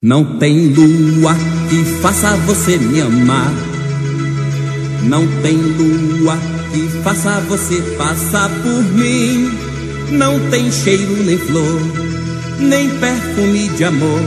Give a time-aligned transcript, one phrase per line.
[0.00, 1.34] Não tem lua
[1.68, 3.50] que faça você me amar.
[5.02, 6.38] Não tem lua
[6.72, 9.50] que faça você passar por mim.
[10.12, 11.80] Não tem cheiro nem flor,
[12.60, 14.20] nem perfume de amor.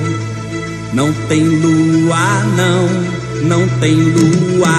[0.94, 4.78] Não tem lua, não, não tem lua.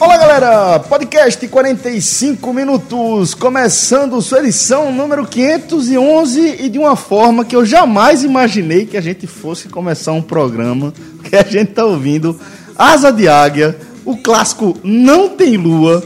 [0.00, 0.78] Olá galera,
[1.20, 8.24] podcast 45 minutos, começando sua edição número 511 e de uma forma que eu jamais
[8.24, 12.40] imaginei que a gente fosse começar um programa que a gente tá ouvindo.
[12.74, 16.02] Asa de Águia, o clássico Não Tem Lua.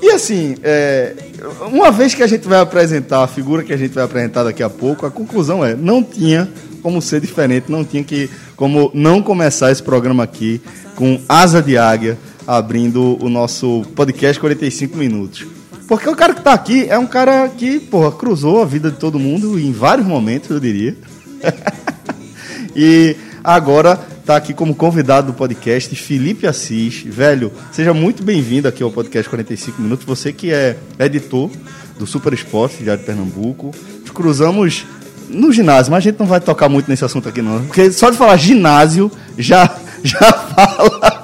[0.00, 1.14] E assim, é,
[1.70, 4.62] uma vez que a gente vai apresentar a figura que a gente vai apresentar daqui
[4.62, 6.48] a pouco, a conclusão é, não tinha
[6.82, 10.58] como ser diferente, não tinha que como não começar esse programa aqui
[10.96, 12.16] com Asa de Águia
[12.48, 15.46] abrindo o nosso podcast 45 minutos.
[15.86, 18.96] Porque o cara que tá aqui é um cara que, porra, cruzou a vida de
[18.96, 20.96] todo mundo em vários momentos, eu diria.
[22.74, 27.02] e agora tá aqui como convidado do podcast Felipe Assis.
[27.02, 30.06] Velho, seja muito bem-vindo aqui ao podcast 45 minutos.
[30.06, 31.50] Você que é editor
[31.98, 33.72] do Super Esporte de Pernambuco.
[34.14, 34.86] Cruzamos
[35.28, 38.08] no ginásio, mas a gente não vai tocar muito nesse assunto aqui não, porque só
[38.08, 41.17] de falar ginásio já já fala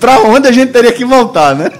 [0.00, 1.70] pra onde a gente teria que voltar, né?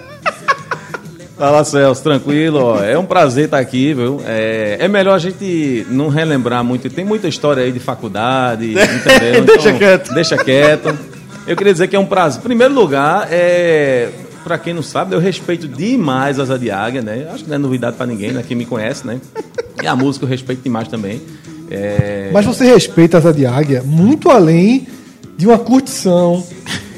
[1.37, 2.83] Fala Celso, tranquilo, ó.
[2.83, 4.21] é um prazer estar aqui, viu?
[4.27, 9.45] É, é melhor a gente não relembrar muito, tem muita história aí de faculdade, entendeu?
[9.45, 10.15] deixa quieto.
[10.15, 10.99] Deixa quieto.
[11.47, 12.41] Eu queria dizer que é um prazer.
[12.41, 14.09] Em primeiro lugar, é,
[14.43, 17.29] para quem não sabe, eu respeito demais as de Águia, né?
[17.33, 18.43] Acho que não é novidade para ninguém, né?
[18.47, 19.21] Quem me conhece, né?
[19.81, 21.23] E a música eu respeito demais também.
[21.71, 22.31] É...
[22.33, 24.87] Mas você respeita a Asa de Águia muito além
[25.37, 26.45] de uma curtição,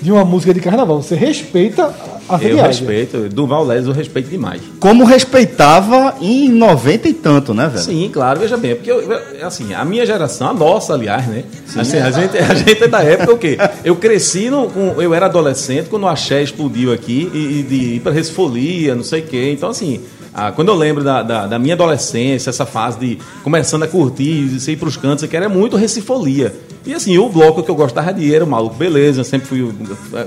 [0.00, 1.02] de uma música de carnaval.
[1.02, 1.92] Você respeita
[2.28, 4.62] a Asa Eu respeito, Duval Leles eu respeito demais.
[4.78, 7.82] Como respeitava em 90 e tanto, né, velho?
[7.84, 11.44] Sim, claro, veja bem, porque eu, eu- assim, a minha geração, a nossa, aliás, né?
[11.76, 13.58] Assim, a, gente, a gente é da época o quê?
[13.84, 17.74] Eu cresci, no, com, eu era adolescente quando o axé explodiu aqui e, e de
[17.96, 19.50] ir pra Resfolia, não sei o quê.
[19.52, 20.00] Então, assim,
[20.32, 24.44] ah, quando eu lembro da, da, da minha adolescência, essa fase de começando a curtir,
[24.46, 26.54] de ir pros cantos, que era muito Recifolia.
[26.86, 29.70] E assim, o bloco que eu gostava de era o Maluco Beleza, eu sempre fui,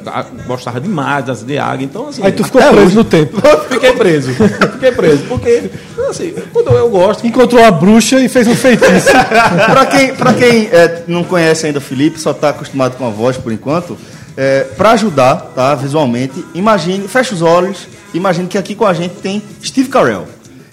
[0.06, 2.22] ah, gostava demais das de águia, então assim...
[2.24, 3.42] Aí tu ficou preso hoje- no tempo.
[3.70, 4.32] Fiquei preso,
[4.74, 5.70] fiquei preso, porque,
[6.10, 9.10] assim, quando eu gosto, Encontrou a bruxa e fez um feitiço.
[9.72, 13.10] pra quem, pra quem é, não conhece ainda o Felipe, só tá acostumado com a
[13.10, 13.98] voz por enquanto,
[14.38, 19.16] é, para ajudar, tá, visualmente, imagine, fecha os olhos, imagine que aqui com a gente
[19.16, 20.28] tem Steve Carell.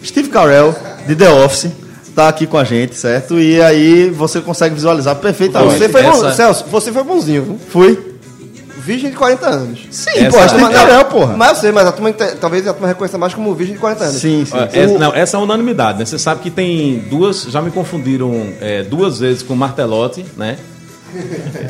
[0.05, 0.75] Steve Carell,
[1.07, 1.71] de The Office,
[2.15, 3.39] tá aqui com a gente, certo?
[3.39, 5.79] E aí você consegue visualizar perfeitamente.
[5.79, 7.59] Você foi bom, Celso, você foi bonzinho, viu?
[7.69, 8.11] Fui?
[8.83, 9.81] Virgem de 40 anos.
[9.91, 11.37] Sim, Essa- pô, Steve Mas- Carell, porra.
[11.37, 14.05] Mas eu sei, mas a turma, talvez a turma reconheça mais como virgem de 40
[14.05, 14.17] anos.
[14.21, 14.57] Sim, sim.
[14.73, 16.07] Essa, não, essa é a unanimidade, né?
[16.07, 20.57] Você sabe que tem duas, já me confundiram é, duas vezes com Martelotti, né?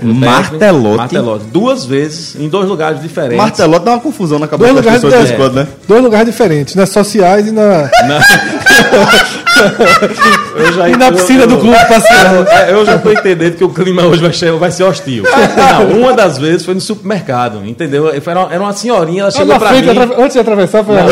[0.03, 0.97] Martelotti?
[0.97, 1.45] Martelotti.
[1.47, 3.37] Duas vezes, em dois lugares diferentes.
[3.39, 5.67] Martelote dá uma confusão na cabeça Dois das lugares, pessoas de é, quando, né?
[5.89, 7.91] dois lugares diferentes, nas sociais e na,
[10.57, 12.49] Eu já, e na eu- piscina eu- do clube passeando.
[12.49, 15.25] É, eu já tô entendendo que o clima hoje vai ser, vai ser hostil.
[15.57, 18.09] Não, uma das vezes foi no supermercado, entendeu?
[18.09, 19.99] Era, uma- era uma senhorinha, ela chegou pra frente, mim.
[19.99, 20.97] atra- antes de atravessar, foi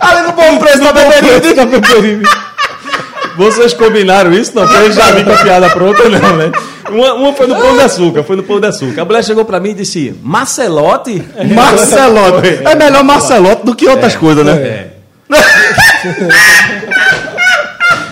[0.00, 2.22] Ali no bom preço da beberinha.
[3.36, 4.52] Vocês combinaram isso?
[4.54, 6.50] Não, porque eu já vi com a piada pronta, não, né?
[6.88, 9.02] Uma, uma foi no Pão de Açúcar, foi no Pão de Açúcar.
[9.02, 11.22] A mulher chegou pra mim e disse, Marcelote?
[11.54, 12.60] Marcelote.
[12.64, 14.52] É melhor Marcelote do que outras coisas, né?
[14.52, 14.88] É.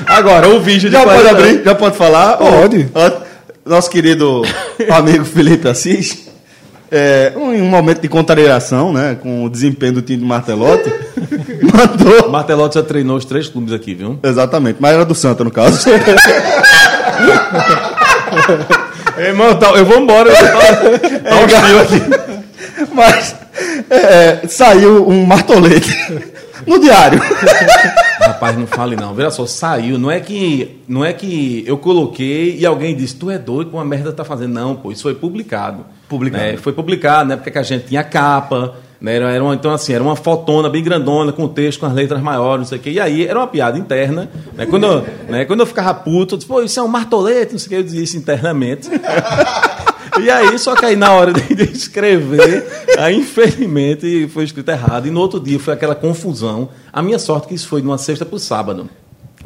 [0.07, 1.65] Agora, o vídeo de Já pode 40 abrir?
[1.65, 2.37] Já pode falar?
[2.37, 2.89] Pode.
[3.65, 4.43] Nosso querido
[4.91, 6.29] amigo Felipe Assis,
[6.94, 10.93] é, um- em um momento de contrariação, né, com o desempenho do time do Martelotti,
[11.75, 12.31] mandou...
[12.31, 14.19] Martelotti já treinou os três clubes aqui, viu?
[14.22, 15.84] Exatamente, mas era do Santa, no caso.
[19.19, 20.31] Irmão, tá- eu vou embora.
[20.31, 22.00] eu tô- Tá hostil aqui.
[22.94, 23.37] mas
[23.91, 25.97] é, saiu um martolete
[26.66, 27.21] no diário.
[28.21, 29.14] Rapaz, não fale não.
[29.14, 29.99] Veja só, saiu.
[29.99, 33.76] Não é que não é que eu coloquei e alguém disse, tu é doido com
[33.76, 34.52] uma merda tá fazendo.
[34.55, 35.85] Não, pô, isso foi publicado.
[36.09, 36.45] Publicado.
[36.45, 36.56] Né?
[36.56, 37.37] Foi publicado, né?
[37.37, 39.17] Porque que a gente tinha capa, né?
[39.17, 42.23] Era, era uma, então, assim, era uma fotona bem grandona, com texto, com as letras
[42.23, 42.91] maiores, não sei o quê.
[42.91, 44.31] E aí era uma piada interna.
[44.55, 44.67] Né?
[44.67, 45.45] Quando, eu, né?
[45.45, 47.77] Quando eu ficava puto, eu disse, pô, isso é um martolete, não sei o que,
[47.77, 48.89] eu dizia isso internamente.
[50.21, 52.65] E aí, só que aí na hora de, de escrever,
[52.99, 55.09] aí infelizmente foi escrito errado.
[55.09, 56.69] E no outro dia foi aquela confusão.
[56.93, 58.89] A minha sorte é que isso foi de uma sexta para o sábado.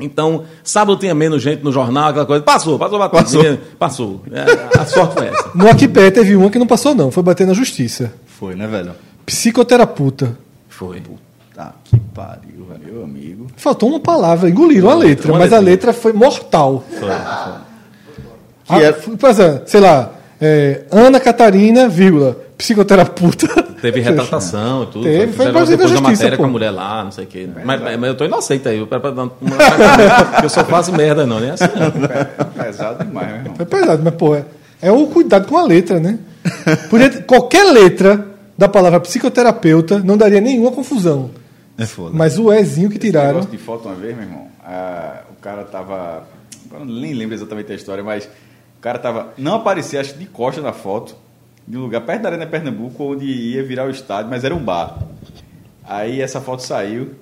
[0.01, 2.43] Então, sábado tinha menos gente no jornal, aquela coisa.
[2.43, 3.43] Passou, passou, passou.
[3.43, 3.59] Passou.
[3.79, 4.23] Passou.
[4.33, 5.51] É, a sorte foi essa.
[5.55, 7.11] No Aquipé teve uma que não passou, não.
[7.11, 8.13] Foi bater na justiça.
[8.27, 8.93] Foi, né, velho?
[9.27, 10.37] Psicoterapeuta.
[10.69, 11.03] Foi.
[11.55, 13.49] Tá, que pariu, meu amigo.
[13.57, 15.93] Faltou uma palavra, engoliram a letra, mas a letra.
[15.93, 16.85] foi mortal.
[18.65, 23.63] Que Ah, era- Por exemplo, sei lá, é, Ana Catarina, vírgula, psicoterapeuta.
[23.81, 25.05] Teve retratação e tudo.
[25.05, 26.43] Teve, foi depois da justiça, matéria pô.
[26.43, 27.49] com a mulher lá, não sei o quê.
[27.65, 28.77] Mas, mas eu tô inocente aí.
[28.79, 28.89] Eu,
[30.43, 31.53] eu só faço merda, não, né?
[31.53, 32.65] Assim, não.
[32.65, 33.55] Pesado demais, meu irmão.
[33.59, 34.45] É pesado, mas pô, é,
[34.83, 36.19] é o cuidado com a letra, né?
[36.91, 38.27] Podia qualquer letra
[38.57, 41.31] da palavra psicoterapeuta não daria nenhuma confusão.
[41.79, 42.11] É foda.
[42.13, 43.29] Mas o Ezinho que Esse tiraram.
[43.29, 46.25] negócio de foto uma vez, meu irmão, ah, o cara tava.
[46.73, 49.33] Eu nem lembro exatamente a história, mas o cara tava.
[49.39, 51.15] Não aparecia, acho que de costa na foto,
[51.69, 54.63] de um lugar perto da Arena Pernambuco, onde ia virar o estádio, mas era um
[54.65, 54.99] bar.
[55.85, 57.13] Aí essa foto saiu,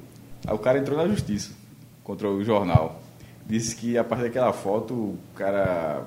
[0.46, 1.50] aí o cara entrou na justiça
[2.04, 3.00] contra o jornal.
[3.46, 6.02] Disse que a partir daquela foto o cara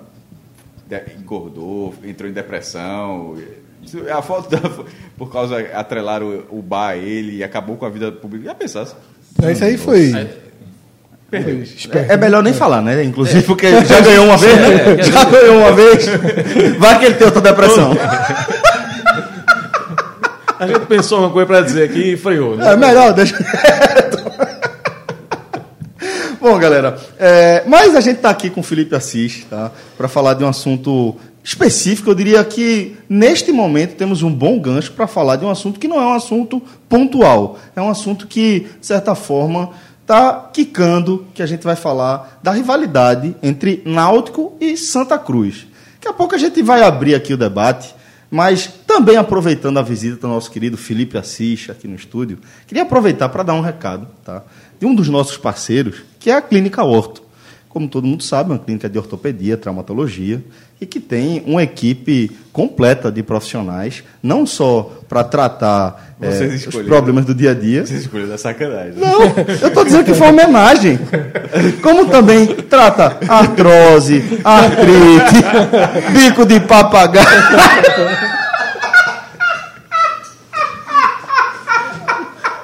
[1.19, 3.36] engordou, entrou em depressão.
[3.83, 4.57] Isso- A foto, da,
[5.18, 8.45] por causa atrelaram o, o bar a ele e acabou com a vida pública.
[8.45, 8.95] Já pensasse?
[9.42, 10.12] É, Isso aí foi.
[11.30, 11.62] Perdeu.
[11.62, 12.12] esperto.
[12.12, 13.04] É melhor nem falar, né?
[13.04, 15.04] Inclusive porque já ganhou uma vez, né?
[15.04, 16.06] Já ganhou uma vez.
[16.78, 17.92] Vai que ele tem outra depressão.
[20.60, 22.58] A gente pensou uma coisa pra dizer aqui e freou.
[22.58, 22.74] Né?
[22.74, 23.36] É melhor, deixa.
[26.42, 29.72] Bom, galera, é, mas a gente está aqui com o Felipe Assis, tá?
[29.98, 32.10] Para falar de um assunto específico.
[32.10, 35.88] Eu diria que neste momento temos um bom gancho para falar de um assunto que
[35.88, 37.58] não é um assunto pontual.
[37.76, 39.72] É um assunto que, de certa forma,
[40.09, 45.67] está quicando, que a gente vai falar da rivalidade entre Náutico e Santa Cruz.
[45.94, 47.94] Daqui a pouco a gente vai abrir aqui o debate.
[48.31, 53.27] Mas também aproveitando a visita do nosso querido Felipe Assis aqui no estúdio, queria aproveitar
[53.29, 54.44] para dar um recado tá?
[54.79, 57.23] de um dos nossos parceiros, que é a Clínica Orto.
[57.67, 60.44] Como todo mundo sabe, é uma clínica de ortopedia, traumatologia,
[60.81, 67.26] e que tem uma equipe completa de profissionais, não só para tratar eh, os problemas
[67.26, 68.94] do dia a dia, Vocês escolheram da sacanagem.
[68.96, 69.22] não,
[69.62, 70.98] eu tô dizendo que foi uma homenagem.
[71.81, 77.28] Como também trata artrose, artrite, bico de papagaio.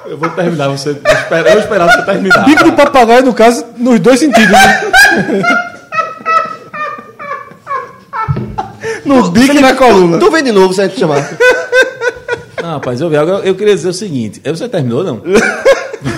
[0.06, 0.68] Eu vou terminar.
[0.68, 2.44] Você, eu esperar você terminar.
[2.44, 4.50] Bico de papagaio, no caso, nos dois sentidos.
[4.50, 5.75] Né?
[9.06, 10.18] No bico e na coluna.
[10.18, 11.28] Tu vem de novo se a gente chamar.
[12.62, 14.40] Não, rapaz, eu, eu, eu queria dizer o seguinte.
[14.44, 15.22] Você terminou, não?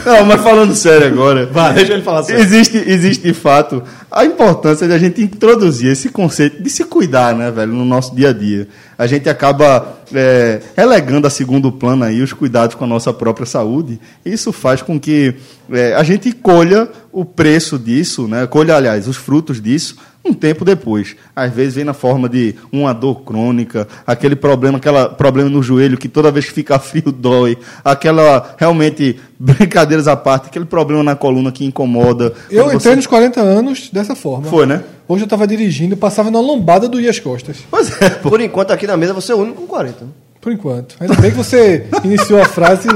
[0.05, 1.47] Não, mas falando sério agora.
[1.47, 2.43] Vai, deixa ele falar sério.
[2.43, 7.35] Existe, existe de fato a importância de a gente introduzir esse conceito de se cuidar,
[7.35, 8.69] né, velho, no nosso dia a dia.
[8.99, 13.47] A gente acaba é, relegando a segundo plano aí os cuidados com a nossa própria
[13.47, 14.01] saúde.
[14.25, 15.35] Isso faz com que
[15.71, 20.65] é, a gente colha o preço disso, né, colha, aliás, os frutos disso um tempo
[20.65, 21.17] depois.
[21.35, 25.97] Às vezes vem na forma de uma dor crônica, aquele problema, aquela problema no joelho
[25.97, 31.17] que toda vez que fica frio dói, aquela realmente brincadeiras à parte, aquele problema na
[31.17, 32.35] coluna que incomoda.
[32.51, 34.47] Eu entrei você- nos 40 anos dessa forma.
[34.49, 34.83] Foi, né?
[35.09, 37.57] Hoje eu estava dirigindo, passava na lombada do as costas.
[37.71, 38.29] Pois é, pô.
[38.29, 40.05] Por enquanto, aqui na mesa, você é o único com 40.
[40.05, 40.11] né?
[40.39, 40.97] Por enquanto.
[41.01, 42.89] Ainda bem que você iniciou a frase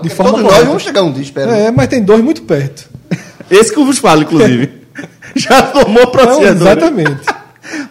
[0.00, 1.56] de forma Todos nós vamos chegar um dia, espera.
[1.56, 2.88] É, mas tem dois muito perto.
[3.50, 4.70] Esse que eu vos falo, inclusive.
[5.34, 6.42] Já tomou processo.
[6.44, 7.26] exatamente.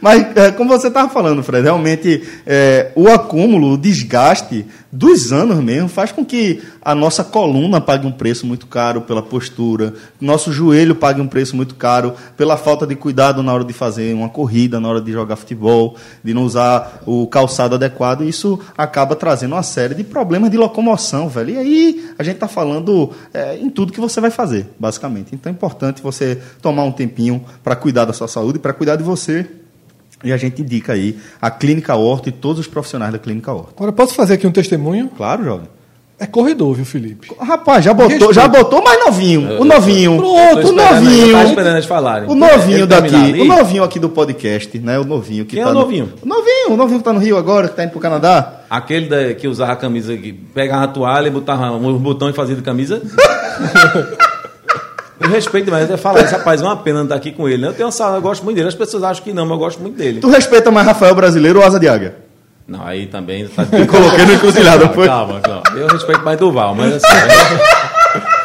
[0.01, 5.57] Mas, é, como você estava falando, Fred, realmente é, o acúmulo, o desgaste dos anos
[5.63, 10.51] mesmo faz com que a nossa coluna pague um preço muito caro pela postura, nosso
[10.51, 14.29] joelho pague um preço muito caro pela falta de cuidado na hora de fazer uma
[14.29, 18.23] corrida, na hora de jogar futebol, de não usar o calçado adequado.
[18.23, 21.51] E isso acaba trazendo uma série de problemas de locomoção, velho.
[21.51, 25.35] E aí a gente está falando é, em tudo que você vai fazer, basicamente.
[25.35, 29.03] Então é importante você tomar um tempinho para cuidar da sua saúde, para cuidar de
[29.03, 29.47] você.
[30.23, 33.71] E a gente indica aí a Clínica Horta e todos os profissionais da Clínica Horta.
[33.77, 35.09] Agora, posso fazer aqui um testemunho?
[35.15, 35.67] Claro, jovem.
[36.21, 37.29] É corredor, viu, Felipe?
[37.39, 38.33] Rapaz, já botou, Respeito.
[38.33, 39.61] já botou mais novinho.
[39.61, 40.17] O novinho.
[40.17, 41.37] Pronto, o novinho.
[41.37, 42.29] Eu esperando eles falarem.
[42.29, 43.39] O novinho daqui, ali.
[43.41, 44.99] o novinho aqui do podcast, né?
[44.99, 46.11] O novinho que Quem é tá o no- novinho?
[46.21, 48.63] O novinho, o novinho que tá no Rio agora, que tá indo pro Canadá.
[48.69, 52.33] Aquele da- que usava a camisa, que pegava a toalha e botava um botão e
[52.33, 53.01] fazia de camisa.
[55.19, 57.61] Eu respeito, mas eu falo, esse rapaz é uma pena não estar aqui com ele.
[57.61, 57.67] né?
[57.69, 58.69] Eu tenho uma sala, eu gosto muito dele.
[58.69, 60.19] As pessoas acham que não, mas eu gosto muito dele.
[60.21, 62.15] Tu respeita mais Rafael Brasileiro ou Asa de Águia?
[62.67, 65.07] Não, aí também tá Coloquei no encruzilhada, foi?
[65.07, 65.63] calma, calma.
[65.75, 67.07] Eu respeito mais Duval, mas assim.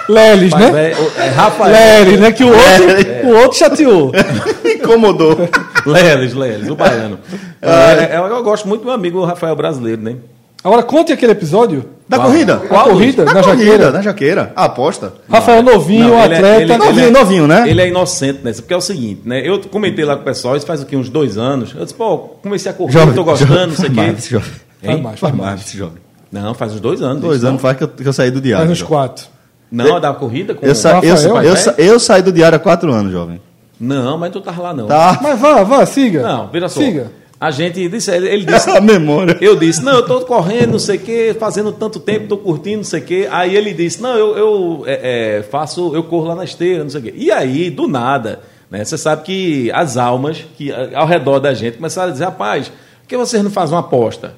[0.08, 0.92] Leles, Mas, né?
[0.92, 1.72] é, é Rafael.
[1.72, 2.30] Leles, né?
[2.32, 3.22] Que o outro, É.
[3.24, 4.12] o outro chateou.
[4.64, 5.48] Incomodou.
[5.86, 7.18] Leles, Leles, o baiano.
[7.66, 10.16] É, é, eu gosto muito do meu amigo Rafael Brasileiro, né?
[10.64, 11.85] Agora, conte aquele episódio.
[12.09, 12.56] Da corrida?
[12.68, 13.25] Qual, corrida?
[13.25, 13.90] Da Na corrida, jaqueira.
[13.90, 14.52] na jaqueira.
[14.56, 15.12] A aposta.
[15.30, 16.62] Rafael Novinho, Não, ele é- atleta.
[16.62, 17.64] ele- Novinho, ele é- novinho, né?
[17.68, 19.47] Ele é inocente nessa, porque é o seguinte, né?
[19.47, 20.97] Eu comentei lá com o pessoal, isso faz o quê?
[20.97, 21.75] Uns dois anos.
[21.75, 24.12] Eu disse, pô, comecei a correr, tô gostando, não sei o Faz quê.
[24.12, 24.50] mais, jovem.
[24.83, 25.71] Faz mais, Faz mais, mais.
[25.73, 26.02] jovem.
[26.33, 27.21] Não, faz uns dois anos.
[27.23, 27.62] Dois isso, anos não.
[27.62, 28.66] faz que eu, que eu saí do diário.
[28.66, 28.88] Faz uns jovem.
[28.97, 29.26] quatro.
[29.71, 31.42] Não, da corrida com Eu, sa eu, Rafael?
[31.42, 33.40] eu, sa- eu saí do diário há quatro anos, jovem.
[33.80, 34.87] Não, mas tu tava lá não.
[34.87, 35.18] Tá?
[35.23, 36.23] Mas vá, vá, siga.
[36.23, 36.80] Não, vira só.
[36.80, 37.11] Siga.
[37.46, 39.36] A gente disse, ele disse, A memória.
[39.40, 42.78] eu disse, não, eu tô correndo, não sei o quê, fazendo tanto tempo, tô curtindo,
[42.78, 43.28] não sei o quê.
[43.30, 46.90] Aí ele disse, não, eu, eu é, é, faço, eu corro lá na esteira, não
[46.90, 47.14] sei o quê.
[47.16, 48.84] E aí, do nada, né?
[48.84, 53.08] Você sabe que as almas que ao redor da gente começaram a dizer, rapaz, por
[53.08, 54.34] que vocês não fazem uma aposta?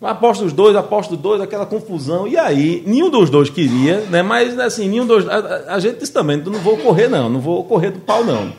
[0.00, 2.26] Uma aposta dos dois, aposta dos dois, aquela confusão.
[2.28, 4.22] E aí, nenhum dos dois queria, né?
[4.22, 5.28] Mas assim, nenhum dos.
[5.28, 8.52] A- a gente disse também, não vou correr, não, não vou correr do pau, não.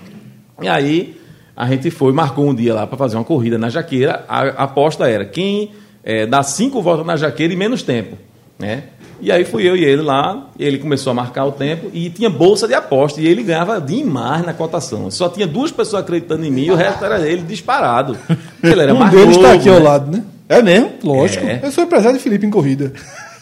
[0.61, 1.18] E aí,
[1.55, 4.23] a gente foi, marcou um dia lá para fazer uma corrida na jaqueira.
[4.27, 5.71] A, a aposta era quem
[6.03, 8.17] eh, dá cinco voltas na jaqueira em menos tempo.
[8.57, 8.83] Né?
[9.21, 12.29] E aí fui eu e ele lá, ele começou a marcar o tempo e tinha
[12.29, 13.19] bolsa de aposta.
[13.19, 15.11] E ele ganhava demais na cotação.
[15.11, 18.17] Só tinha duas pessoas acreditando em mim e o resto era ele disparado.
[18.63, 19.81] Ele era um mais deles está aqui ao né?
[19.81, 20.23] lado, né?
[20.47, 20.91] É mesmo?
[21.03, 21.45] Lógico.
[21.45, 21.59] É.
[21.63, 22.91] Eu sou empresário de Felipe em corrida.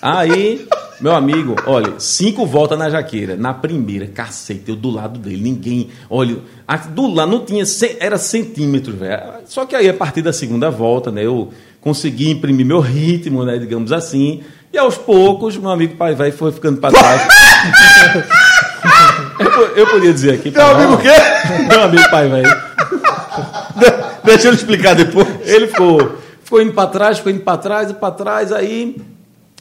[0.02, 0.68] Aí,
[1.00, 3.36] meu amigo, olha, cinco voltas na jaqueira.
[3.36, 5.89] Na primeira, cacete, eu do lado dele, ninguém.
[6.10, 6.38] Olha,
[6.89, 7.63] do lado não tinha,
[8.00, 9.22] era centímetros, velho.
[9.46, 11.51] Só que aí, a partir da segunda volta, né, eu
[11.82, 14.42] consegui imprimir meu ritmo, né, digamos assim.
[14.74, 17.22] E aos poucos, meu amigo pai velho foi ficando para trás.
[19.39, 20.51] eu, eu podia dizer aqui.
[20.51, 21.12] Meu amigo o quê?
[21.70, 22.30] Meu amigo pai.
[22.30, 25.27] De- Deixa eu explicar depois.
[25.46, 28.51] Ele ficou, ficou indo para trás, ficou indo para trás e para trás.
[28.51, 28.98] Aí,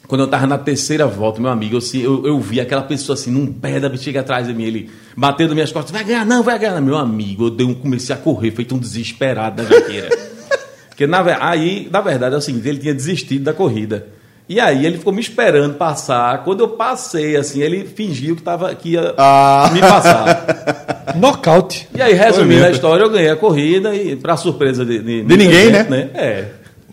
[0.07, 3.31] quando eu tava na terceira volta, meu amigo, eu, eu, eu vi aquela pessoa assim,
[3.31, 6.43] num pé da bexiga atrás de mim, ele bateu nas minhas costas, vai ganhar, não,
[6.43, 6.81] vai ganhar.
[6.81, 10.09] Meu amigo, eu dei um, comecei a correr, feito um desesperado da jaqueira.
[10.89, 14.07] Porque na, aí, na verdade, é o seguinte, ele tinha desistido da corrida.
[14.49, 16.45] E aí ele ficou me esperando passar.
[16.45, 19.69] Quando eu passei, assim, ele fingiu que, tava, que ia Ah.
[19.73, 21.15] me passar.
[21.17, 21.89] Nocaute.
[21.95, 25.37] E aí, resumindo a história, eu ganhei a corrida e, pra surpresa de, de, muita
[25.37, 26.11] ninguém, gente, né?
[26.15, 26.45] É.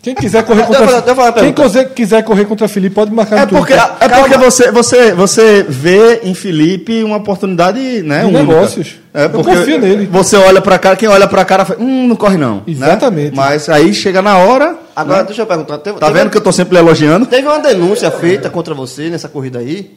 [0.04, 3.38] Quem quiser correr eu contra eu falar Quem quiser, quiser correr contra Felipe pode marcar
[3.38, 3.96] É no porque, Twitter.
[4.00, 8.18] é porque você, você, você vê em Felipe uma oportunidade, né?
[8.20, 8.40] De única.
[8.42, 8.96] negócios.
[9.14, 10.06] É Eu porque confio nele.
[10.12, 12.56] Você olha pra cara, quem olha pra cara fala, hum, não corre não.
[12.56, 12.62] né?
[12.66, 13.34] Exatamente.
[13.34, 14.76] Mas aí chega na hora.
[14.94, 15.24] Agora, né?
[15.24, 15.78] deixa eu perguntar.
[15.78, 17.24] Teve, Tá teve- vendo que eu tô sempre elogiando?
[17.24, 19.96] Teve uma denúncia feita contra você nessa corrida aí.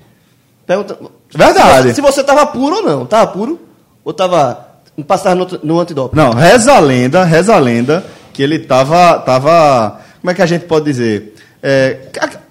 [0.66, 0.98] Pergunta,
[1.36, 1.90] Verdade.
[1.90, 3.06] Se, se você tava puro ou não.
[3.06, 3.60] Tava puro?
[4.06, 4.66] Ou tava.
[5.06, 6.16] Passar no, no antidoping?
[6.16, 8.04] Não, reza a lenda, reza a lenda
[8.38, 11.34] que ele tava, tava, como é que a gente pode dizer?
[11.62, 11.98] É,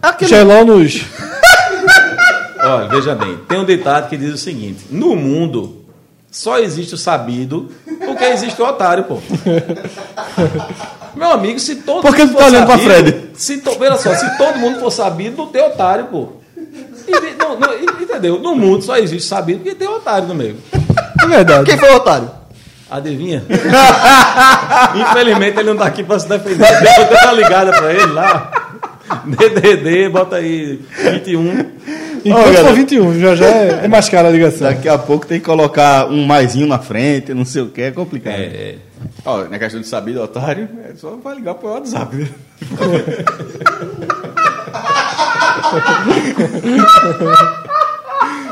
[0.03, 1.05] aquele, Gelão nos.
[2.59, 5.85] Olha, veja bem, tem um ditado que diz o seguinte: no mundo
[6.29, 7.71] só existe o sabido
[8.05, 9.21] porque existe o otário, pô.
[11.15, 13.31] Meu amigo, se todo Por que mundo tu tá for olhando pra sabido, Fred?
[13.35, 16.31] Se to, veja só, se todo mundo for sabido, não tem otário, pô.
[17.07, 18.41] E- não, não, entendeu?
[18.41, 20.57] No mundo só existe sabido porque tem otário no meio.
[21.23, 21.65] É verdade.
[21.65, 22.29] Quem foi o otário?
[22.91, 23.43] Adivinha?
[24.95, 26.67] Infelizmente ele não tá aqui pra se defender.
[26.99, 28.53] Eu dei uma ligada pra ele lá.
[29.25, 30.81] DDD, bota aí
[31.13, 31.77] 21.
[32.25, 32.69] Enquanto galera.
[32.69, 34.67] for 21, já já é, é mais cara a ligação.
[34.69, 37.91] Daqui a pouco tem que colocar um maisinho na frente, não sei o que, é
[37.93, 38.35] complicado.
[38.35, 38.75] É, é.
[39.25, 42.17] Ó, na questão de sabido, otário, é só vai ligar pro WhatsApp.
[42.17, 42.29] né?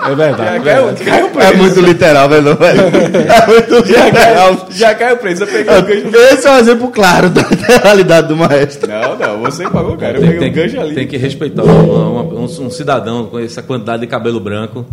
[0.03, 0.37] É verdade.
[0.37, 1.05] Já é caiu, verdade.
[1.05, 2.57] caiu o É muito literal, velho.
[2.57, 2.81] velho.
[2.81, 4.57] É muito Já literal.
[4.57, 5.43] caiu, já caiu o preço.
[5.45, 6.17] Eu peguei o gancho.
[6.35, 8.89] Esse é um exemplo claro da literalidade do maestro.
[8.91, 10.19] Não, não, você pagou, cara.
[10.19, 10.89] Eu Tem, peguei tem o gancho ali.
[10.91, 11.83] que, tem que respeitar uma-
[12.23, 14.85] uma- um, um cidadão com essa quantidade de cabelo branco.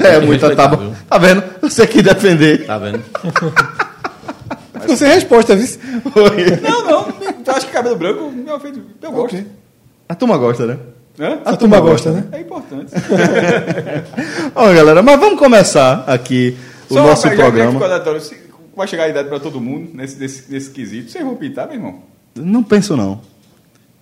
[0.00, 0.78] É muita tábua.
[0.78, 0.92] viu?
[1.08, 1.42] Tá vendo?
[1.62, 2.66] Você quis defender.
[2.66, 3.00] Tá vendo?
[4.80, 5.66] Ficou sem resposta, viu?
[6.62, 7.02] Não, não.
[7.44, 9.44] Tu acha que cabelo branco meu filho, eu gosto.
[10.08, 10.76] A turma gosta, né?
[11.18, 11.38] Hã?
[11.44, 12.24] A turma gosta, né?
[12.32, 12.90] É importante.
[14.54, 16.56] Ó, galera, mas vamos começar aqui
[16.90, 17.78] o Só uma nosso que programa.
[18.76, 21.10] vai chegar a idade pra todo mundo nesse, nesse, nesse quesito.
[21.10, 22.00] Vocês vão pintar, meu irmão?
[22.34, 23.20] Não penso, não.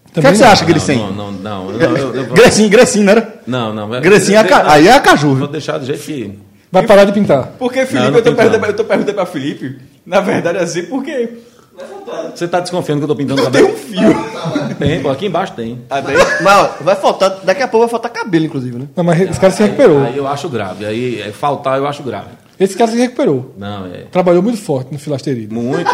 [0.08, 0.50] O que, é você não.
[0.52, 3.40] acha que eles não, não, não, não, não, eu- eu vou- Grecinho, Grecinho, não era?
[3.46, 3.88] não, não.
[4.00, 5.34] Grecinho é a ca- aí é a caju.
[5.36, 6.38] Vou deixar do jeito que.
[6.70, 7.52] Vai parar de pintar.
[7.58, 8.68] Porque, Felipe, Não, não eu, tô pinta, perguntando, não.
[8.68, 11.28] eu tô perguntando pra Felipe, na verdade, assim, por quê?
[12.34, 13.68] Você tá desconfiando que eu tô pintando Tem cabelo?
[13.72, 14.76] um fio.
[14.78, 15.80] Tem, pô, aqui embaixo tem.
[15.88, 16.12] Até
[16.42, 17.30] Mas ó, vai faltar.
[17.44, 18.86] Daqui a pouco vai faltar cabelo, inclusive, né?
[18.96, 20.02] Não, mas esse cara se recuperou.
[20.04, 20.84] Aí eu acho grave.
[20.86, 22.28] Aí é, faltar eu acho grave.
[22.58, 23.54] Esse cara se recuperou.
[23.58, 24.04] Não, é.
[24.10, 25.52] Trabalhou muito forte no filasterida.
[25.54, 25.90] Muito.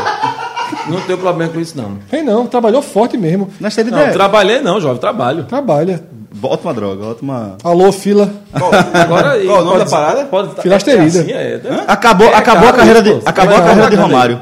[0.89, 1.97] Não tenho problema com isso, não.
[2.11, 3.49] Tem não, trabalhou forte mesmo.
[3.61, 5.45] Nós temos Não, trabalhei não, jovem, trabalho.
[5.45, 6.03] Trabalha.
[6.35, 7.57] Bota uma droga, bota uma.
[7.65, 8.31] Alô, fila.
[8.53, 9.47] Agora aí.
[9.47, 10.25] Qual o nome pode- da parada?
[10.27, 11.19] Pode, Filasterida.
[11.19, 11.61] É assim, é.
[11.87, 14.41] Acabou, É acabou caro a carreira de, acabou a carreira de Romário.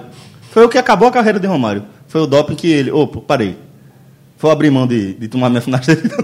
[0.56, 1.84] Foi o que acabou a carreira de Romário.
[2.08, 2.90] Foi o doping que ele.
[2.90, 3.58] Opa, parei.
[4.38, 6.16] Foi abrir mão de, de tomar minha finasterida.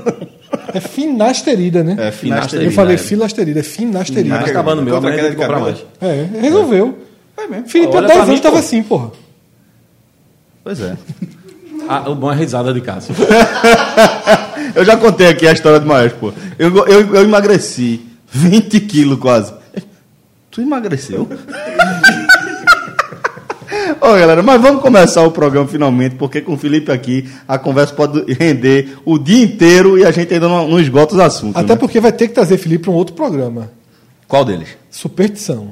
[0.72, 1.96] É finasterida, né?
[1.98, 2.70] É, Eu finasterida.
[2.70, 2.98] falei é.
[2.98, 4.38] filasterida, é finasterida.
[4.38, 5.84] Tá acabando meu, amanhã de comprar mais.
[6.00, 6.98] É, resolveu.
[7.36, 7.68] Foi mesmo.
[7.68, 8.60] Felipe, há Olha 10 pra mim, anos tava pô.
[8.60, 9.10] assim, porra.
[10.64, 10.96] Pois é.
[11.86, 13.14] Ah, o bom é a risada de Cássio.
[14.74, 16.32] Eu já contei aqui a história do maestro, pô.
[16.58, 19.52] Eu, eu, eu emagreci 20 quilos quase.
[20.50, 21.28] Tu emagreceu?
[24.02, 27.94] Ô, galera, mas vamos começar o programa finalmente, porque com o Felipe aqui a conversa
[27.94, 31.54] pode render o dia inteiro e a gente ainda não, não esgota os assuntos.
[31.54, 31.78] Até né?
[31.78, 33.70] porque vai ter que trazer Felipe para um outro programa.
[34.26, 34.70] Qual deles?
[34.90, 35.68] Superstição.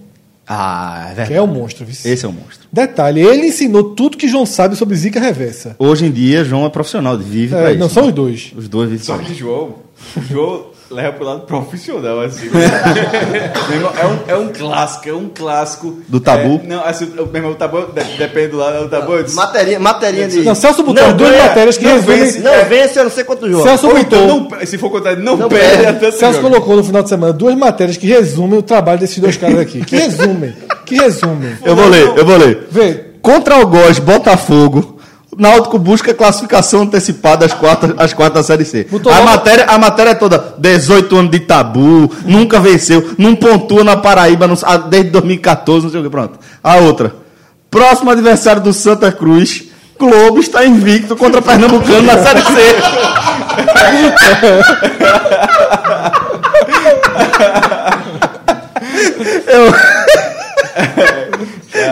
[0.46, 1.94] Ah, é Que é o monstro, viu?
[2.12, 2.68] Esse é o monstro.
[2.72, 5.74] Detalhe, ele ensinou tudo que João sabe sobre zica reversa.
[5.76, 7.80] Hoje em dia, João é profissional, vive pra É, isso.
[7.80, 8.52] não são os dois.
[8.56, 9.34] Os dois vivem Só que.
[9.34, 9.74] João,
[10.16, 12.48] o João leva pro lado profissional, assim.
[12.50, 15.98] Meu irmão, é, um, é um clássico, é um clássico.
[16.08, 16.60] Do tabu?
[16.64, 19.12] É, não, assim, o, meu irmão, o tabu, de- depende do lado do tabu.
[19.14, 20.42] eu disse, Materinha, materinha de.
[20.42, 23.10] Não, Celso botou as duas ganha, matérias que não resumem- Vence, não vence, eu não
[23.10, 23.64] sei quantos jogos.
[23.64, 25.86] Celso Ou botou, então, não, se for contrário, não, Não perde perde.
[25.86, 26.50] a tanto Celso jogo.
[26.50, 29.84] colocou no final de semana duas matérias que resumem o trabalho desses dois caras aqui.
[29.84, 30.54] Que resumem.
[30.86, 31.56] Que resumem.
[31.64, 32.66] Eu vou ler, eu vou ler.
[32.70, 34.98] Vê, Contra o Góis, Botafogo.
[35.38, 38.84] Náutico busca classificação antecipada às quartas, às quartas da Série C.
[38.90, 43.36] Botou A logo- matéria, a matéria é toda 18 anos de tabu, nunca venceu, não
[43.36, 44.56] pontua na Paraíba não-
[44.88, 46.38] desde 2014, não sei o que, pronto.
[46.62, 47.14] A outra.
[47.70, 49.64] Próximo adversário do Santa Cruz,
[49.98, 52.50] Globo está invicto contra Pernambucano na Série C.
[59.46, 59.72] Eu...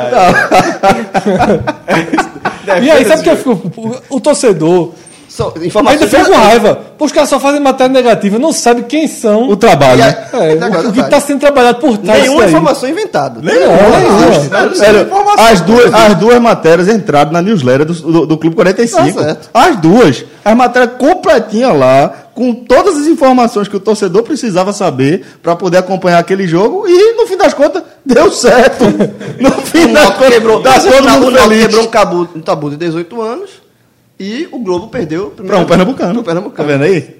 [2.82, 4.02] E aí, sabe o que eu fico?
[4.10, 4.92] O, o torcedor
[5.28, 5.52] Só,
[5.86, 6.80] ainda fica com raiva.
[6.98, 9.48] Pô, os caras só fazem matéria negativa, não sabe quem são.
[9.48, 10.26] O trabalho, né?
[10.32, 13.40] É, o, o que está sendo trabalhado por trás Nenhuma informação inventada.
[13.40, 14.74] Nenhuma.
[14.74, 19.00] Sério, as duas, as duas matérias entraram na newsletter do, do, do Clube 45.
[19.00, 19.50] Tá certo.
[19.54, 20.24] As duas.
[20.44, 25.78] As matérias completinhas lá, com todas as informações que o torcedor precisava saber para poder
[25.78, 28.84] acompanhar aquele jogo e, no fim das contas, deu certo.
[29.40, 29.48] No
[29.78, 31.62] O contas, quebrou, tá o todo mundo Náutico feliz.
[31.66, 33.50] quebrou um, tabu, um tabu de 18 anos
[34.18, 35.26] e o Globo perdeu.
[35.28, 36.14] o primeiro- Para um pernambucano.
[36.14, 36.68] pro Pernambucano.
[36.68, 37.16] Tá vendo aí?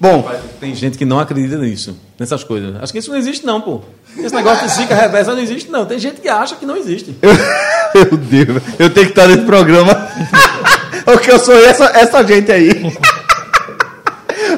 [0.00, 0.30] Bom,
[0.60, 2.76] Tem gente que não acredita nisso, nessas coisas.
[2.80, 3.80] Acho que isso não existe, não, pô.
[4.16, 5.84] Esse negócio de zica reversa não existe, não.
[5.86, 7.16] Tem gente que acha que não existe.
[7.94, 9.92] meu Deus, eu tenho que estar nesse programa.
[11.04, 12.70] Porque eu sou essa, essa gente aí.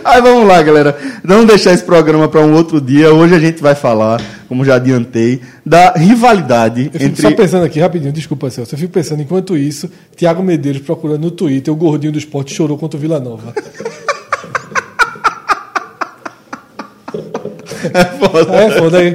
[0.05, 0.97] Aí vamos lá, galera.
[1.25, 3.13] Vamos deixar esse programa para um outro dia.
[3.13, 7.23] Hoje a gente vai falar, como já adiantei, da rivalidade Eu entre.
[7.23, 8.75] só pensando aqui, rapidinho, desculpa, Celso.
[8.75, 12.79] Eu fico pensando, enquanto isso, Thiago Medeiros procurando no Twitter, o gordinho do esporte chorou
[12.79, 13.53] contra o Vila Nova.
[17.93, 19.15] É foda aí.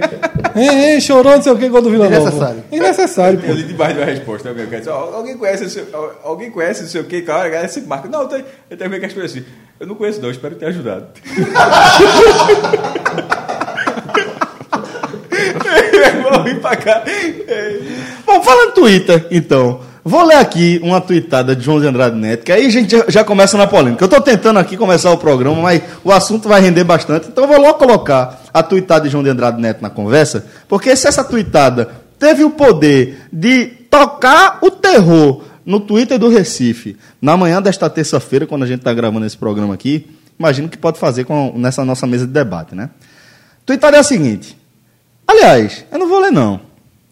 [0.56, 2.22] É, é, chorou, não sei o que, gol do Vila Nova.
[2.22, 2.64] Innecessário.
[2.72, 3.48] Innecessário, pô.
[3.48, 4.50] Eu li debaixo da resposta.
[4.50, 5.84] Alguém, conhece, "Ó, alguém conhece esse,
[6.24, 8.08] alguém conhece não sei o que, cara, cara, esse marca.
[8.08, 9.46] Não, tem, eu também que as pessoas assim.
[9.80, 11.08] Eu não conheço, não, espero ter ajudado.
[16.24, 17.04] Vou vir pra cá.
[18.26, 19.82] Bom, falando Twitter, então.
[20.08, 23.06] Vou ler aqui uma tweetada de João de Andrade Neto, que aí a gente já,
[23.08, 24.04] já começa na polêmica.
[24.04, 27.28] Eu estou tentando aqui começar o programa, mas o assunto vai render bastante.
[27.28, 30.96] Então eu vou logo colocar a tweetada de João de Andrade Neto na conversa, porque
[30.96, 37.36] se essa tweetada teve o poder de tocar o terror no Twitter do Recife, na
[37.36, 41.26] manhã desta terça-feira, quando a gente está gravando esse programa aqui, imagino que pode fazer
[41.26, 42.92] com, nessa nossa mesa de debate, né?
[43.66, 44.58] Tweetada é a seguinte.
[45.28, 46.62] Aliás, eu não vou ler, não.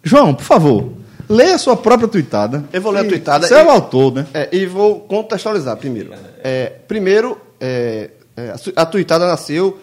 [0.02, 0.94] João, por favor,
[1.28, 2.64] leia a sua própria tweetada.
[2.72, 4.28] Eu vou ler a tweetada Você é o autor, né?
[4.34, 6.14] É, e vou contextualizar primeiro.
[6.42, 9.78] É, primeiro, é, é, a tuitada nasceu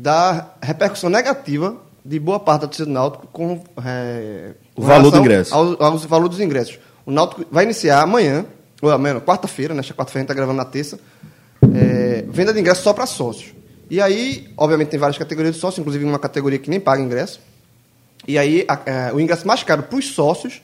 [0.00, 5.10] da repercussão negativa de boa parte da torcida do Náutico com, é, O com valor
[5.10, 5.52] do ingresso.
[5.54, 6.78] Ao, aos valor dos ingressos.
[7.04, 8.46] O Náutico vai iniciar amanhã,
[8.80, 11.00] ou amanhã, quarta-feira, nesta quarta-feira a gente está gravando na terça,
[11.74, 13.52] é, venda de ingressos só para sócios.
[13.90, 17.40] E aí, obviamente, tem várias categorias de sócios, inclusive uma categoria que nem paga ingresso.
[18.26, 20.62] E aí, a- a- o ingresso mais caro para os sócios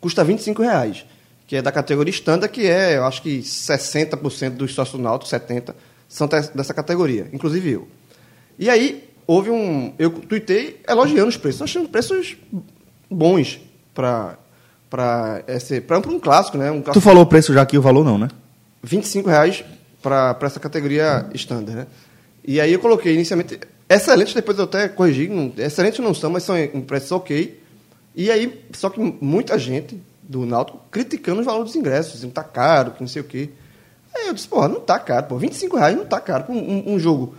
[0.00, 1.04] custa 25 reais,
[1.46, 5.30] que é da categoria standard, que é, eu acho que 60% dos sócios do Náutico,
[5.30, 5.74] 70%,
[6.08, 7.88] são dessa categoria, inclusive eu.
[8.58, 9.92] E aí, houve um...
[9.98, 12.36] Eu tuitei elogiando os preços, achando preços
[13.10, 13.60] bons
[13.94, 14.36] para
[14.90, 16.70] para um clássico, né?
[16.70, 18.28] Um Tu clássico falou o preço já aqui, o valor não, né?
[18.82, 19.64] 25 reais
[20.00, 21.86] para essa categoria standard, né?
[22.46, 26.44] E aí eu coloquei inicialmente excelentes, depois eu até corrigi, não, excelentes não são, mas
[26.44, 27.60] são em preços ok.
[28.14, 32.34] E aí, só que muita gente do Náutico criticando os valores dos ingressos, dizendo que
[32.36, 33.50] tá caro, que não sei o quê.
[34.14, 36.94] Aí eu disse, porra, não tá caro, pô, 25 reais não tá caro para um-
[36.94, 37.34] um jogo.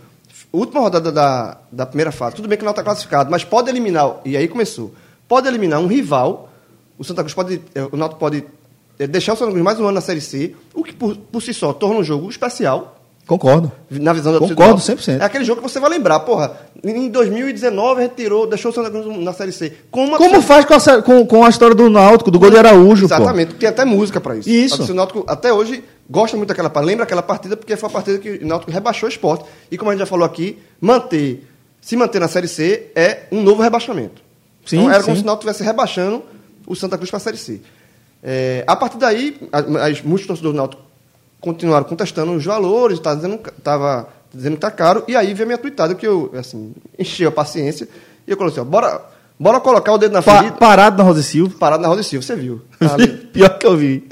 [0.56, 3.68] Última rodada da, da primeira fase, tudo bem que o Náutico tá classificado, mas pode
[3.68, 4.94] eliminar, e aí começou,
[5.28, 6.48] pode eliminar um rival,
[6.96, 8.42] o Santa Cruz pode, eh, o Náutico pode
[8.98, 11.42] eh, deixar o Santa Cruz mais um ano na Série C, o que por, por
[11.42, 13.72] si só torna um jogo especial, Concordo.
[13.90, 15.02] na visão da Concordo, do Náutico.
[15.02, 15.20] 100%.
[15.20, 19.04] É aquele jogo que você vai lembrar, porra, em 2019 retirou, deixou o Santa Cruz
[19.18, 19.72] na Série C.
[19.90, 23.08] Como torcida- faz com a, com, com a história do Náutico, do gol de Araújo,
[23.08, 23.14] pô?
[23.14, 24.48] Exatamente, tem até música pra isso.
[24.48, 24.84] Isso.
[24.84, 28.18] Do Náutico até hoje gosta muito daquela partida, lembra aquela partida porque foi a partida
[28.18, 29.44] que o Náutico rebaixou o esporte.
[29.70, 31.44] E como a gente já falou aqui, manter
[31.80, 34.22] se manter na Série C é um novo rebaixamento.
[34.64, 35.22] Sim, então era como sim.
[35.22, 36.22] se o Náutico estivesse rebaixando
[36.66, 37.60] o Santa Cruz para a Série C.
[38.22, 40.82] É, a partir daí, a- as, muitos torcedores do Náutico
[41.40, 45.46] continuaram contestando os valores, estava dizendo, tava dizendo que tá caro, e aí veio a
[45.46, 47.88] minha tweetada que eu, assim, enchi a paciência,
[48.26, 49.00] e eu coloquei assim, ó, bora,
[49.38, 51.54] bora colocar o dedo na Pa- ferida, parado na Rosa Silva.
[51.58, 52.62] parado na Roda de Silva, você viu.
[53.32, 54.06] Pior que eu vi.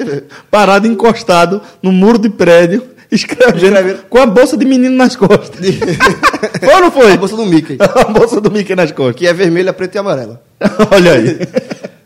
[0.50, 5.60] Parado encostado no muro de prédio, escrevendo, com a bolsa de menino nas costas.
[6.60, 7.12] foi ou não foi?
[7.12, 9.16] A bolsa do Mickey, a bolsa do Mickey nas costas.
[9.16, 10.42] que é vermelha, preta e amarela.
[10.90, 11.38] Olha aí.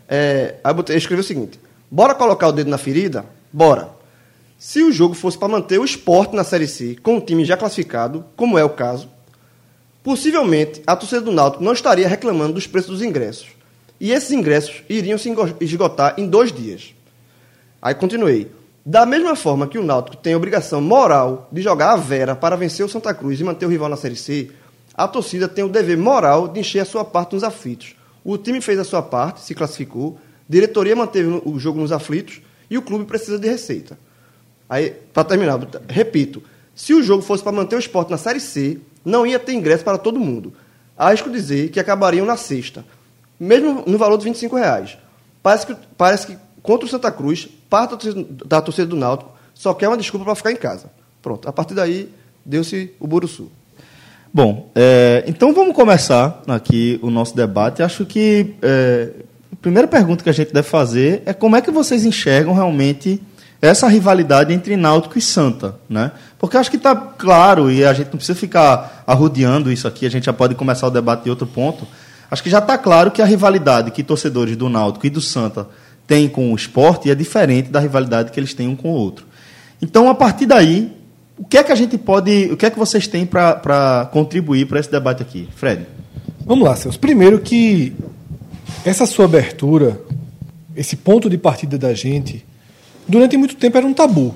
[0.07, 3.25] É, aí eu escrevi o seguinte: bora colocar o dedo na ferida?
[3.53, 3.89] Bora.
[4.59, 7.55] Se o jogo fosse para manter o esporte na Série C com o time já
[7.55, 9.09] classificado, como é o caso,
[10.03, 13.47] possivelmente a torcida do Náutico não estaria reclamando dos preços dos ingressos.
[14.01, 16.93] E esses ingressos iriam se esgotar em dois dias.
[17.81, 18.51] Aí continuei.
[18.85, 22.57] Da mesma forma que o Náutico tem a obrigação moral de jogar a Vera para
[22.57, 24.51] vencer o Santa Cruz e manter o rival na Série C,
[24.93, 27.95] a torcida tem o dever moral de encher a sua parte nos aflitos.
[28.25, 30.19] O time fez a sua parte, se classificou,
[30.49, 33.97] diretoria manteve o jogo nos aflitos e o clube precisa de receita.
[34.69, 36.43] Aí, para terminar, repito,
[36.75, 39.83] se o jogo fosse para manter o esporte na Série C, não ia ter ingresso
[39.83, 40.53] para todo mundo.
[40.97, 42.85] Arrisco dizer que acabariam na sexta,
[43.39, 44.97] mesmo no valor de 25 reais.
[45.41, 49.31] Parece que, parece que contra o Santa Cruz, parte da torcida, da torcida do Náutico
[49.53, 50.91] só quer uma desculpa para ficar em casa.
[51.21, 52.09] Pronto, a partir daí,
[52.45, 53.49] deu-se o Buruçu.
[54.33, 57.81] Bom, é, então vamos começar aqui o nosso debate.
[57.81, 59.09] Acho que é,
[59.51, 63.21] a primeira pergunta que a gente deve fazer é como é que vocês enxergam realmente
[63.61, 66.11] essa rivalidade entre Náutico e Santa, né?
[66.37, 70.05] Porque acho que está claro e a gente não precisa ficar arrodeando isso aqui.
[70.05, 71.85] A gente já pode começar o debate de outro ponto.
[72.31, 75.67] Acho que já está claro que a rivalidade que torcedores do Náutico e do Santa
[76.07, 79.25] têm com o esporte é diferente da rivalidade que eles têm um com o outro.
[79.81, 80.91] Então, a partir daí,
[81.37, 82.49] o que é que a gente pode.
[82.51, 85.47] O que é que vocês têm para contribuir para esse debate aqui?
[85.55, 85.85] Fred.
[86.45, 86.99] Vamos lá, Celso.
[86.99, 87.93] Primeiro que
[88.83, 90.01] essa sua abertura,
[90.75, 92.45] esse ponto de partida da gente,
[93.09, 94.35] durante muito tempo era um tabu.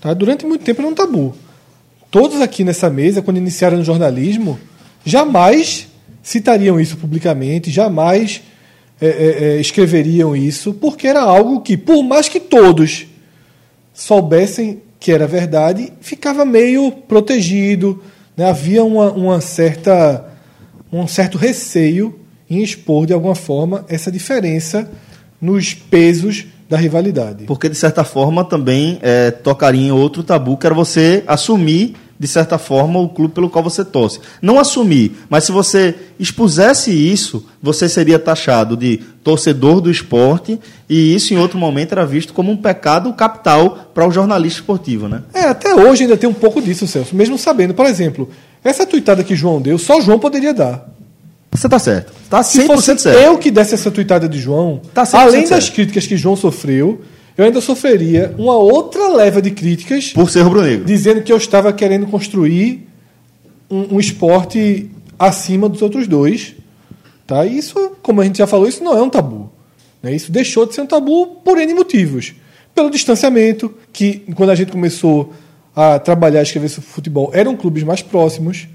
[0.00, 0.12] Tá?
[0.12, 1.34] Durante muito tempo era um tabu.
[2.10, 4.58] Todos aqui nessa mesa, quando iniciaram no jornalismo,
[5.04, 5.88] jamais
[6.22, 8.42] citariam isso publicamente, jamais
[9.00, 13.06] é, é, é, escreveriam isso, porque era algo que, por mais que todos
[13.92, 18.02] soubessem que era verdade, ficava meio protegido,
[18.36, 18.46] né?
[18.46, 20.24] havia uma, uma certa,
[20.92, 24.90] um certo receio em expor de alguma forma essa diferença
[25.40, 27.44] nos pesos da rivalidade.
[27.44, 32.26] Porque, de certa forma, também é, tocaria em outro tabu, que era você assumir, de
[32.26, 34.18] certa forma, o clube pelo qual você torce.
[34.42, 40.58] Não assumir, mas se você expusesse isso, você seria taxado de torcedor do esporte,
[40.88, 45.06] e isso, em outro momento, era visto como um pecado capital para o jornalista esportivo,
[45.06, 45.22] né?
[45.32, 47.14] É, até hoje ainda tem um pouco disso, Celso.
[47.14, 48.28] Mesmo sabendo, por exemplo,
[48.64, 50.88] essa tuitada que João deu, só João poderia dar.
[51.54, 52.12] Você está certo.
[52.24, 53.18] Está 100% Se fosse certo.
[53.18, 55.74] eu que desse essa tuitada de João, Tá 100% além das certo.
[55.74, 57.00] críticas que João sofreu,
[57.38, 60.84] eu ainda sofreria uma outra leva de críticas Por ser rubro-negro.
[60.84, 62.86] dizendo que eu estava querendo construir
[63.70, 66.54] um, um esporte acima dos outros dois.
[67.26, 67.46] Tá?
[67.46, 69.50] E Isso, como a gente já falou, isso não é um tabu.
[70.02, 70.14] Né?
[70.14, 72.34] Isso deixou de ser um tabu por N motivos.
[72.74, 75.32] Pelo distanciamento, que quando a gente começou
[75.74, 78.66] a trabalhar e escrever sobre futebol, eram clubes mais próximos.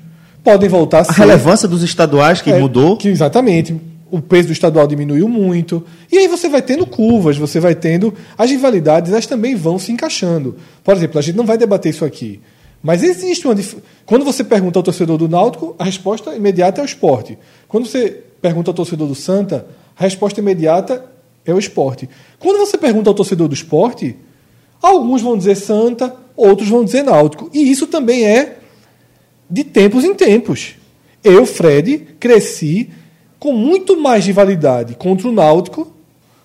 [0.43, 1.13] Podem voltar a A ser.
[1.19, 2.97] relevância dos estaduais que É, mudou.
[2.97, 3.75] Que, exatamente.
[4.11, 5.85] O peso do estadual diminuiu muito.
[6.11, 8.13] E aí você vai tendo curvas, você vai tendo.
[8.37, 10.55] As rivalidades, elas também vão se encaixando.
[10.83, 12.39] Por exemplo, a gente não vai debater isso aqui.
[12.81, 13.53] Mas existe uma.
[13.53, 17.37] dif- Quando você pergunta ao torcedor do Náutico, a resposta imediata é o esporte.
[17.67, 21.05] Quando você pergunta ao torcedor do Santa, a resposta imediata
[21.45, 22.09] é o esporte.
[22.39, 24.15] Quando você pergunta ao torcedor do esporte,
[24.81, 27.49] alguns vão dizer Santa, outros vão dizer Náutico.
[27.53, 28.57] E isso também é
[29.49, 30.75] de tempos em tempos.
[31.23, 32.89] Eu, Fred, cresci
[33.39, 35.91] com muito mais rivalidade contra o Náutico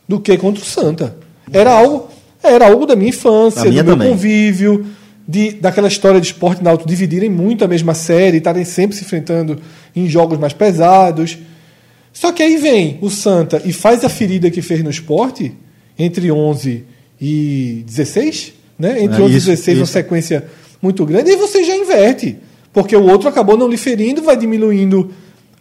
[0.09, 1.17] do que contra o Santa.
[1.53, 2.09] Era algo,
[2.43, 4.11] era algo da minha infância, Da minha do meu também.
[4.13, 4.87] convívio,
[5.27, 9.05] de, daquela história de esporte e náutico dividirem muito a mesma série, estarem sempre se
[9.05, 9.59] enfrentando
[9.95, 11.39] em jogos mais pesados.
[12.13, 15.53] Só que aí vem o Santa e faz a ferida que fez no esporte
[15.99, 16.85] entre 11
[17.21, 19.03] e 16, né?
[19.03, 19.93] Entre É, 11 isso, e 16, uma isso.
[19.93, 20.45] sequência
[20.83, 22.37] muito grande, e aí você já inverte.
[22.75, 25.11] Porque o outro acabou não lhe ferindo, vai diminuindo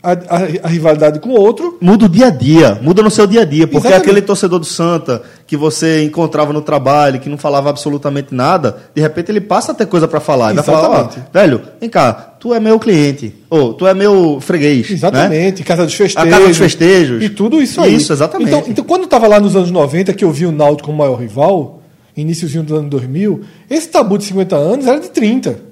[0.01, 1.77] a, a- a rivalidade com o outro.
[1.79, 4.09] Muda o dia a dia, muda no seu dia a dia, porque Exatamente.
[4.09, 9.01] aquele torcedor do Santa que você encontrava no trabalho, que não falava absolutamente nada, de
[9.01, 10.47] repente ele passa a ter coisa para falar.
[10.47, 11.29] Ele vai falar, ó, Exatamente.
[11.31, 14.89] velho, vem cá, tu é meu cliente, ou tu é meu freguês.
[14.89, 14.95] né?
[14.95, 16.27] Exatamente, Casa dos Festejos.
[16.27, 17.23] A Casa dos Festejos.
[17.23, 17.95] E tudo isso aí.
[17.95, 18.49] Isso, exatamente.
[18.49, 20.97] Então, então quando eu estava lá nos anos 90, que eu vi o Náutico como
[20.97, 21.81] maior rival,
[22.17, 25.71] iníciozinho do ano 2000, esse tabu de 50 anos era de 30.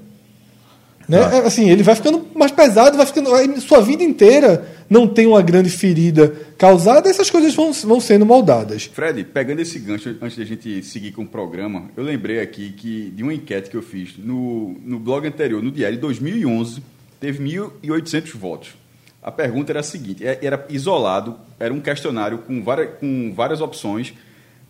[1.12, 1.20] Né?
[1.20, 3.30] É, Assim, ele vai ficando mais pesado, vai ficando.
[3.60, 8.86] Sua vida inteira não tem uma grande ferida causada, essas coisas vão, vão sendo moldadas.
[8.86, 13.12] Fred, pegando esse gancho antes da gente seguir com o programa, eu lembrei aqui que
[13.14, 16.82] de uma enquete que eu fiz no, no blog anterior, no diário de 2011,
[17.20, 18.70] teve 1.800 votos.
[19.22, 23.60] A pergunta era a seguinte: é- era isolado, era um questionário com várias, com várias
[23.60, 24.14] opções,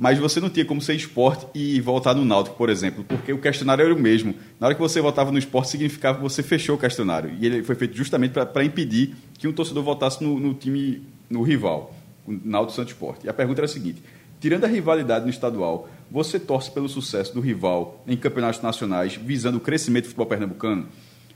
[0.01, 3.37] mas você não tinha como ser esporte e voltar no Náutico, por exemplo, porque o
[3.37, 4.33] questionário era o mesmo.
[4.59, 7.37] Na hora que você votava no esporte, significava que você fechou o questionário.
[7.39, 11.43] E ele foi feito justamente para impedir que um torcedor votasse no, no time, no
[11.43, 11.93] rival,
[12.25, 13.27] o Náutico Santo Esporte.
[13.27, 14.01] E a pergunta era a seguinte:
[14.39, 19.59] tirando a rivalidade no estadual, você torce pelo sucesso do rival em campeonatos nacionais, visando
[19.59, 20.87] o crescimento do futebol pernambucano?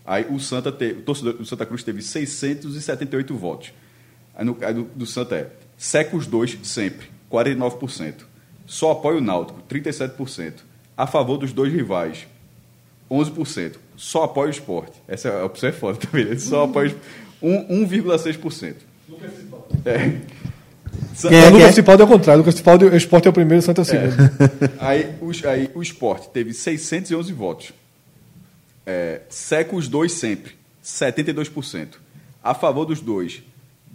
[0.04, 3.74] Aí o Santa o torcedor do Santa Cruz teve 678 votos.
[4.34, 8.34] Aí, no, aí do, do Santa é seca os dois sempre, 49%.
[8.66, 10.54] Só apoia o Náutico, 37%.
[10.98, 12.26] A favor dos dois rivais,
[13.10, 13.74] 11%.
[13.96, 14.94] Só apoia o esporte.
[15.08, 16.26] Essa é a opção é foda também.
[16.26, 16.96] Ele só apoia
[17.42, 18.76] um- 1,6%.
[19.86, 20.20] É.
[21.14, 22.40] Sa- o Lucas Cipaldi é o contrário.
[22.40, 24.16] O Lucas Cipaldi, o esporte é o primeiro, o Santa é o segundo.
[24.80, 27.72] Aí, os- aí o esporte teve 611 votos.
[28.86, 32.00] É, seca os dois sempre, 72%.
[32.44, 33.42] A favor dos dois,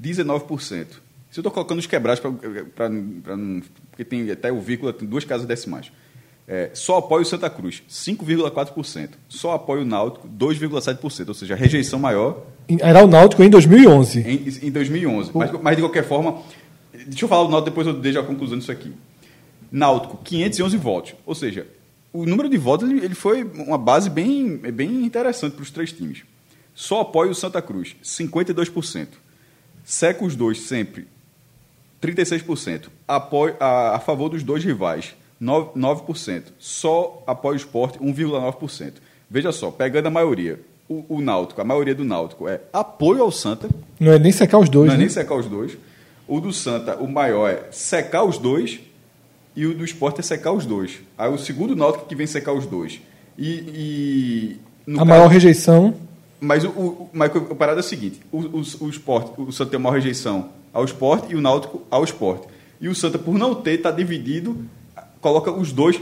[0.00, 1.00] 19%.
[1.30, 5.46] Se eu estou colocando os quebrados, não, porque tem até o vírgula, tem duas casas
[5.46, 5.92] decimais.
[6.48, 9.10] É, só apoia o Santa Cruz, 5,4%.
[9.28, 11.28] Só apoia o Náutico, 2,7%.
[11.28, 12.44] Ou seja, a rejeição maior
[12.80, 14.20] Era o Náutico em 2011.
[14.20, 15.30] em, em 2011.
[15.32, 16.42] Mas, mas, de qualquer forma,
[17.06, 18.92] deixa eu falar do Náutico, depois eu deixo a conclusão disso aqui.
[19.70, 21.14] Náutico, 511 votos.
[21.24, 21.68] Ou seja,
[22.12, 25.92] o número de votos ele, ele foi uma base bem, bem interessante para os três
[25.92, 26.24] times.
[26.74, 29.06] Só apoia o Santa Cruz, 52%.
[29.84, 31.06] Seca os dois sempre,
[32.02, 32.88] 36%.
[33.06, 35.72] Apoio, a, a favor dos dois rivais, 9%.
[35.76, 36.42] 9%.
[36.58, 38.92] Só apoia o esporte, 1,9%.
[39.30, 43.30] Veja só, pegando a maioria, o, o Náutico, a maioria do Náutico é apoio ao
[43.30, 45.04] Santa, Não é nem secar os dois, não é né?
[45.04, 45.76] nem secar os dois.
[46.26, 48.80] O do Santa, o maior é secar os dois.
[49.56, 51.00] E o do esporte é secar os dois.
[51.18, 53.00] Aí o segundo Náutico que vem secar os dois.
[53.36, 54.56] E.
[54.86, 55.94] e A caso- maior rejeição.
[56.40, 59.78] Mas, o, o, a parada é a seguinte: o, o, o esporte, o Santa tem
[59.78, 62.46] a maior rejeição ao esporte e o Náutico ao esporte.
[62.80, 64.64] E o Santa, por não ter, está dividido,
[65.20, 66.00] coloca os dois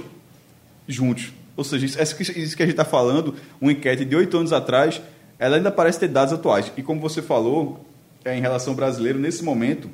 [0.86, 1.32] juntos.
[1.56, 5.00] Ou seja, isso, isso que a gente está falando, uma enquete de oito anos atrás,
[5.38, 6.72] ela ainda parece ter dados atuais.
[6.76, 7.84] E como você falou,
[8.24, 9.90] é, em relação ao brasileiro, nesse momento,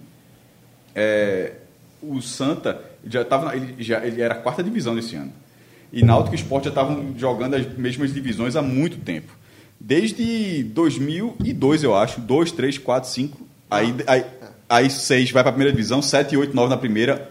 [0.95, 1.55] é,
[2.03, 5.33] o Santa já estava ele já ele era a quarta divisão nesse ano
[5.93, 9.33] e Náutico e Sport já estavam jogando as mesmas divisões há muito tempo
[9.87, 14.25] desde 2002 eu acho 2, 3, 4, 5 aí aí,
[14.69, 17.31] aí 6 vai para a primeira divisão 7, 8, 9 na primeira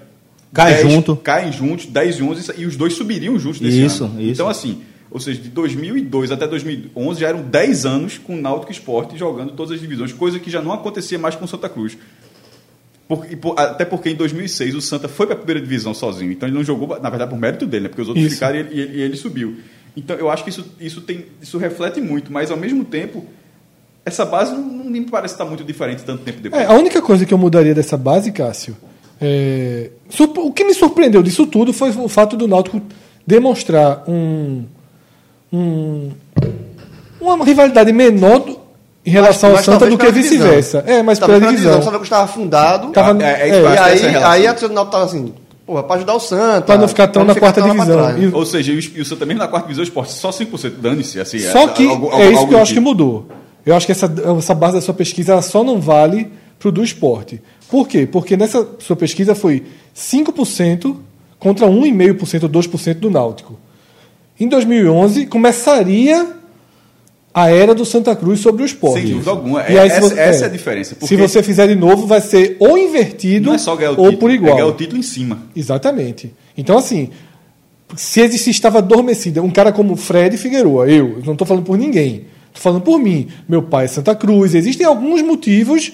[0.53, 1.15] Cai 10 junto.
[1.15, 4.31] caem juntos 10 e 11 e os dois subiriam juntos nesse Isso, ano isso.
[4.33, 8.75] então assim ou seja, de 2002 até 2011 já eram 10 anos com Náutico e
[8.75, 11.95] Sport jogando todas as divisões, coisa que já não acontecia mais com Santa Cruz.
[13.07, 16.31] Por- e por- até porque em 2006 o Santa foi para a primeira divisão sozinho.
[16.31, 17.89] Então ele não jogou, na verdade, por mérito dele, né?
[17.89, 18.35] porque os outros Isso.
[18.35, 19.57] ficaram e ele, e ele- e ele subiu.
[19.95, 23.25] Então eu acho que isso, isso, tem, isso reflete muito, mas ao mesmo tempo,
[24.05, 26.61] essa base não, não me parece estar muito diferente tanto tempo depois.
[26.61, 28.75] É, a única coisa que eu mudaria dessa base, Cássio,
[29.21, 29.89] é,
[30.37, 32.81] o que me surpreendeu disso tudo foi o fato do Náutico
[33.25, 34.63] demonstrar um,
[35.51, 36.11] um-
[37.21, 38.59] uma rivalidade menor do-
[39.05, 40.37] em relação ao Mas Santa talvez do que divisão.
[40.47, 40.83] vice-versa.
[40.87, 41.79] É, mas pela divisão.
[41.79, 42.87] O Santa estava afundado.
[42.91, 44.97] Tava- É, é, é, e acho que essa é aí, aí a torcida do Náutico
[44.97, 45.33] estava assim,
[45.65, 46.61] porra, para ajudar o Santa.
[46.61, 48.17] Pra não ficar tão na quarta divisão.
[48.19, 51.19] E- Ou seja, e o, o Santa mesmo na quarta divisão esporte, só 5%, dane-se.
[51.19, 52.87] Assim, Só que algo- algo- é isso que eu do acho que tipo.
[52.89, 53.27] mudou.
[53.65, 56.71] Eu acho que essa, essa base da sua pesquisa ela só não vale para o
[56.71, 57.41] do esporte.
[57.69, 58.05] Por quê?
[58.05, 59.63] Porque nessa sua pesquisa foi
[59.95, 60.95] 5%
[61.39, 63.57] contra 1,5% ou 2% do Náutico.
[64.39, 66.27] Em 2011, começaria
[67.33, 69.01] a era do Santa Cruz sobre o esporte.
[69.01, 69.61] Sem dúvida alguma.
[69.63, 72.05] E aí, É- essa- você- essa é a diferença, porque- Se você fizer de novo,
[72.05, 74.53] vai ser ou invertido Não é só ganhar o ou título, por é igual.
[74.55, 75.39] ganhar o título em cima.
[75.55, 76.31] Exatamente.
[76.57, 77.09] Então, assim,
[77.95, 81.77] se existe, estava adormecida, um cara como Fred Figueroa, eu, eu não estou falando por
[81.77, 83.27] ninguém, estou falando por mim.
[83.49, 85.91] Meu pai é Santa Cruz, existem alguns motivos.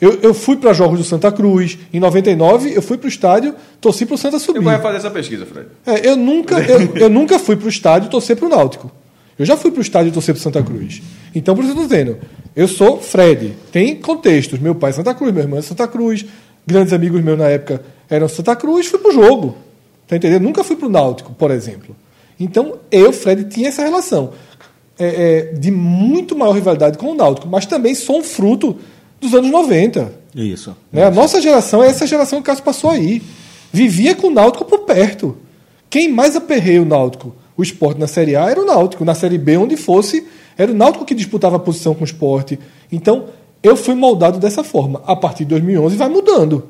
[0.00, 1.78] Eu, eu fui para jogos do Santa Cruz.
[1.92, 4.56] Em 99, eu fui para o estádio, torci para o Santa subir.
[4.58, 5.68] Eu vou fazer essa pesquisa, Fred.
[5.86, 8.90] É, eu, nunca, eu, eu nunca fui para o estádio torcer para o Náutico.
[9.38, 11.02] Eu já fui para o estádio torcer para Santa Cruz.
[11.34, 12.18] Então, por isso eu estou dizendo,
[12.54, 13.54] eu sou Fred.
[13.70, 14.58] Tem contextos.
[14.58, 16.24] Meu pai é Santa Cruz, meu irmão é Santa Cruz.
[16.66, 18.86] Grandes amigos meus na época eram Santa Cruz.
[18.86, 19.56] Fui para o jogo.
[20.06, 20.42] Tá entendendo?
[20.42, 21.96] Nunca fui para o Náutico, por exemplo.
[22.38, 24.32] Então, eu, Fred, tinha essa relação
[24.98, 27.48] é, é, de muito maior rivalidade com o Náutico.
[27.48, 28.76] Mas também sou um fruto
[29.20, 30.12] dos anos 90.
[30.34, 30.76] Isso.
[30.92, 31.04] Né?
[31.04, 33.22] A nossa geração é essa geração que o Cássio passou aí.
[33.72, 35.36] Vivia com o Náutico por perto.
[35.88, 39.04] Quem mais aperreia o Náutico, o esporte na Série A, era o Náutico.
[39.04, 42.58] Na Série B, onde fosse, Era o Náutico que disputava a posição com o esporte.
[42.90, 43.26] Então,
[43.62, 45.02] eu fui moldado dessa forma.
[45.06, 46.68] A partir de 2011 vai mudando.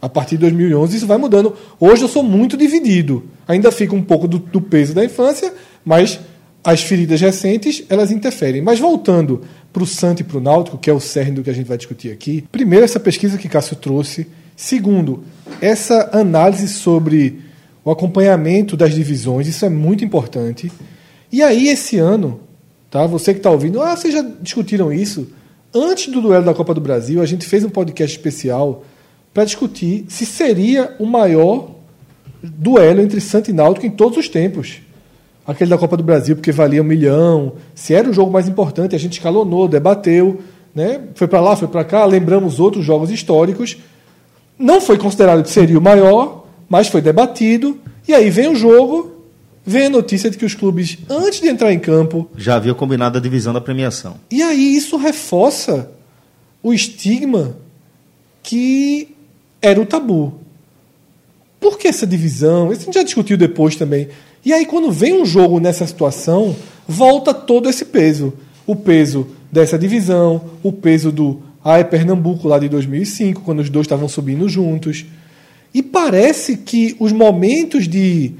[0.00, 1.54] A partir de 2011 isso vai mudando.
[1.80, 3.24] Hoje eu sou muito dividido.
[3.46, 5.52] Ainda fica um pouco do, do peso da infância,
[5.84, 6.20] mas
[6.62, 8.62] as feridas recentes elas interferem.
[8.62, 11.50] Mas voltando para o Santo e para o Náutico, que é o cerne do que
[11.50, 12.44] a gente vai discutir aqui.
[12.52, 14.26] Primeiro, essa pesquisa que Cássio trouxe.
[14.56, 15.24] Segundo,
[15.60, 17.40] essa análise sobre
[17.88, 20.70] o acompanhamento das divisões, isso é muito importante.
[21.32, 22.40] E aí, esse ano,
[22.90, 23.06] tá?
[23.06, 25.28] Você que está ouvindo, ah, vocês já discutiram isso?
[25.74, 28.84] Antes do duelo da Copa do Brasil, a gente fez um podcast especial
[29.32, 31.70] para discutir se seria o maior
[32.42, 34.82] duelo entre Santos e Náutico em todos os tempos.
[35.46, 38.94] Aquele da Copa do Brasil, porque valia um milhão, se era o jogo mais importante,
[38.94, 40.40] a gente escalonou, debateu,
[40.74, 41.00] né?
[41.14, 43.78] foi para lá, foi para cá, lembramos outros jogos históricos.
[44.58, 47.78] Não foi considerado que seria o maior, mas foi debatido.
[48.06, 49.24] E aí vem o jogo,
[49.64, 52.28] vem a notícia de que os clubes, antes de entrar em campo.
[52.36, 54.16] Já havia combinado a divisão da premiação.
[54.30, 55.90] E aí isso reforça
[56.62, 57.56] o estigma
[58.42, 59.14] que
[59.60, 60.34] era o tabu.
[61.60, 62.72] Por que essa divisão?
[62.72, 64.08] Isso a gente já discutiu depois também.
[64.44, 66.54] E aí, quando vem um jogo nessa situação,
[66.86, 68.32] volta todo esse peso.
[68.66, 73.84] O peso dessa divisão, o peso do AE Pernambuco lá de 2005, quando os dois
[73.84, 75.04] estavam subindo juntos.
[75.72, 78.32] E parece que os momentos de,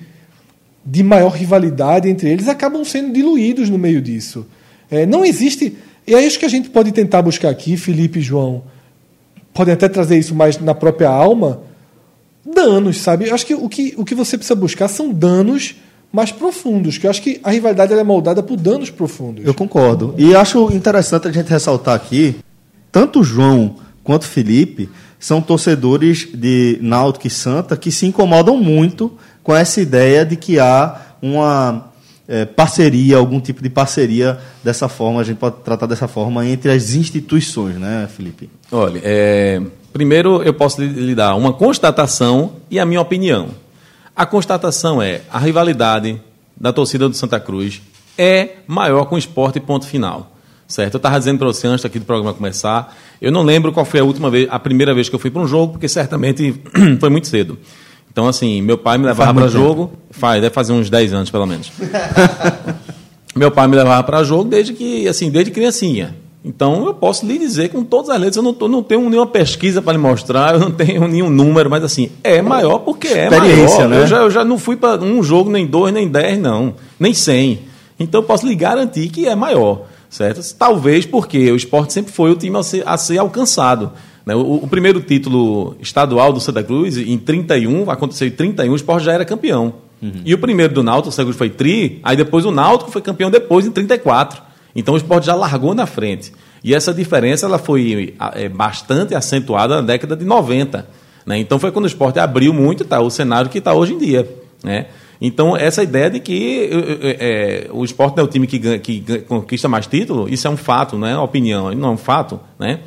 [0.84, 4.46] de maior rivalidade entre eles acabam sendo diluídos no meio disso.
[4.90, 5.76] É, não existe.
[6.06, 8.62] E é isso que a gente pode tentar buscar aqui, Felipe e João.
[9.52, 11.62] Podem até trazer isso mais na própria alma.
[12.44, 13.28] Danos, sabe?
[13.28, 15.74] Eu acho que o, que o que você precisa buscar são danos
[16.12, 19.44] mais profundos, que eu acho que a rivalidade é moldada por danos profundos.
[19.44, 20.14] Eu concordo.
[20.16, 22.36] E acho interessante a gente ressaltar aqui,
[22.90, 29.54] tanto João quanto Felipe são torcedores de Náutico e Santa que se incomodam muito com
[29.54, 31.90] essa ideia de que há uma
[32.28, 36.70] é, parceria, algum tipo de parceria dessa forma, a gente pode tratar dessa forma entre
[36.70, 38.50] as instituições, né, Felipe?
[38.70, 39.60] Olha, é,
[39.92, 43.48] primeiro eu posso lhe dar uma constatação e a minha opinião.
[44.14, 46.20] A constatação é a rivalidade
[46.60, 47.80] da torcida do Santa Cruz
[48.16, 50.37] é maior com o esporte, ponto final.
[50.68, 50.94] Certo?
[50.94, 54.00] Eu estava dizendo para você antes aqui do programa começar, eu não lembro qual foi
[54.00, 56.60] a última vez, a primeira vez que eu fui para um jogo, porque certamente
[57.00, 57.58] foi muito cedo.
[58.12, 61.46] Então, assim, meu pai me levava para jogo, faz, deve fazer uns 10 anos pelo
[61.46, 61.72] menos.
[63.34, 66.14] meu pai me levava para jogo desde que, assim, desde criancinha.
[66.44, 69.26] Então, eu posso lhe dizer com todas as letras, eu não, tô, não tenho nenhuma
[69.26, 73.30] pesquisa para lhe mostrar, eu não tenho nenhum número, mas assim, é maior porque é
[73.30, 73.88] maior.
[73.88, 74.02] Né?
[74.02, 77.14] Eu, já, eu já não fui para um jogo, nem dois, nem dez, não, nem
[77.14, 77.60] cem.
[77.98, 80.40] Então, eu posso lhe garantir que é maior, certo?
[80.54, 83.92] Talvez porque o esporte sempre foi o time a ser, a ser alcançado.
[84.24, 84.34] Né?
[84.34, 89.04] O, o, primeiro título estadual do Santa Cruz, em 31, aconteceu em 31, o esporte
[89.04, 89.74] já era campeão.
[90.00, 90.22] Uhum.
[90.24, 93.02] E o primeiro do Náutico, o Santa Cruz foi tri, aí depois o Náutico foi
[93.02, 94.42] campeão depois, em 34.
[94.74, 96.32] Então o esporte já largou na frente.
[96.62, 100.86] E essa diferença ela foi é, bastante acentuada na década de 90.
[101.26, 101.38] Né?
[101.38, 104.28] Então foi quando o esporte abriu muito tá, o cenário que está hoje em dia.
[104.62, 104.86] Né?
[105.20, 106.70] Então, essa ideia de que
[107.18, 110.96] é, o esporte é o time que, que conquista mais título, isso é um fato,
[110.96, 112.38] não é uma opinião, não é um fato.
[112.58, 112.80] Né?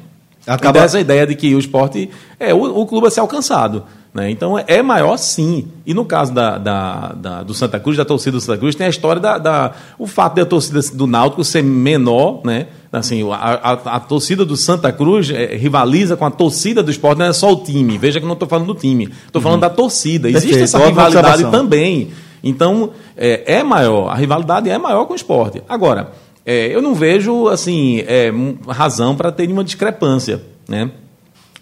[0.45, 0.79] Acaba...
[0.79, 3.83] Essa ideia de que o esporte é o, o clube a ser alcançado.
[4.13, 4.29] Né?
[4.29, 5.69] Então é maior sim.
[5.85, 8.85] E no caso da, da, da, do Santa Cruz, da torcida do Santa Cruz, tem
[8.85, 12.67] a história da, da o fato da torcida do Náutico ser menor, né?
[12.91, 17.19] Assim, a, a, a torcida do Santa Cruz é, rivaliza com a torcida do esporte,
[17.19, 17.97] não é só o time.
[17.97, 19.69] Veja que não estou falando do time, estou falando uhum.
[19.69, 20.27] da torcida.
[20.27, 20.63] Existe Perfeito.
[20.63, 22.09] essa rivalidade também.
[22.43, 25.63] Então, é, é, maior, a rivalidade é maior com o esporte.
[25.69, 26.11] Agora,
[26.45, 28.31] é, eu não vejo assim é,
[28.67, 30.41] razão para ter nenhuma discrepância.
[30.67, 30.91] Né?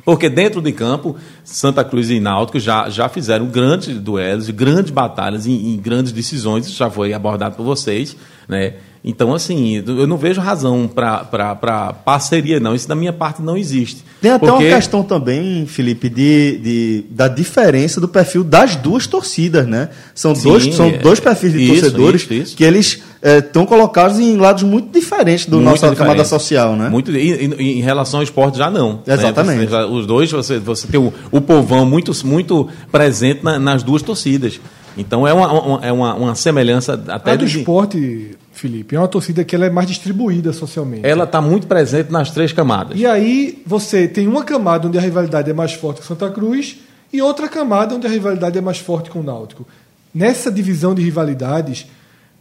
[0.05, 5.45] Porque dentro de campo, Santa Cruz e Náutico já, já fizeram grandes duelos, grandes batalhas
[5.45, 8.15] em, em grandes decisões, isso já foi abordado por vocês,
[8.47, 8.75] né?
[9.03, 12.75] Então, assim, eu não vejo razão para parceria, não.
[12.75, 14.03] Isso da minha parte não existe.
[14.21, 14.65] Tem até porque...
[14.65, 19.89] uma questão também, Felipe, de, de, da diferença do perfil das duas torcidas, né?
[20.13, 22.57] São, Sim, dois, são é, dois perfis de isso, torcedores isso, isso.
[22.57, 26.89] que eles estão é, colocados em lados muito diferentes do muito nossa camada social, né?
[26.89, 29.01] Muito, em, em, relação ao esporte, já não.
[29.07, 29.59] Exatamente.
[29.59, 29.65] Né?
[29.67, 34.01] Você, os dois, você, você tem o, o povão muito, muito presente na, nas duas
[34.01, 34.59] torcidas.
[34.97, 37.59] Então é uma, uma é uma, uma, semelhança até a do de...
[37.59, 41.07] esporte, Felipe, é uma torcida que ela é mais distribuída socialmente.
[41.07, 42.99] Ela está muito presente nas três camadas.
[42.99, 46.77] E aí você tem uma camada onde a rivalidade é mais forte com Santa Cruz
[47.11, 49.65] e outra camada onde a rivalidade é mais forte com o Náutico.
[50.13, 51.87] Nessa divisão de rivalidades,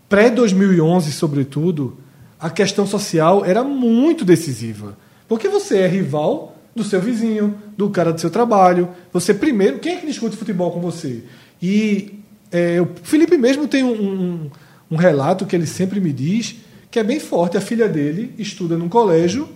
[0.09, 1.97] pré-2011, sobretudo,
[2.41, 4.97] a questão social era muito decisiva.
[5.29, 8.89] Porque você é rival do seu vizinho, do cara do seu trabalho.
[9.13, 11.23] Você primeiro, quem é que discute futebol com você?
[11.61, 12.19] E
[12.51, 14.51] é, o Felipe mesmo tem um, um,
[14.91, 16.57] um, relato que ele sempre me diz
[16.91, 17.57] que é bem forte.
[17.57, 19.49] A filha dele estuda num colégio.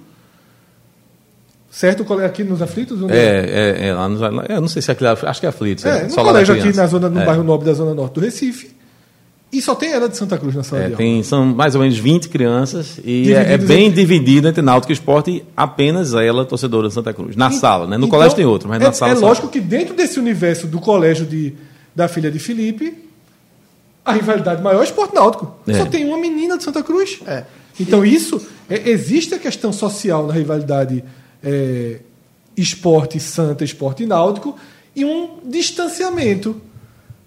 [1.70, 2.04] Certo?
[2.22, 3.00] Aqui nos Aflitos?
[3.02, 5.46] onde É, é, é, lá nos, lá- eu não sei se é aquele, acho que
[5.46, 5.88] é aflito.
[5.88, 7.24] É, no da colégio aqui na zona, no É.
[7.24, 8.70] bairro nobre da Zona Norte do Recife.
[9.50, 10.96] E só tem ela de Santa Cruz na sala É, de aula.
[10.98, 14.92] tem, são mais ou menos 20 crianças e é, é bem entre- dividido entre Náutico
[14.92, 17.36] e Esporte e apenas ela, torcedora de Santa Cruz.
[17.36, 17.96] Na sala, né?
[17.98, 20.66] No Então, colégio tem outro, mas é, na sala É lógico que dentro desse universo
[20.66, 21.54] do colégio de,
[21.94, 22.94] da filha de Felipe,
[24.05, 25.55] a rivalidade maior é o esporte náutico.
[25.66, 25.74] É.
[25.74, 27.20] Só tem uma menina de Santa Cruz.
[27.26, 27.44] É.
[27.80, 28.40] Então, isso.
[28.68, 31.03] é, existe a questão social na rivalidade
[31.42, 32.00] é,
[32.57, 34.57] esporte santa, esporte náutico,
[34.94, 36.61] e um distanciamento.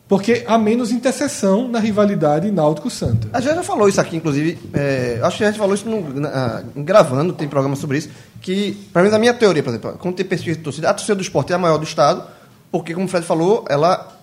[0.08, 3.28] Porque há menos interseção na rivalidade náutico-santa.
[3.34, 4.56] A gente já falou isso aqui, inclusive.
[4.72, 8.10] é, acho que a gente falou isso no- na- gravando, tem programa sobre isso.
[8.40, 11.16] Que, para mim, a minha teoria, por exemplo, quando tem pesquisa de torcida, a torcida
[11.16, 12.24] do esporte é a maior do estado,
[12.72, 14.15] porque, como o Fred falou, ela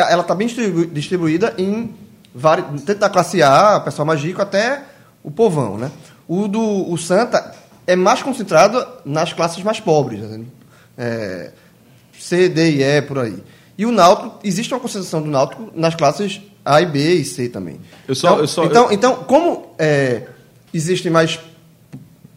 [0.00, 1.94] ela está bem distribu- distribuída em
[2.34, 2.82] vários.
[2.82, 4.82] Tanto da classe A, o pessoal mais rico, até
[5.22, 5.90] o povão, né?
[6.26, 7.54] O do o Santa
[7.86, 10.20] é mais concentrado nas classes mais pobres.
[10.20, 10.40] né?
[10.96, 11.50] É,
[12.18, 13.42] C, D e E, por aí.
[13.76, 17.48] E o Náutico, existe uma concentração do Náutico nas classes A e B e C
[17.48, 17.80] também.
[18.06, 20.22] Eu só- então, eu só- então, então, como é,
[20.72, 21.38] existem mais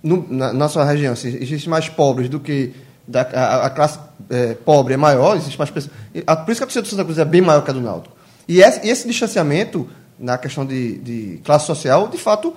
[0.02, 2.74] no- na nossa região, assim, existem mais pobres do que
[3.08, 4.00] da, a, a classe
[4.30, 5.94] é, pobre é maior, existe mais pessoas.
[6.26, 7.82] a- Por isso que a torcida do Santa Cruz é bem maior que a do
[7.82, 8.16] Náutico.
[8.48, 9.88] E esse, esse distanciamento
[10.20, 12.54] na questão de, de classe social, de fato,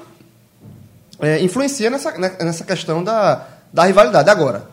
[1.20, 4.30] é, influencia nessa, né, nessa questão da, da rivalidade.
[4.30, 4.68] Agora,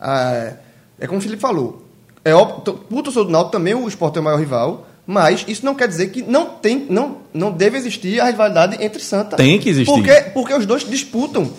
[0.00, 0.52] ah,
[0.98, 1.84] é como o Felipe falou,
[2.24, 5.64] é óbvio, o torcedor do Náutico também o esporte é o maior rival, mas isso
[5.64, 9.36] não quer dizer que não, tem, não, não deve existir a rivalidade entre Santa.
[9.36, 9.90] Tem que existir.
[9.90, 11.50] Porque, porque os dois disputam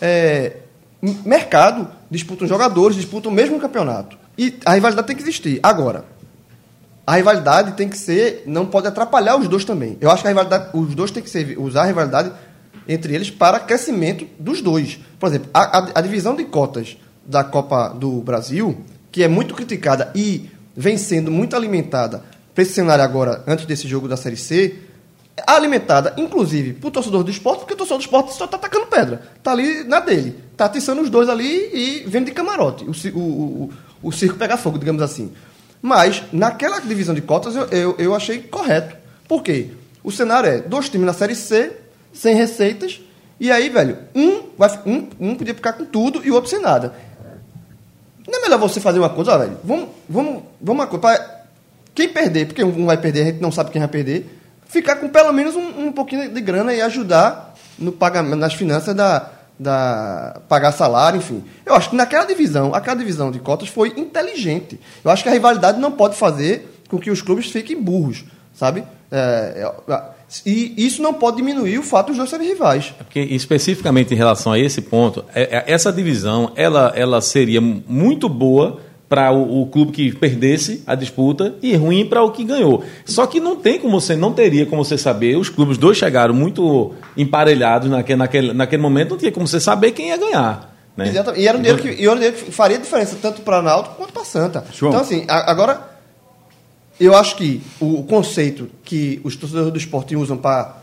[0.00, 0.56] é,
[1.24, 4.16] mercado, disputam jogadores, disputam o mesmo campeonato.
[4.38, 5.58] E a rivalidade tem que existir.
[5.62, 6.04] Agora,
[7.06, 8.44] a rivalidade tem que ser.
[8.46, 9.96] Não pode atrapalhar os dois também.
[10.00, 12.30] Eu acho que a rivalidade, os dois têm que ser, usar a rivalidade
[12.88, 14.98] entre eles para crescimento dos dois.
[15.18, 19.54] Por exemplo, a, a- a divisão de cotas da Copa do Brasil, que é muito
[19.54, 22.22] criticada e vem sendo muito alimentada
[22.54, 24.76] para esse cenário agora, antes desse jogo da Série C,
[25.36, 28.86] é alimentada, inclusive, por torcedor do esporte, porque o torcedor do esporte só está atacando
[28.86, 29.22] pedra.
[29.38, 30.38] Está ali na dele.
[30.62, 32.84] Está atiçando os dois ali e vendo de camarote.
[32.84, 35.32] O, o, o, o circo pega fogo, digamos assim.
[35.80, 38.94] Mas, naquela divisão de cotas, eu, eu, eu achei correto.
[39.26, 39.70] Por quê?
[40.04, 41.72] O cenário é dois times na Série C,
[42.12, 43.00] sem receitas,
[43.40, 46.60] e aí, velho, um, vai, um, um podia ficar com tudo e o outro sem
[46.60, 46.94] nada.
[48.28, 49.58] Não é melhor você fazer uma coisa, ó, velho?
[49.64, 51.00] Vamos, vamos, vamos uma coisa.
[51.00, 51.40] pra-
[51.92, 54.38] Quem perder, porque um vai perder, a gente não sabe quem vai perder,
[54.68, 58.94] ficar com pelo menos um, um pouquinho de grana e ajudar no pagamento, nas finanças
[58.94, 59.28] da,
[59.58, 61.42] da pagar salário, enfim.
[61.64, 64.78] Eu acho que naquela divisão, aquela divisão de cotas foi inteligente.
[65.04, 68.24] Eu acho que a rivalidade não pode fazer com que os clubes fiquem burros,
[68.54, 68.84] sabe?
[69.10, 70.02] É, é,
[70.46, 72.94] e isso não pode diminuir o fato dos dois serem rivais.
[72.96, 78.28] Porque especificamente em relação a esse ponto, é- é- essa divisão ela, ela seria muito
[78.28, 78.80] boa
[79.12, 82.82] para o, o clube que perdesse a disputa e ruim para o que ganhou.
[83.04, 85.36] Só que não tem como você, não teria como você saber.
[85.36, 89.92] Os clubes dois chegaram muito emparelhados naquele, naquele, naquele momento, não tinha como você saber
[89.92, 90.74] quem ia ganhar.
[90.96, 91.08] Né?
[91.08, 91.42] Exatamente.
[91.42, 93.96] E era um dinheiro que, e era um dinheiro que faria diferença tanto para Náutico
[93.96, 94.64] quanto para Santa.
[94.74, 95.80] Então, assim, a- agora,
[96.98, 100.74] eu acho que o conceito que os torcedores do esporte usam para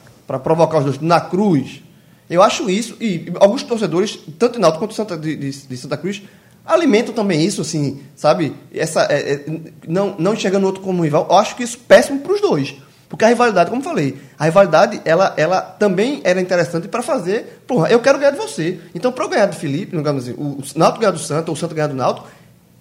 [0.44, 1.82] provocar os dois na cruz,
[2.30, 5.98] eu acho isso, e alguns torcedores, tanto de Náutico quanto Santa, de, de- de Santa
[5.98, 6.22] Cruz,
[6.66, 8.56] alimentam também isso, assim, sabe?
[8.74, 9.46] Essa, é, é,
[9.88, 11.28] não, não enxergando o outro como rival.
[11.30, 12.76] Eu acho que isso é péssimo para os dois.
[13.10, 17.64] Porque a rivalidade, como eu falei, a rivalidade, ela, ela também era interessante para fazer.
[17.66, 18.80] Porra, eu quero ganhar de você.
[18.94, 21.56] Então, para eu ganhar do Felipe, no caso assim, o, Náutico ganhar do Santa, ou
[21.56, 22.28] o Santa ganhar do Náutico,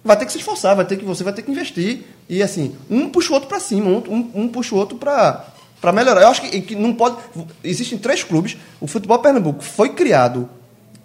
[0.03, 2.03] vai ter que se esforçar, vai ter que você vai ter que investir.
[2.29, 5.45] E assim, um puxa o outro para cima, um, um, um puxa o outro para
[5.81, 6.21] para melhorar.
[6.21, 7.17] Eu acho que, que não pode.
[7.63, 8.57] Existem três clubes.
[8.79, 10.49] O futebol Pernambuco foi criado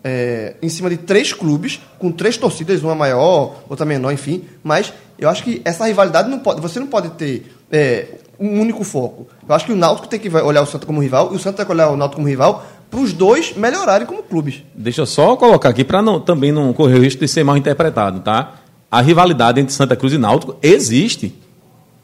[0.04, 4.44] é, em cima de três clubes, com três torcidas, uma maior, outra menor, enfim.
[4.62, 6.60] Mas eu acho que essa rivalidade não pode.
[6.60, 8.06] Você não pode ter é,
[8.38, 9.26] um único foco.
[9.48, 11.58] Eu acho que o Náutico tem que olhar o Santa como rival e o Santa
[11.58, 14.62] tem que olhar o Náutico como rival para os dois melhorarem como clubes.
[14.74, 17.56] Deixa eu só colocar aqui para não, também não correr o risco de ser mal
[17.56, 18.54] interpretado, tá?
[18.90, 21.34] A rivalidade entre Santa Cruz e Náutico existe,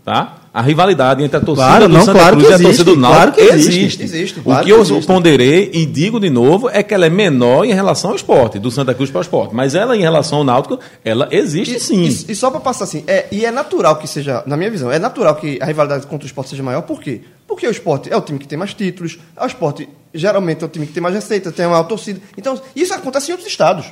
[0.04, 0.39] tá?
[0.52, 2.84] A rivalidade entre a torcida Claro, do não, Santa claro Cruz que e a torcida
[2.84, 3.78] do claro Náutico que existe.
[3.80, 4.02] existe.
[4.02, 5.06] Existe, o claro que que eu existe.
[5.06, 8.68] ponderei e digo de novo é que ela é menor em relação ao esporte, do
[8.68, 9.54] Santa Cruz para o esporte.
[9.54, 12.02] Mas ela, em relação ao Náutico, ela existe sim.
[12.02, 14.90] E, e só para passar assim, é, e é natural que seja, na minha visão,
[14.90, 17.20] é natural que a rivalidade contra o esporte seja maior, por quê?
[17.46, 20.66] Porque o esporte é o time que tem mais títulos, é o esporte geralmente é
[20.66, 22.20] o time que tem mais receita, tem a maior torcida.
[22.36, 23.86] Então, isso acontece em outros estados.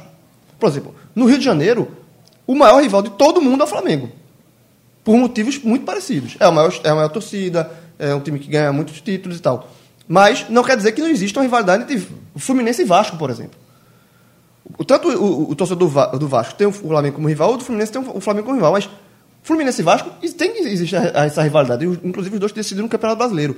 [0.58, 1.86] Por exemplo, no Rio de Janeiro,
[2.44, 4.10] o maior rival de todo mundo é o Flamengo.
[5.08, 6.36] Por motivos muito parecidos.
[6.38, 9.40] É a maior, é a maior torcida, é um time que ganha muitos títulos e
[9.40, 9.66] tal.
[10.06, 12.06] Mas não quer dizer que não exista uma rivalidade entre
[12.36, 13.58] Fluminense e Vasco, por exemplo.
[14.76, 17.64] O, tanto o, o, torcedor do, do Vasco tem o Flamengo como rival, o do
[17.64, 18.70] Fluminense tem o Flamengo como rival.
[18.72, 18.86] Mas
[19.42, 21.86] Fluminense e Vasco tem que existir essa rivalidade.
[21.86, 23.56] Inclusive os dois decidiram no Campeonato Brasileiro.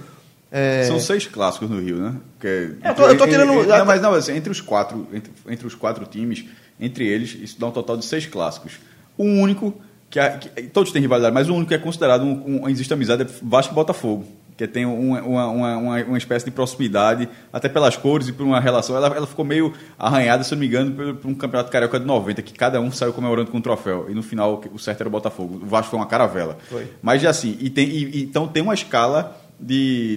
[0.53, 2.15] É, São seis clássicos no Rio, né?
[2.39, 2.47] Que
[2.81, 5.33] é- Eu tô- eu tô tirando- Entre, não, mas não, assim, entre os quatro, entre,
[5.49, 6.45] entre os quatro times,
[6.79, 8.75] entre eles, isso dá um total de seis clássicos.
[9.19, 9.75] O único
[10.11, 12.93] que, a- que- todos têm rivalidade, mas o único que é considerado um, um existe
[12.93, 14.25] amizade é Vasco e Botafogo,
[14.57, 18.61] que tem um- uma, uma, uma, espécie de proximidade, até pelas cores e por uma
[18.61, 18.95] relação.
[18.97, 22.05] Ela, ela ficou meio arranhada, se não me engano, por, por um campeonato carioca de
[22.05, 24.07] 90, que cada um saiu comemorando com um troféu.
[24.11, 25.61] E no final o certo era o Botafogo.
[25.63, 26.59] O Vasco foi uma caravela.
[26.69, 26.87] Foi.
[27.01, 30.17] Mas assim, e tem, e- então tem uma escala de,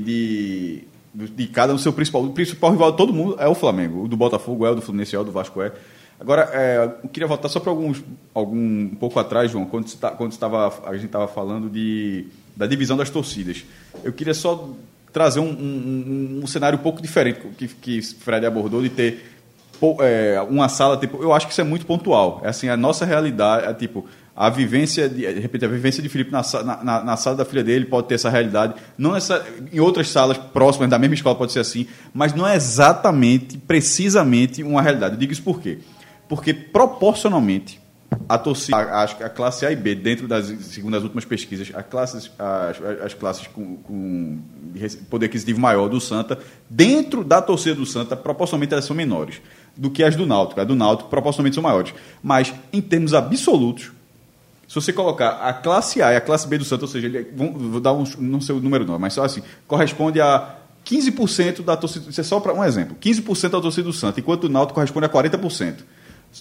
[1.16, 2.24] de, de cada um seu principal.
[2.24, 4.04] O principal rival de todo mundo é o Flamengo.
[4.04, 5.72] O do Botafogo é, o do Fluminense é, o do Vasco é.
[6.20, 8.02] Agora, é, eu queria voltar só para alguns
[8.34, 11.70] algum um pouco atrás, João, quando, você tá- quando você tava, a gente estava falando
[11.70, 13.66] de, da divisão das torcidas.
[14.04, 14.70] Eu queria só
[15.12, 19.30] trazer um, um- um- cenário um pouco diferente que, que Fred abordou de ter
[20.00, 22.40] é, uma sala, tipo, eu acho que isso é muito pontual.
[22.44, 24.06] É assim, a nossa realidade, é, tipo,
[24.36, 26.42] a vivência, de, de repente, a vivência de Felipe na,
[26.84, 28.76] na, na- sala da filha dele pode ter essa realidade.
[28.98, 32.56] Não nessa, em outras salas próximas da mesma escola pode ser assim, mas não é
[32.56, 35.16] exatamente, precisamente uma realidade.
[35.16, 35.80] Eu digo isso por quê?
[36.34, 37.80] Porque proporcionalmente
[38.28, 41.86] a torcida, a, a classe A e B, dentro das, segundo as últimas pesquisas, as
[41.86, 44.40] classes, as, as classes com, com
[45.12, 49.42] poder aquisitivo maior do Santa, dentro da torcida do Santa, proporcionalmente elas são menores
[49.78, 50.60] do que as do Náutico.
[50.60, 51.94] As do Náutico proporcionalmente são maiores.
[52.24, 53.92] Mas, em termos absolutos,
[54.68, 57.32] se você colocar a classe A e a classe B do Santa, ou seja, ele,
[57.36, 61.64] vou, vou dar um, não sei o número não, mas só assim, corresponde a 15%
[61.64, 64.50] da torcida, isso é só para um exemplo, 15% da torcida do Santa, enquanto o
[64.50, 65.76] Náutico corresponde a 40%.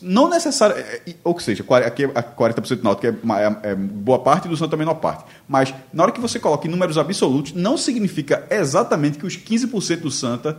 [0.00, 4.48] Não necessariamente, ou seja, aqui a 40% do Náutico é, é, é boa parte e
[4.48, 5.24] do Santa a menor parte.
[5.46, 10.00] Mas na hora que você coloca em números absolutos, não significa exatamente que os 15%
[10.00, 10.56] do Santa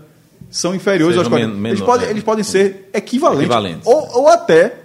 [0.52, 1.48] são inferiores Sejam aos 40%.
[1.56, 2.12] men- eles, menor, podem, é.
[2.12, 3.44] eles podem ser equivalentes.
[3.46, 3.88] Equivalentes.
[3.88, 4.76] Ou, ou até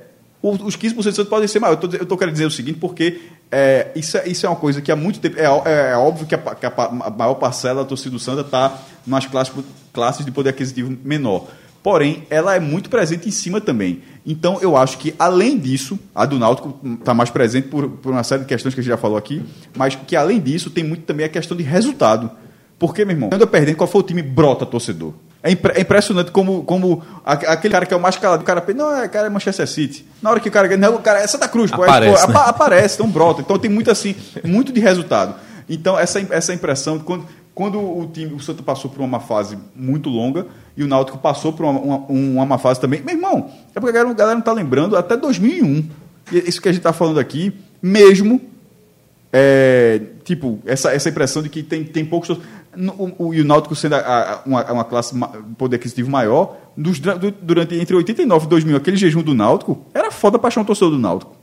[0.40, 1.82] os 15% do Santa podem ser maiores.
[1.94, 3.20] Eu estou querendo dizer o seguinte, porque
[3.51, 5.38] é, isso, é, isso é uma coisa que há muito tempo.
[5.38, 6.70] É, ó- é óbvio que, a, que a
[7.16, 9.53] maior parcela da torcida do Santa está nas classes,
[9.92, 11.49] classes de poder aquisitivo menor.
[11.91, 14.03] Porém, ela é muito presente em cima também.
[14.26, 18.22] Então, eu acho que, além disso, a do Náutico está mais presente por, por uma
[18.22, 19.43] série de questões que a gente já falou aqui,
[19.74, 22.30] mas que, além disso, tem muito também a questão de resultado.
[22.78, 25.14] Porque, meu irmão, quando eu perdendo, qual foi o time brota torcedor?
[25.43, 28.45] É, impre- é impressionante como, como a- aquele cara que é o mais calado, o
[28.45, 30.05] cara pensa, não, é, cara é Manchester City.
[30.20, 32.26] Na hora que o cara ganha, não, o cara é Santa Cruz, pô, Aparece, é,
[32.26, 32.39] pô, né?
[32.39, 33.41] apa- aparece, então brota.
[33.41, 34.14] Então tem muito assim,
[34.45, 35.36] muito de resultado.
[35.70, 37.24] Então essa, essa impressão, quando,
[37.59, 40.46] quando o time, o Santa passou por uma fase muito longa
[40.76, 43.88] e o Náutico passou por uma, uma, uma má fase também, meu irmão, é porque
[43.88, 45.84] a galera, a galera não está lembrando até 2001.
[46.30, 47.52] E isso que a gente está falando aqui,
[47.82, 48.40] mesmo
[49.32, 52.30] é, tipo, essa, essa impressão de que tem, tem poucos.
[52.30, 55.12] O, o, e o Náutico sendo a- a- uma, uma classe
[55.59, 57.00] poder aquisitivo maior, dos,
[57.42, 61.34] durante entre 89 e 2000, aquele jejum do Náutico, era foda paixão torcedor do Náutico.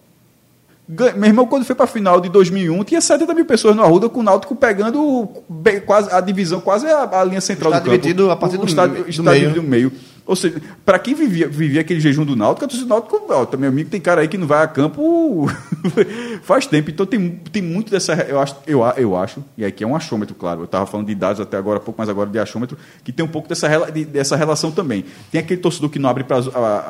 [0.87, 4.07] Meu irmão, quando foi para a final de 2001, tinha 70 mil pessoas no Arruda
[4.07, 7.89] com o Náutico pegando bem- quase a divisão, quase a, a linha central do campo.
[7.89, 9.91] dividido a partir O do estádio- do estádio meio, no meio.
[10.27, 13.45] Ou seja, para quem vivia, vivia aquele jejum do Náutico, a torcida do Náutico, ó,
[13.45, 15.47] tá, meu amigo, tem cara aí que não vai a campo
[16.41, 16.89] faz tempo.
[16.89, 18.13] Então tem, tem muito dessa.
[18.13, 20.61] Eu acho, eu, eu acho, e aqui é um achômetro, claro.
[20.61, 23.27] Eu estava falando de dados até agora, pouco mais agora de achômetro, que tem um
[23.29, 25.05] pouco dessa, de- dessa relação também.
[25.31, 26.37] Tem aquele torcedor que não abre para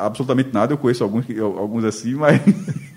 [0.00, 2.40] absolutamente nada, eu conheço alguns, alguns assim, mas.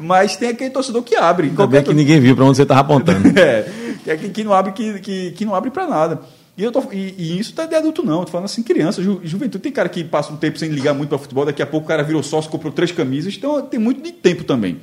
[0.00, 1.48] mas tem aquele torcedor que abre.
[1.48, 3.38] Ainda bem que ninguém viu para onde você estava apontando.
[3.38, 3.66] É,
[4.06, 6.20] é que, que não abre, que, que, que não abre para nada.
[6.56, 8.20] E, eu tô, e, e isso tá de adulto, não.
[8.20, 9.62] Eu tô falando assim, criança, ju, juventude.
[9.62, 11.88] Tem cara que passa um tempo sem ligar muito para futebol, daqui a pouco o
[11.88, 13.34] cara virou sócio, comprou três camisas.
[13.36, 14.78] Então tem muito de tempo também.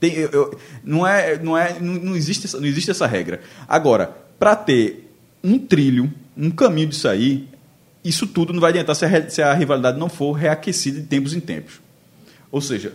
[0.00, 3.40] Tem, eu- eu- não, é, não, é, não, não, existe essa, não existe essa regra.
[3.68, 5.10] Agora, para ter
[5.44, 7.46] um trilho, um caminho disso aí,
[8.04, 11.34] isso tudo não vai adiantar se a, se a rivalidade não for reaquecida de tempos
[11.34, 11.80] em tempos.
[12.50, 12.94] Ou seja,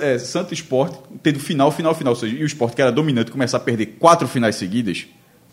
[0.00, 3.30] é, Santo Esporte tendo final, final, final, ou seja, e o esporte que era dominante
[3.30, 5.06] começar a perder quatro finais seguidas,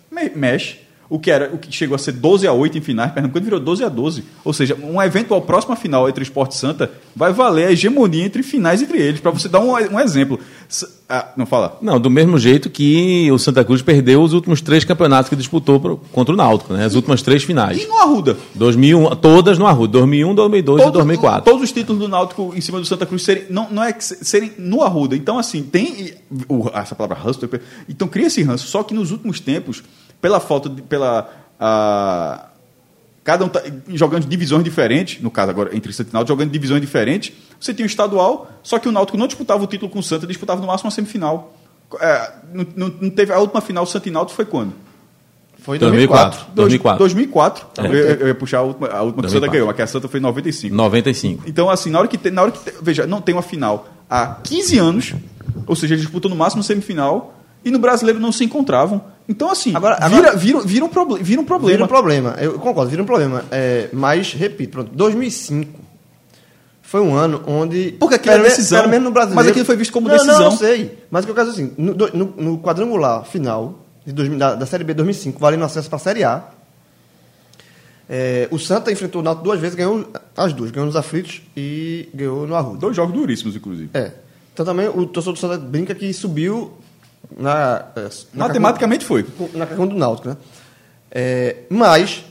[0.10, 0.78] me- mexe.
[1.14, 3.60] O que, era, o que chegou a ser 12 a 8 em finais, Pernambuco virou
[3.60, 4.24] 12 a 12.
[4.44, 8.42] Ou seja, uma eventual próxima final entre Esporte e Santa vai valer a hegemonia entre
[8.42, 9.20] finais entre eles.
[9.20, 10.40] Para você dar um, um exemplo.
[11.08, 11.78] Ah, não fala.
[11.82, 15.80] Não, do mesmo jeito que o Santa Cruz perdeu os últimos três campeonatos que disputou
[15.80, 16.84] pro- contra o Náutico, né?
[16.86, 17.80] As últimas três finais.
[17.80, 18.36] E no Arruda?
[18.56, 21.44] 2001, todas no Arruda, 2001, 2002 e 2004.
[21.46, 24.04] Todos os títulos do Náutico em cima do Santa Cruz serem, não, não é que
[24.04, 25.16] se- serem no Arruda.
[25.16, 26.16] Então, assim, tem.
[26.50, 27.40] o- essa palavra ranço.
[27.88, 28.66] Então, cria esse ranço.
[28.68, 29.84] Só que nos últimos tempos,
[30.24, 30.82] pela falta de.
[30.82, 31.30] pela.
[31.60, 32.46] ah,
[33.26, 36.80] cada um tá jogando divisões diferentes, no caso agora entre Santa e Náutico, jogando divisões
[36.82, 37.34] diferentes.
[37.60, 40.26] Você tinha o estadual, só que o Náutico não disputava o título com o Santa,
[40.26, 41.54] disputava no máximo uma semifinal.
[42.00, 42.66] É, não,
[43.02, 44.74] não- teve a última final Santa e Náutico foi quando?
[45.60, 46.46] Foi em 2004.
[46.56, 46.98] 2004.
[47.00, 47.68] 2004.
[47.76, 47.98] 2004.
[47.98, 49.52] Eu, eu ia puxar a última, a última que a Santa 2004.
[49.52, 50.76] ganhou, a que a Santa foi em 95.
[50.76, 51.44] 95.
[51.48, 53.88] Então, assim, na hora que tem, na hora que tem- veja, não tem uma final
[54.10, 55.14] há 15 anos,
[55.68, 59.02] ou seja, eles disputam no máximo semifinal, e no brasileiro não se encontravam.
[59.28, 61.72] Então, assim, Agora- vira, agora- vira, vira, um, proble vira um problema.
[61.72, 63.46] Vira um problema, eu concordo, vira um problema.
[63.52, 65.80] É, mas, repito, pronto, 2005
[66.82, 67.94] foi um ano onde.
[68.00, 68.80] Porque aquilo me- decisão.
[68.80, 69.36] Pelo menos no brasileiro.
[69.42, 70.40] Mas aquilo foi visto como não, decisão.
[70.40, 70.98] Não, eu sei.
[71.10, 74.56] Mas o que eu quero dizer assim, no, no- no quadrangular final de 2000 da,
[74.56, 76.44] da Série B 2005, valendo acesso para a Série A,
[78.10, 80.06] é, o Santa enfrentou o Náutico duas vezes, ganhou
[80.36, 80.70] as duas.
[80.72, 82.80] Ganhou nos aflitos e ganhou no Arruda.
[82.80, 83.90] Dois jogos duríssimos, inclusive.
[83.94, 84.12] É.
[84.54, 86.74] Então também o torcedor do Santa brinca que subiu
[87.38, 87.86] na.
[87.96, 88.02] é,
[88.34, 89.26] na Matematicamente foi.
[89.54, 90.38] na questão do Náutico, né?
[91.12, 92.24] É, mas,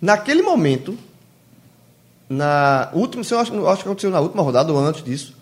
[0.00, 0.96] naquele momento,
[2.28, 5.34] na última, se eu acho, acho que aconteceu na última rodada ou antes disso,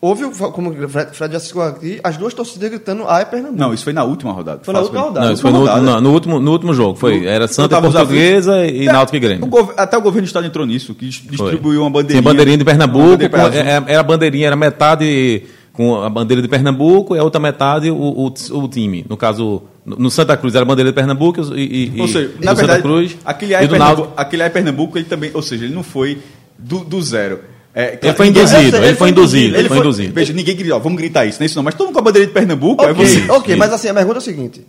[0.00, 3.60] houve, o- como o Fred, Fred já citou aqui, as duas torcidas gritando "Ai, Pernambuco".
[3.60, 4.60] Não, isso foi na última rodada.
[4.64, 5.26] Foi na última rodada.
[5.26, 5.78] Não, isso foi no, rodada.
[5.78, 6.98] último- não, no último, no último jogo.
[6.98, 9.46] Foi, era Santa Portuguesa e É, Náutico e o Grêmio.
[9.46, 12.20] gov- até o governo do estado entrou nisso, que dis- distribuiu uma bandeirinha.
[12.20, 13.60] Tinha bandeirinha de Pernambuco, bandeira azul.
[13.60, 17.90] é- era a bandeirinha, era metade com a bandeira de Pernambuco e a outra metade
[17.90, 19.04] o, o, o time.
[19.08, 22.44] No caso, no Santa Cruz era a bandeira de Pernambuco e, e, Ou seja, e
[22.44, 25.42] na verdade, Santa Cruz aquele e AI do Pernambuco, aquele AI Pernambuco, ele também, ou
[25.42, 26.18] seja, ele não foi
[26.58, 27.40] do, do zero.
[27.74, 30.12] É, Ele foi induzido, sei, ele foi induzido, ele foi induzido.
[30.12, 32.00] Veja, ninguém grita, ó, vamos gritar isso, não é isso não, mas todo mundo com
[32.00, 33.30] a bandeira de Pernambuco, é Ok, você.
[33.30, 34.66] ok, mas assim, a pergunta é a seguinte.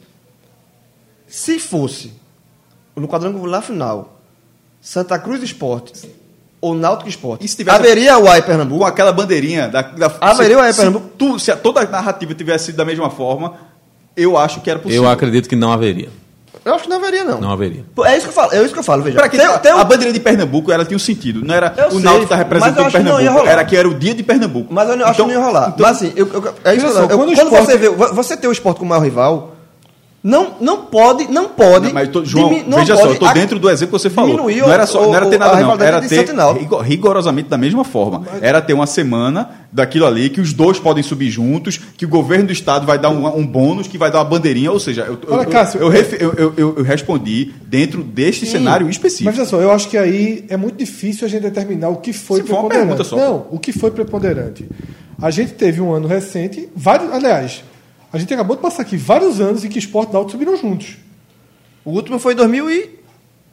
[1.28, 2.14] Se fosse
[2.96, 4.22] no quadrangular final
[4.80, 5.92] Santa Cruz Esporte
[6.64, 8.86] ou Náutico Esporte, E se tivesse- haveria o AI Com Pernambuco?
[8.86, 11.06] aquela bandeirinha da, da Haveria o AI se, Pernambuco?
[11.08, 13.54] se, tu- se a- toda a narrativa tivesse sido da mesma forma,
[14.16, 15.04] eu acho que era possível.
[15.04, 16.08] Eu acredito que não haveria.
[16.64, 17.42] Eu acho que não haveria, não.
[17.42, 17.84] Não haveria.
[18.06, 19.18] É isso que eu falo, é isso que eu falo, veja.
[19.18, 21.74] Pra que Tem- tem um- a bandeira de Pernambuco ela tinha um sentido, não era
[21.76, 23.52] Eu o Náutico tá eu representando acho que Pernambuco, rolar.
[23.52, 24.74] era que era o dia de Pernambuco.
[24.74, 25.74] Mas eu não- acho Então- que não ia rolar.
[25.76, 27.90] então- Mas assim, eu, eu, é isso que eu, quando o quando esporte- você vê,
[27.90, 29.53] vo- você ter o esporte como maior rival,
[30.24, 31.88] não, não pode, não pode.
[31.88, 34.02] Não, mas tô- João, não veja só, pode eu tô ac- dentro do exemplo que
[34.04, 34.30] você falou.
[34.32, 35.74] diminuir Não era, só, o- não era ter nada, não.
[35.74, 36.26] Era de ter
[36.84, 38.24] rigorosamente da mesma forma.
[38.42, 42.48] Era ter uma semana daquilo ali que os dois podem subir juntos, que o governo
[42.48, 44.72] do estado vai dar um, um bônus, que vai dar uma bandeirinha.
[44.72, 48.02] Ou seja, eu, eu, Olha, eu- Cássio, eu, ref- eu- eu- eu- eu respondi dentro
[48.04, 49.26] deste cenário específico.
[49.26, 52.14] Mas veja só, eu acho que aí é muito difícil a gente determinar o que
[52.14, 52.88] foi Se for uma preponderante.
[52.98, 53.18] pergunta só.
[53.18, 54.70] Não, o que foi preponderante.
[55.22, 57.64] A gente teve um ano recente, vários, aliás,
[58.14, 60.96] a gente acabou de passar aqui vários anos em que esporte e náutico subiram juntos.
[61.84, 62.90] O último foi em 2000 e...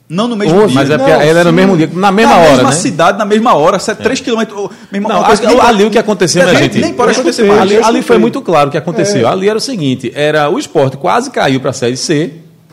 [0.08, 0.74] Não no mesmo Ô, dia.
[0.74, 1.54] mas é porque Não, ele era no sim.
[1.54, 2.74] mesmo dia, na mesma na hora, mesma né?
[2.76, 4.58] cidade, na mesma hora, 3 quilômetros.
[4.58, 6.80] ô, meu irmão, Não, coisa ali- ali o que aconteceu, minha nem- gente.
[6.80, 7.60] Nem pode acontecer mais.
[7.60, 9.28] Ali, ali foi muito claro o que aconteceu.
[9.28, 9.30] É.
[9.30, 12.32] Ali era o seguinte: era o esporte quase caiu para a Série C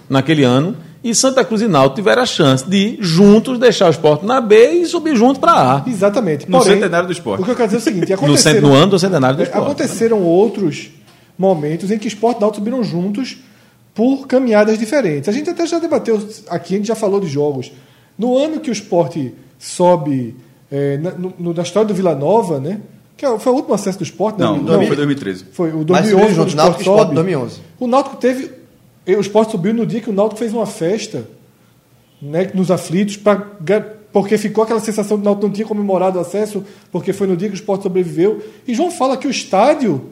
[0.10, 4.26] naquele ano, e Santa Cruz e Náutico tiveram a chance de juntos deixar o esporte
[4.26, 5.84] na B e subir junto para A.
[5.88, 6.50] Exatamente.
[6.50, 7.42] No Porém, centenário do esporte.
[7.44, 9.42] O que eu quero dizer é o seguinte: No, cent- no ano do centenário do
[9.42, 9.64] é, esporte.
[9.64, 10.90] aconteceram outros
[11.38, 13.38] momentos em que esporte e náutico subiram juntos
[13.94, 15.28] por caminhadas diferentes.
[15.30, 16.16] A gente até já debateu
[16.50, 17.72] aqui, a gente já falou de jogos.
[18.18, 20.36] No ano que o esporte sobe
[20.72, 22.82] é, na, no- na história do Vila Nova, né?
[23.16, 24.46] Que é- foi o último acesso do esporte, né?
[24.46, 25.46] Não, não, foi 2013.
[25.52, 27.16] Foi o Mas 2011, subiram quando juntos, o Náutico sobe.
[27.16, 27.60] 2011.
[27.80, 28.52] O Náutico teve.
[29.08, 31.26] O Sport subiu no dia que o Náutico fez uma festa
[32.22, 33.36] né, nos aflitos, pra,
[34.12, 37.26] porque ficou aquela sensação de que o Náutico não tinha comemorado o acesso, porque foi
[37.28, 38.44] no dia que o Sport sobreviveu.
[38.68, 40.10] E João fala que o estádio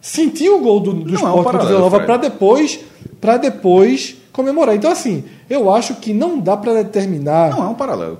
[0.00, 2.16] sentiu o gol do, do Não, é um Sport contra o paralelo, Vila Nova para
[2.16, 2.80] depois,
[3.20, 4.74] para depois comemorar.
[4.74, 7.50] Então, assim, eu acho que não dá para determinar.
[7.50, 8.18] Não é um paralelo.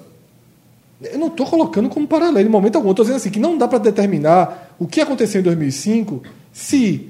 [1.02, 2.90] Eu não estou colocando como paralelo em momento algum.
[2.90, 6.22] Estou dizendo assim que não dá para determinar o que aconteceu em 2005
[6.52, 7.09] se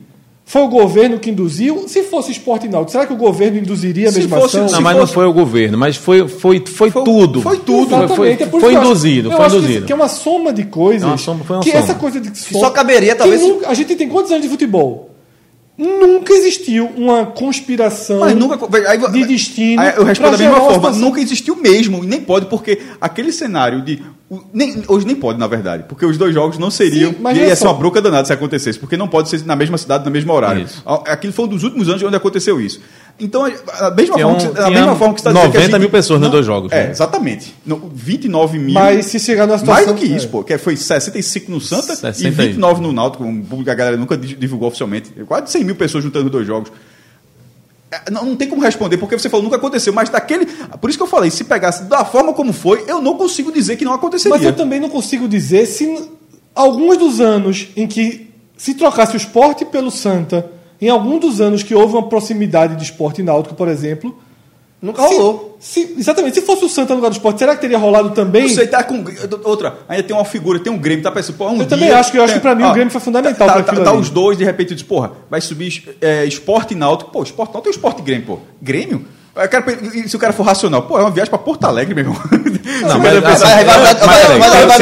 [0.50, 1.84] foi o governo que induziu.
[1.86, 4.72] Se fosse esporte náutico, será que o governo induziria a Se mesma fosse- ação?
[4.74, 7.40] Não, mas não fosse- foi o governo, mas foi, foi, foi, Foi- tudo.
[7.40, 7.88] foi tudo.
[7.90, 9.86] Foi, foi, Exatamente, é foi que induzido, eu foi acho que- induzido.
[9.86, 11.04] Que é uma soma de coisas.
[11.04, 11.82] É uma soma- foi uma que soma.
[11.84, 15.09] essa coisa de só caberia, que talvez, nunca- a gente tem quantos anos de futebol?
[15.80, 18.58] Nunca existiu uma conspiração Mas nunca.
[18.86, 19.80] Aí, de destino.
[19.80, 20.90] Aí eu respondo da mesma forma.
[20.90, 22.04] Nunca existiu mesmo.
[22.04, 24.02] E nem pode, porque aquele cenário de.
[24.52, 25.84] nem- hoje nem pode, na verdade.
[25.88, 27.12] Porque os dois jogos não seriam.
[27.12, 27.68] Sim, mas e ia ser só.
[27.68, 28.78] uma bronca danada se acontecesse.
[28.78, 30.64] Porque não pode ser na mesma cidade, no mesmo horário.
[30.64, 30.82] Isso.
[31.06, 32.78] Aquilo foi um dos últimos anos onde aconteceu isso.
[33.20, 35.32] Então, a mesma Tinha forma um- que, você- a tinha mesma forma que você está
[35.32, 35.50] dizendo.
[35.52, 36.90] que a 90 mil pessoas nos não- dois jogos, É, né?
[36.90, 37.54] exatamente.
[37.66, 38.72] Não, 29 mil.
[38.74, 39.84] Mas se chegar numa situação.
[39.84, 40.28] Mais do que isso, é.
[40.30, 40.42] pô.
[40.42, 43.22] Que foi 65 no Santa 60 e 29 no Náutico.
[43.24, 45.10] Um público que a galera nunca di- divulgou oficialmente.
[45.26, 46.72] Quase 100 mil pessoas juntando os dois jogos.
[47.92, 49.92] É, Não, não tem como responder, porque você falou nunca aconteceu.
[49.92, 50.46] Mas daquele.
[50.80, 53.76] Por isso que eu falei, se pegasse da forma como foi, eu não consigo dizer
[53.76, 54.36] que não aconteceria.
[54.36, 56.08] Mas eu também não consigo dizer se
[56.54, 60.50] alguns dos anos em que se trocasse o esporte pelo Santa,
[60.80, 64.18] em algum dos anos que houve uma proximidade de esporte náutico, por exemplo.
[64.82, 65.58] Nunca rolou.
[65.60, 66.36] se- exatamente.
[66.36, 68.42] Se fosse o Santa no lugar do esporte, será que teria rolado também?
[68.44, 69.04] Não sei, tá com.
[69.44, 71.90] Outra, ainda tem uma figura, tem um Grêmio, tá pensando, pô, um Eu dia, também
[71.90, 73.90] acho que- eu acho tem- que pra mim o Grêmio foi fundamental Tá, tá, tá
[73.90, 74.00] ali.
[74.00, 77.10] os dois, de repente, diz, porra, vai subir é, esporte náutico.
[77.10, 78.38] Pô, esporte náutico e esporte e Grêmio, pô.
[78.62, 79.04] Grêmio?
[79.48, 82.20] Quero, se o cara for racional, pô, é uma viagem pra Porto Alegre, meu irmão.
[82.82, 83.42] Não, mas mas-
[84.38, 84.78] Mas mas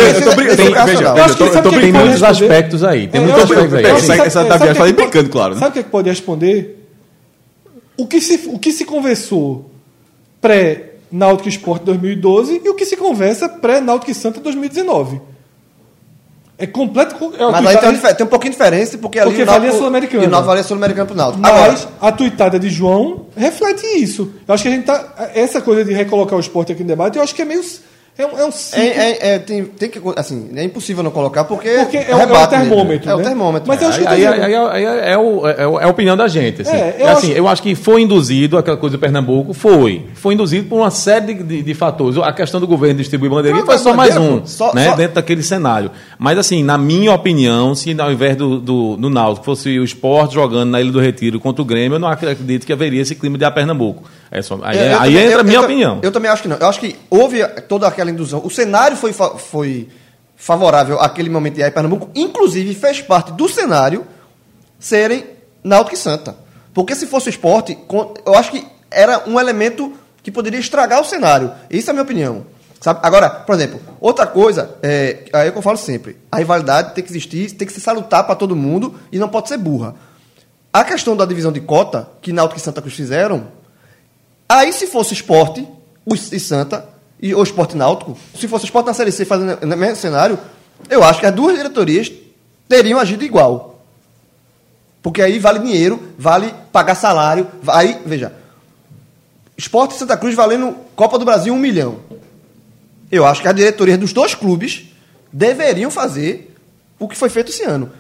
[1.70, 3.08] Tem muitos aspectos aí.
[3.08, 3.82] Tem muitos aspectos aí.
[4.26, 5.54] Essa- da viagem, falei brincando, claro?
[5.54, 6.86] Sabe o que, é que pode responder?
[7.96, 9.70] O que se, o que se conversou
[10.40, 15.20] pré-Náutico Esporte 2012 e o que se conversa pré-Náutico Santa 2019.
[16.58, 17.14] É completo.
[17.38, 19.64] É Mas aí tem, um tem um pouquinho de diferença, porque ali Porque o Náutico-
[19.66, 20.24] valia Sul-Americana.
[20.24, 21.40] E o Náutico valia Sul-Americano pro Náutico.
[21.40, 24.32] Mas Agora, a tuitada de João reflete isso.
[24.46, 25.30] Eu acho que a gente tá.
[25.34, 27.62] Essa coisa de recolocar o esporte aqui no debate, eu acho que é meio.
[28.18, 28.82] É um, é um ciclo.
[28.82, 32.20] é, é- é- tem, tem que, assim, é impossível não colocar, porque, Porque é, o-
[32.20, 33.08] é termômetro.
[33.08, 33.22] É o né?
[33.24, 33.68] termômetro.
[33.68, 36.16] Mas eu acho que Aí, aí- aí- aí é, o- é o- é a opinião
[36.16, 36.62] da gente.
[36.62, 36.72] Assim.
[36.72, 40.06] É, eu É assim, acho- eu acho que foi induzido, aquela coisa do Pernambuco, foi.
[40.14, 42.18] Foi induzido por uma série de, de- de fatores.
[42.18, 45.14] A questão do governo distribuir bandeirinha Não, foi só mais um, só- né, só- dentro
[45.14, 45.90] daquele cenário.
[46.18, 50.34] Mas, assim, na minha opinião, se ao invés do, do, do Náutico fosse o esporte
[50.34, 53.38] jogando na Ilha do Retiro contra o Grêmio, eu não acredito que haveria esse clima
[53.38, 54.02] de a Pernambuco.
[54.30, 55.98] É só, aí é- eu aí também- entra a minha eu- opinião.
[56.02, 56.56] Eu também acho que não.
[56.56, 58.40] Eu acho que houve toda aquela indução.
[58.44, 59.88] O cenário foi, foi
[60.36, 64.06] favorável àquele momento de aí Pernambuco, inclusive fez parte do cenário
[64.78, 65.24] serem
[65.64, 66.36] Náutico e Santa.
[66.72, 67.76] Porque se fosse o esporte,
[68.24, 71.50] eu acho que era um elemento que poderia estragar o cenário.
[71.70, 72.46] Isso é a minha opinião.
[72.80, 73.00] Sabe?
[73.02, 77.02] Agora, por exemplo, outra coisa, é, aí é que eu falo sempre, a rivalidade tem
[77.02, 79.96] que existir, tem que se salutar para todo mundo e não pode ser burra.
[80.72, 83.48] A questão da divisão de cota, que Náutico e Santa Cruz fizeram,
[84.48, 85.66] Aí, se fosse esporte
[86.06, 86.88] o- e Santa,
[87.20, 90.38] e o esporte náutico, se fosse esporte na Série C fazendo no mesmo cenário,
[90.88, 92.10] eu acho que as duas diretorias
[92.68, 93.84] teriam agido igual.
[95.02, 97.46] Porque aí vale dinheiro, vale pagar salário.
[97.66, 98.32] Aí, veja,
[99.56, 101.98] esporte Santa Cruz valendo Copa do Brasil um milhão.
[103.10, 104.86] Eu acho que as diretorias dos dois clubes
[105.32, 106.54] deveriam fazer
[106.98, 107.90] o que foi feito esse ano.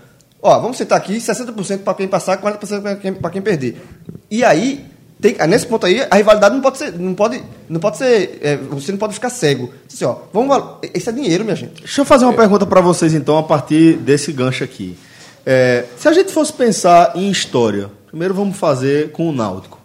[0.40, 3.82] Ó, vamos sentar aqui, 60% para quem passar, 40% para quem, quem perder.
[4.30, 4.84] E aí,
[5.20, 6.92] tem, ah, nesse ponto aí, a rivalidade não pode ser.
[6.92, 8.38] Não pode, não pode ser.
[8.40, 9.72] é, você não pode ficar cego.
[9.92, 10.56] Assim, ó, vamos,
[10.94, 11.82] isso é dinheiro, minha gente.
[11.82, 14.96] Deixa eu fazer uma pergunta para vocês, então, a partir desse gancho aqui.
[15.44, 19.80] É, se a gente fosse pensar em história, primeiro vamos fazer com o Náutico.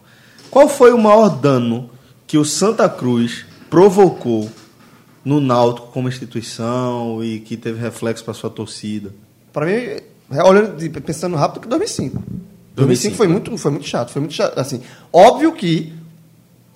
[0.52, 1.90] Qual foi o maior dano
[2.28, 4.52] que o Santa Cruz provocou
[5.26, 9.12] no Náutico como instituição e que teve reflexo para sua torcida?
[9.52, 10.04] Para mim, é,
[10.44, 12.22] olhando, pensando rápido, que 2005.
[12.76, 14.12] 2005 foi muito, foi muito chato.
[14.12, 14.58] Foi muito chato.
[14.60, 15.94] Assim, óbvio que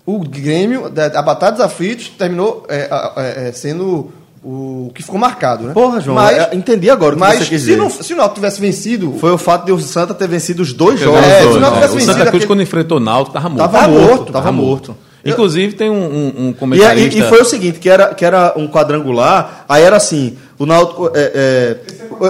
[0.06, 4.12] o Grêmio, a Batalha dos Aflitos, terminou é, é, é, sendo
[4.44, 5.74] o que ficou marcado, né?
[5.74, 7.78] Porra, João, mas, entendi agora o que mas você quis se, dizer.
[7.78, 10.72] não, se o Náutico tivesse vencido, Foi o fato de o Santa ter vencido os
[10.72, 11.20] dois É, jogos.
[11.20, 11.68] É, se não né?
[11.72, 13.72] tivesse o vencido Santa Cruz, aquele- quando enfrentou o Náutico, estava morto.
[13.72, 14.88] Tava morto, tava morto.
[14.92, 15.07] morto.
[15.32, 17.18] Inclusive, tem um, um, um E, comentarista...
[17.18, 20.66] e- e foi o seguinte, que era, que era um quadrangular, aí era assim, o
[20.66, 21.78] Náutico é,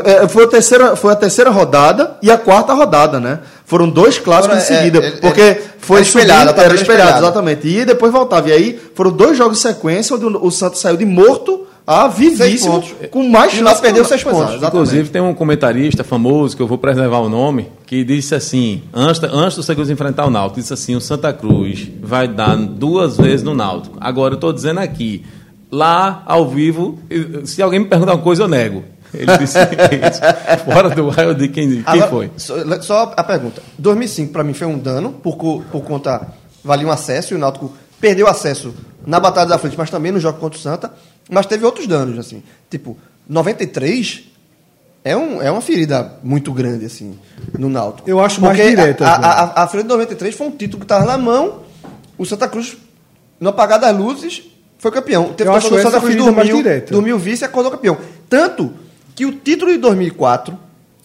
[0.03, 3.39] é, é, foi, a terceira, foi a terceira rodada e a quarta rodada, né?
[3.65, 6.81] Foram dois clássicos Foram, em é, seguida, é, porque é, foi espelhado, subindo, tabela era
[6.81, 7.67] espelhado, exatamente.
[7.67, 8.49] E depois voltava.
[8.49, 12.09] E aí foram dois jogos em sequência onde o, o Santos saiu de morto a
[12.09, 12.93] vivíssimo, pontos.
[13.09, 14.55] com mais E o Náutico perdeu seis pontos.
[14.55, 14.67] exatamente.
[14.67, 19.23] Inclusive, tem um comentarista famoso, que eu vou preservar o nome, que disse assim, antes,
[19.23, 23.15] antes do Santa Cruz enfrentar o Náutico, disse assim, o Santa Cruz vai dar duas
[23.15, 23.97] vezes no Náutico.
[24.01, 25.23] Agora, eu estou dizendo aqui,
[25.71, 26.99] lá, ao vivo,
[27.45, 28.83] se alguém me perguntar uma coisa, eu nego.
[29.13, 30.65] Ele disse isso.
[30.65, 32.31] Fora do raio de quem, quem Agora, foi.
[32.35, 33.61] Só, só a pergunta.
[33.79, 36.27] 2005 para mim foi um dano por, por conta
[36.63, 38.73] valia um acesso e o Náutico perdeu acesso
[39.05, 40.91] na Batalha dos Aflitos, mas também no jogo contra o Santa,
[41.30, 42.43] mas teve outros danos assim.
[42.69, 42.97] Tipo,
[43.28, 44.25] 93
[45.03, 47.17] é, um, é uma ferida muito grande assim
[47.57, 48.09] no Náutico.
[48.09, 50.80] Eu acho mais Porque direta, A, a, a, a ferida de 93 foi um título
[50.80, 51.61] que estava na mão,
[52.17, 52.78] o Santa Cruz
[53.39, 54.43] no apagar das luzes
[54.78, 55.34] foi campeão.
[55.34, 57.97] Teve Eu acho do Santa Cruz mais dormiu, dormiu vice e acordou campeão.
[58.30, 58.73] Tanto
[59.15, 60.57] que o título de 2004,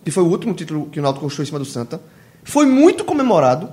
[0.05, 2.01] que foi o último título que o Náutico construiu em cima do Santa,
[2.45, 3.70] foi muito comemorado,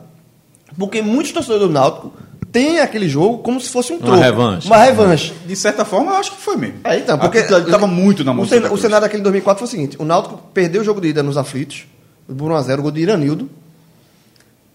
[0.77, 2.13] porque muitos torcedores do Náutico
[2.51, 4.17] têm aquele jogo como se fosse um troco.
[4.19, 4.67] revanche.
[4.67, 5.33] Uma revanche.
[5.45, 6.79] De certa forma, eu acho que foi mesmo.
[6.83, 9.69] É, então, porque Estava muito na mão o, cen- o cenário daquele 2004 foi o
[9.71, 11.85] seguinte: o Náutico perdeu o jogo de ida nos aflitos,
[12.27, 13.49] por 1x0, o gol de Iranildo.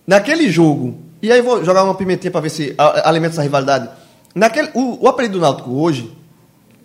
[0.06, 3.88] Naquele jogo, e aí vou jogar uma pimentinha para ver se a- alimenta essa rivalidade.
[4.34, 6.12] Naquele, o, o apelido do Náutico hoje,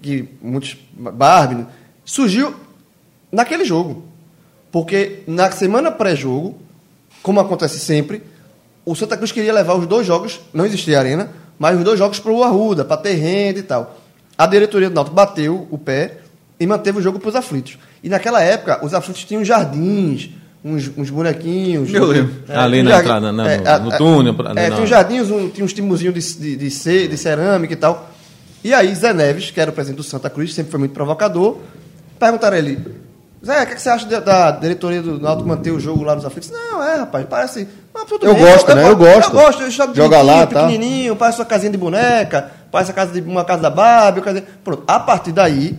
[0.02, 1.66] que muitos Barbie,
[2.06, 2.54] surgiu
[3.32, 4.04] naquele jogo.
[4.72, 6.58] Porque na semana pré-jogo,
[7.24, 8.22] como acontece sempre,
[8.92, 12.20] o Santa Cruz queria levar os dois jogos, não existia arena, mas os dois jogos
[12.20, 13.98] para o Arruda, para ter renda e tal.
[14.38, 16.18] A diretoria do Náutico bateu o pé
[16.60, 17.78] e manteve o jogo para os aflitos.
[18.04, 20.30] E naquela época, os aflitos tinham jardins,
[20.64, 21.94] uns, uns bonequinhos.
[21.94, 22.34] Eu lembro.
[22.48, 25.50] Ali um na entrada, né, no- a- no a- túnel, É, tinha uns jardins, um,
[25.50, 28.10] tinha uns timozinhos de, de, de, ce- de cerâmica e tal.
[28.64, 31.58] E aí, Zé Neves, que era o presidente do Santa Cruz, sempre foi muito provocador,
[32.18, 32.80] perguntaram a ele:
[33.46, 36.04] Zé, o que, é que você acha da, da diretoria do Náutico manter o jogo
[36.04, 36.50] lá nos aflitos?
[36.52, 37.68] Não, é, rapaz, parece.
[37.94, 38.90] Mas tudo Eu bem, gosto, né?
[38.90, 39.34] Eu gosto.
[39.36, 40.66] Eu gosto, eu jogo Joga lá, tá?
[40.66, 44.22] pequenininho, parece uma casinha de boneca, parece a casa de, uma casa da Barbie.
[44.22, 45.78] casa de- Pronto, a partir daí,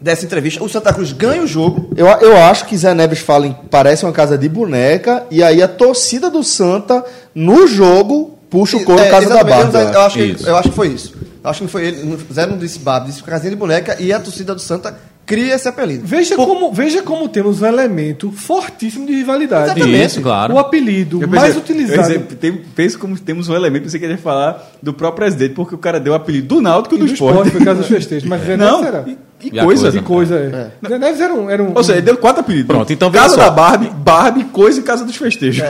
[0.00, 1.90] dessa entrevista, o Santa Cruz ganha o jogo.
[1.96, 5.62] Eu, eu acho que Zé Neves fala em parece uma casa de boneca, e aí
[5.62, 7.02] a torcida do Santa,
[7.34, 9.92] no jogo, puxa o couro É, casa da exatamente, barba.
[9.92, 11.14] Eu, acho que, eu acho que foi isso.
[11.42, 12.18] Eu acho que não foi ele.
[12.32, 14.94] Zé não disse Barbie, disse casinha de boneca, e a torcida do Santa
[15.28, 16.06] cria esse apelido.
[16.06, 19.66] Veja, Por- como, veja como temos um elemento fortíssimo de rivalidade.
[19.78, 20.04] Exatamente.
[20.06, 20.54] Isso, claro.
[20.54, 22.02] O apelido Eu mais pensei- utilizado.
[22.08, 25.52] pensei, tem, penso como temos um elemento, pensei que ele ia falar do próprio presidente,
[25.54, 27.50] porque o cara deu o apelido do Náutico e e do, do esporte.
[27.50, 28.26] foi caso dos festejos.
[28.26, 29.04] Mas Não, era.
[29.06, 29.64] e, e E coisa.
[29.64, 29.90] coisa.
[29.92, 30.34] De coisa,
[30.82, 30.88] é.
[30.88, 31.50] Zé Neves era um.
[31.50, 32.66] Era um Ou seja, ele deu quatro apelidos.
[32.66, 33.40] Pronto, então Casa só.
[33.42, 35.62] da Barbie, Barbie, coisa e Casa dos Festejos.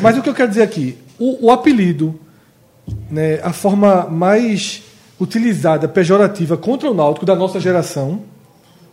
[0.00, 2.14] Mas o que eu quero dizer aqui, o, o apelido,
[3.10, 4.80] né, a forma mais
[5.20, 8.22] utilizada, pejorativa contra o Náutico da nossa geração,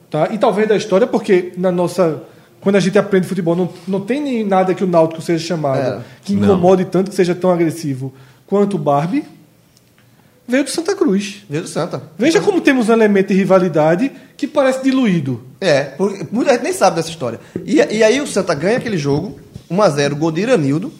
[0.09, 0.29] tá?
[0.31, 2.23] e talvez da história, porque na nossa.
[2.61, 5.79] Quando a gente aprende futebol, não, não tem nem nada que o Náutico seja chamado,
[5.79, 5.99] É.
[6.25, 8.13] que incomode tanto, que seja tão agressivo
[8.45, 9.23] quanto o Barbie,
[10.45, 11.45] veio do Santa Cruz.
[11.49, 12.01] Veio do Santa.
[12.17, 15.41] Veja como temos um elemento de rivalidade que parece diluído.
[15.61, 17.39] É, porque muita gente nem sabe dessa história.
[17.63, 19.39] E, e aí o Santa ganha aquele jogo,
[19.71, 20.91] 1x0, gol de Iranildo,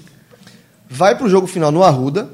[0.90, 2.30] vai pro jogo final no Arruda.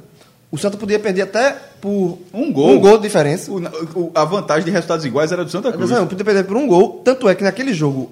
[0.55, 2.69] O Santa podia perder até por Um gol.
[2.71, 3.51] um gol de diferença.
[3.51, 3.59] O-
[3.99, 5.89] o- a vantagem de resultados iguais era do Santa Cruz.
[5.89, 7.01] Não, podia perder por um gol.
[7.03, 8.11] Tanto é que naquele jogo,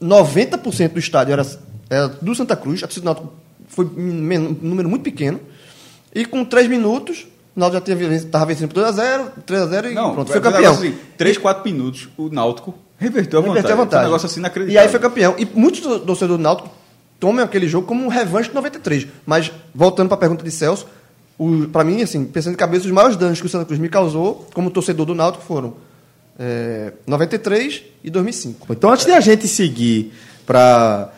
[0.00, 1.46] 90% do estádio era,
[1.88, 2.82] era do Santa Cruz.
[2.82, 3.32] A torcida do Náutico
[3.68, 5.40] foi um número muito pequeno.
[6.14, 7.26] E com 3 minutos,
[7.56, 10.72] o Náutico já estava vencendo por 2x0, 3x0 e Não, pronto, foi um campeão.
[10.72, 13.58] Assim, 3, 4 minutos, o Náutico reverteu a vantagem.
[13.60, 14.04] Inverteu a vantagem.
[14.06, 14.82] um negócio assim E inacreditável.
[14.82, 15.34] aí foi campeão.
[15.38, 16.70] E muitos do- torcedores do Náutico
[17.18, 19.06] tomam aquele jogo como um revanche de 93.
[19.26, 20.86] Mas, voltando para a pergunta de Celso,
[21.72, 24.46] para mim, assim, pensando de cabeça, os maiores danos que o Santa Cruz me causou
[24.52, 25.74] como torcedor do Náutico foram
[26.38, 28.66] é, 93 e 2005.
[28.72, 30.12] Então, antes de a gente seguir
[30.46, 31.10] para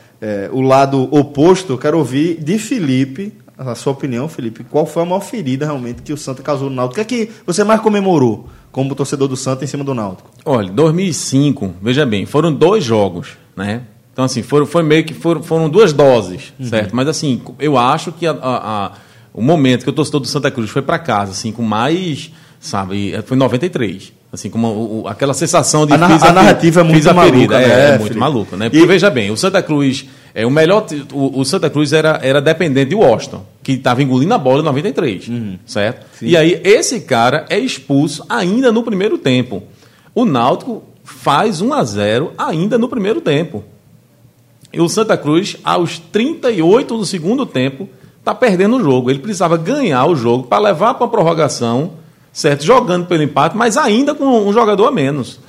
[0.53, 5.07] o lado oposto, eu quero ouvir de Felipe, a sua opinião, Felipe, qual foi a
[5.07, 7.01] maior ferida realmente que o Santa causou no Náutico?
[7.01, 10.31] O que é que você mais comemorou como torcedor do Santa em cima do Náutico?
[10.45, 13.83] Olha, 2005, veja bem, foram dois jogos, né?
[14.13, 16.95] Então, assim, foram, foi meio que foram, foram duas doses, certo?
[16.95, 18.93] Mas, assim, eu acho que a- a- a-
[19.35, 22.31] o momento que o torcedor do Santa Cruz foi para casa, assim, com mais,
[22.61, 24.13] sabe, foi 93.
[24.33, 27.59] Assim, como aquela sensação de A a narrativa é muito maluca, ferida.
[27.59, 28.19] né, É, é muito Felipe?
[28.21, 28.67] maluca, né?
[28.67, 32.19] E- Porque, veja bem, o Santa Cruz, é, o melhor, o, o Santa Cruz era,
[32.23, 35.59] era dependente de Washington, que estava engolindo a bola em 93, Uhum.
[35.67, 36.07] certo?
[36.23, 39.65] E aí, esse cara é expulso ainda no primeiro tempo.
[40.15, 43.63] O Náutico faz 1 a 0 ainda no primeiro tempo.
[44.73, 47.87] E o Santa Cruz, aos 38 do segundo tempo,
[48.23, 49.11] está perdendo o jogo.
[49.11, 51.93] Ele precisava ganhar o jogo para levar para a prorrogação,
[52.33, 52.65] certo?
[52.65, 55.41] Jogando pelo empate, mas ainda com um jogador a menos.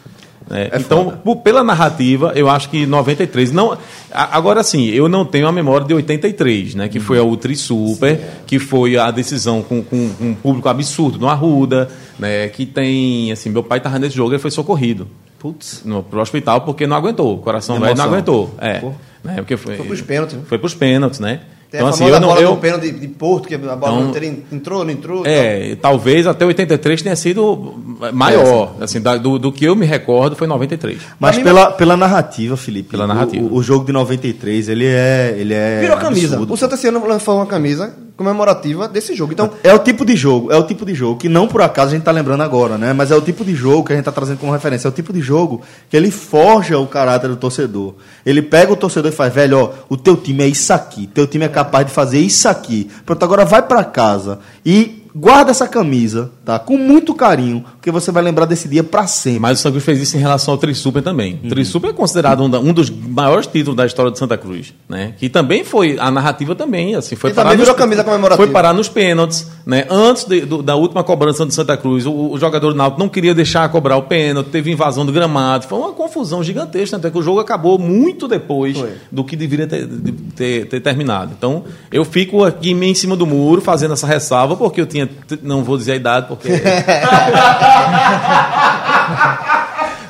[0.50, 0.70] né?
[0.78, 3.52] então, por- pela narrativa, eu acho que 93.
[3.52, 3.78] Não,
[4.12, 6.90] agora sim, eu não tenho a memória de 83, né?
[6.90, 11.18] Que foi a Ultra Super, que foi a decisão com, com- com um público absurdo
[11.20, 12.48] no Arruda, né?
[12.50, 13.32] Que tem.
[13.32, 15.08] Assim, meu pai estava nesse jogo e ele foi socorrido.
[15.40, 15.82] Putz.
[15.86, 17.36] No, pro hospital porque não aguentou.
[17.36, 18.54] O coração velho não aguentou.
[18.60, 18.82] É.
[19.24, 20.44] Né, porque foi, Foi pros pênaltis, né?
[20.48, 21.40] Foi pros pênaltis, né?
[21.74, 22.28] Tem então, a assim, famosa eu não.
[22.28, 25.26] bola Eu, do pênalti de, de Porto, que a bola Então- não entrou, não entrou.
[25.26, 27.74] é, talvez até 83 tenha sido
[28.14, 28.76] maior.
[28.80, 31.00] assim, da- do, do que eu me recordo foi 93.
[31.20, 32.90] Mas mim, pela, pela narrativa, Felipe.
[32.92, 33.44] Pela narrativa.
[33.44, 35.36] O, o jogo de 93, ele é.
[35.36, 36.36] Ele é Virou camisa.
[36.36, 36.54] absurdo.
[36.54, 39.34] O Santa esse ano lançou uma camisa comemorativa desse jogo.
[39.34, 41.90] Então, É o tipo de jogo, é o tipo de jogo que não por acaso
[41.90, 42.94] a gente tá lembrando agora, né?
[42.94, 44.88] Mas é o tipo de jogo que a gente tá trazendo como referência.
[44.88, 47.96] É o tipo de jogo que ele forja o caráter do torcedor.
[48.26, 51.28] Ele pega o torcedor e faz, velho, ó, o teu time é isso aqui, teu
[51.28, 52.90] time é capaz de fazer isso aqui.
[53.06, 56.58] Pronto, agora vai pra casa e guarda essa camisa, tá?
[56.60, 59.40] Com muito carinho, porque você vai lembrar desse dia pra sempre.
[59.40, 61.34] Mas o Santa Cruz fez isso em relação ao Trisuper também.
[61.42, 61.48] Uhum.
[61.48, 64.74] O Trisuper é considerado um, da- um dos maiores títulos da história do Santa Cruz,
[64.90, 65.14] né?
[65.18, 68.44] Que também foi a narrativa também, assim, foi E também virou camisa comemorativa.
[68.44, 69.86] Foi parar nos pênaltis, né?
[69.90, 73.10] Antes de- do- da última cobrança do Santa Cruz, o, o jogador do Náutico não
[73.10, 77.18] queria deixar cobrar o pênalti, teve invasão do gramado, foi uma confusão gigantesca, até que
[77.18, 78.92] o jogo acabou muito depois Foi.
[79.12, 81.32] do que deveria ter, de- ter- ter terminado.
[81.38, 85.03] Então, eu fico aqui em cima do muro fazendo essa ressalva porque eu tinha,
[85.42, 86.50] não vou dizer a idade porque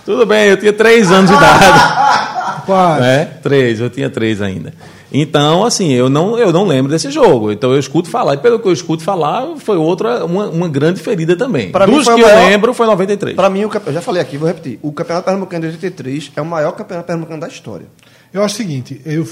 [0.06, 2.64] Tudo bem, eu tinha três anos de idade.
[2.66, 3.06] Quase.
[3.06, 4.74] É, três, eu tinha três ainda.
[5.12, 7.52] Então, assim, eu não, eu não lembro desse jogo.
[7.52, 8.34] Então eu escuto falar.
[8.34, 11.72] E pelo que eu escuto falar, foi outra, uma, uma grande ferida também.
[11.72, 13.36] Pra mim Dos que o eu maior- lembro, foi 93.
[13.36, 14.80] pra mim, o eu já falei aqui, vou repetir.
[14.82, 17.86] O Campeonato Pernambucano de 83 é o maior campeonato pernambucano da história.
[18.34, 19.28] Eu acho o seguinte, eu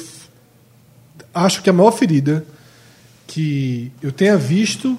[1.34, 2.46] acho que a maior ferida
[3.26, 4.98] que eu tenha visto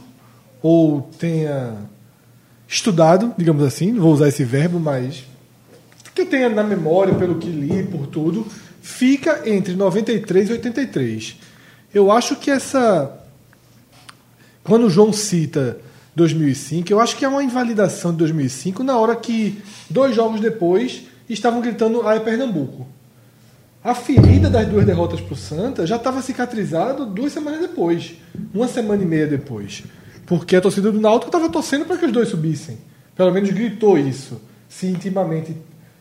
[0.63, 1.75] ou tenha
[2.69, 5.25] estudado, digamos assim, não vou usar esse verbo, mas
[6.15, 8.47] que eu tenha na memória, pelo que li, por tudo,
[8.81, 11.37] fica entre 93 e 83.
[11.93, 13.19] Eu acho que essa.
[14.63, 15.79] Quando o João cita
[16.15, 19.61] 2005, eu acho que é uma invalidação de 2005 na hora que,
[19.91, 22.87] dois jogos depois, estavam gritando é Pernambuco.
[23.83, 28.13] A ferida das duas derrotas para o Santa já estava cicatrizado duas semanas depois,
[28.55, 29.83] uma semana e meia depois.
[30.33, 32.79] Porque a torcida do Náutico estava torcendo para que os dois subissem.
[33.15, 34.41] Pelo menos gritou isso.
[34.67, 35.55] Se intimamente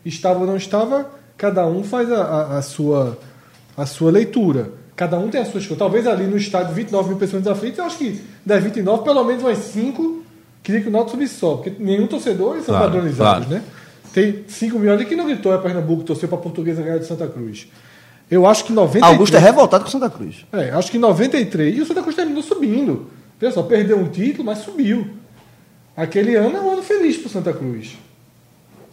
[0.05, 3.19] estava ou não estava, cada um faz a, a, a sua,
[3.75, 4.71] a sua leitura.
[4.95, 5.77] Cada um tem a sua escolha.
[5.77, 9.43] Talvez ali no estádio 29 mil pessoas aflitas, eu acho que das 29, pelo menos
[9.43, 10.23] umas 5
[10.63, 11.57] queria que o Náutico subisse só.
[11.57, 13.61] Porque nenhum torcedor eles são Claro, padronizados, claro.
[13.61, 13.69] né?
[14.13, 17.05] Tem 5 milhões ali que não gritou é Pernambuco, torceu para a Portuguesa ganhar de
[17.05, 17.67] Santa Cruz.
[18.29, 19.11] Eu acho que 93...
[19.11, 20.45] Augusto é revoltado com Santa Cruz.
[20.53, 21.77] É, acho que em 93.
[21.77, 23.19] E o Santa Cruz terminou subindo.
[23.49, 25.07] Só, perdeu um título, mas subiu.
[25.95, 27.97] Aquele ano é um ano feliz para Santa Cruz.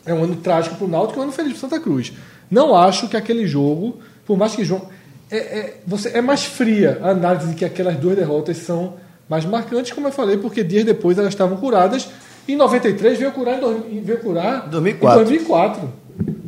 [0.07, 2.13] É um ano trágico para o Náutico e um ano feliz para Santa Cruz.
[2.51, 4.89] Não acho que aquele jogo, por mais que João.
[5.31, 8.95] É, é, você, é mais fria a análise de que aquelas duas derrotas são
[9.29, 12.09] mais marcantes, como eu falei, porque dias depois elas estavam curadas.
[12.49, 15.21] Em 93 veio curar em, veio curar 2004.
[15.21, 15.93] em 2004.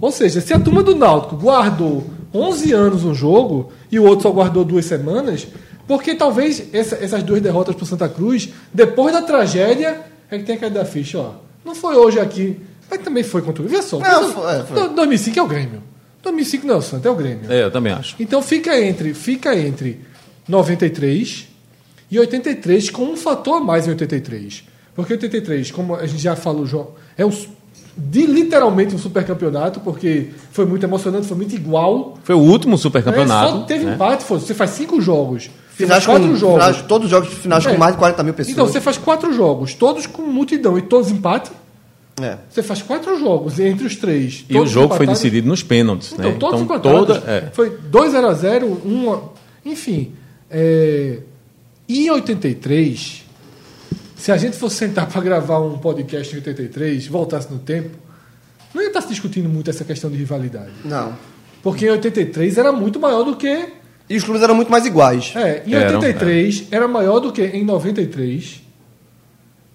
[0.00, 4.22] Ou seja, se a turma do Náutico guardou 11 anos um jogo e o outro
[4.22, 5.46] só guardou duas semanas,
[5.90, 10.54] porque talvez essa- essas duas derrotas para Santa Cruz, depois da tragédia, é que tem
[10.54, 11.32] a caída da ficha, ó.
[11.64, 13.98] Não foi hoje aqui, mas também foi contra o Vê só.
[13.98, 14.88] Não, foi- é, foi.
[14.90, 15.82] 2005 é o Grêmio.
[16.22, 17.50] 2005 não é o Santa, é o Grêmio.
[17.50, 18.14] É, eu também acho.
[18.20, 19.98] Então fica entre, fica entre
[20.46, 21.48] 93
[22.08, 24.62] e 83 com um fator a mais em 83.
[24.94, 27.32] Porque 83, como a gente já falou, João, é um,
[27.96, 32.16] de, literalmente um supercampeonato, porque foi muito emocionante, foi muito igual.
[32.22, 33.50] Foi o último É, supercampeonato.
[33.50, 33.94] só teve né?
[33.94, 35.50] empate, foi, você faz cinco jogos.
[35.80, 36.64] Você Finais faz com, quatro jogos.
[36.64, 37.72] finais- todos os jogos finais É.
[37.72, 38.52] com mais de 40 mil pessoas.
[38.52, 41.50] Então você faz quatro jogos, todos com multidão e todos empate.
[42.20, 42.36] É.
[42.50, 44.44] Você faz quatro jogos entre os três.
[44.48, 46.36] E o jogo foi decidido nos pênaltis, Então, né?
[46.38, 47.06] todos então empatados.
[47.18, 47.30] toda.
[47.30, 47.50] É.
[47.52, 49.20] Foi 2 0 a 0 1 a-
[49.64, 50.12] Enfim.
[50.50, 51.18] é,
[51.88, 53.24] E em 83,
[54.16, 57.96] se a gente fosse sentar para gravar um podcast em 83, voltasse no tempo,
[58.74, 60.70] não ia estar se discutindo muito essa questão de rivalidade.
[60.84, 61.14] Não.
[61.62, 63.66] Porque em 83 era muito maior do que.
[64.10, 65.32] E os clubes eram muito mais iguais.
[65.36, 68.60] É, em Eram, 83 era maior do que em 93.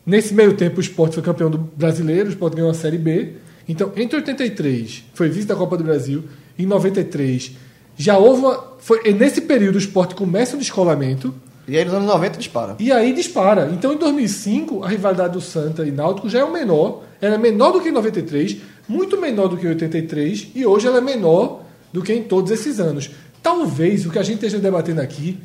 [0.06, 3.32] Nesse meio tempo, o Sport foi campeão do brasileiro, o Sport ganhou a Série B.
[3.68, 6.26] Então, entre 83, foi vice da Copa do Brasil.
[6.60, 7.54] Em 93,
[7.96, 8.76] já houve uma.
[8.78, 11.34] Foi, e nesse período, o Sport começa o descolamento.
[11.66, 12.76] E aí nos anos 90 dispara.
[12.78, 13.72] E aí dispara.
[13.72, 17.04] Então, em 2005, a rivalidade do Santa e Náutico já é o menor.
[17.22, 18.58] Era menor do que em 93,
[18.88, 22.52] muito menor do que em 83, e hoje ela é menor do que em todos
[22.52, 23.10] esses anos.
[23.46, 25.38] Talvez o que a gente esteja debatendo aqui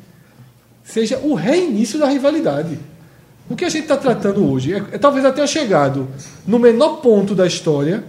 [0.83, 2.79] seja o reinício da rivalidade.
[3.47, 6.07] O que a gente está tratando hoje é, é talvez até chegado
[6.47, 8.03] no menor ponto da história.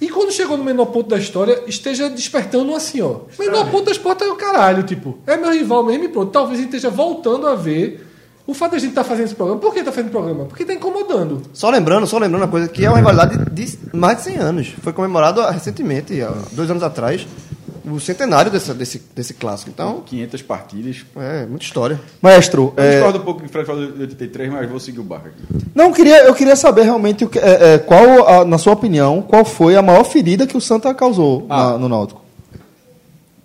[0.00, 3.10] E quando chegou no menor ponto da história, esteja despertando assim, ó.
[3.10, 5.20] O menor ponto da história é o caralho, tipo.
[5.24, 6.32] É meu rival mesmo e pronto.
[6.32, 8.04] Talvez a gente esteja voltando a ver
[8.44, 9.60] o fato de a gente estar fazendo esse programa.
[9.60, 10.46] Por que está fazendo programa?
[10.46, 11.42] Porque está incomodando.
[11.52, 14.74] Só lembrando, só lembrando uma coisa, que é uma rivalidade de mais de 100 anos.
[14.82, 16.14] Foi comemorado recentemente,
[16.50, 17.24] dois anos atrás,
[17.84, 19.70] o centenário desse, desse, desse clássico.
[19.70, 21.04] Então, 500 partidas.
[21.16, 22.00] é, muita história.
[22.20, 24.78] Maestro, Eu é, discordo um pouco do que o Fred falou de 83, mas vou
[24.80, 25.64] seguir o barco aqui.
[25.74, 28.72] não eu queria, eu queria saber realmente o que- é, é, qual, a- na sua
[28.72, 31.72] opinião, qual foi a maior ferida que o Santa causou Ah.
[31.72, 32.22] na- no Náutico.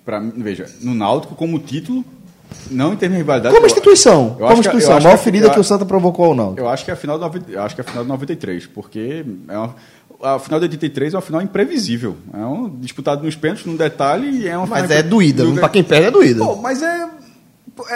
[0.05, 2.03] Pra, veja, no Náutico, como título,
[2.71, 3.53] não em termos de rivalidade.
[3.53, 5.59] Como eu- instituição, eu como acho que- instituição, eu a maior que- ferida eu- que
[5.59, 6.59] o Santa provocou ao Náutico.
[6.61, 7.19] Eu acho que é a final
[7.49, 9.75] eu acho que é a final de 93, porque é uma,
[10.21, 12.17] a final de 83 é uma final imprevisível.
[12.33, 15.69] É um disputado nos pênaltis, num detalhe, e é uma Mas é doída, do- pra
[15.69, 16.43] quem perde é doída.
[16.43, 17.07] Pô, mas é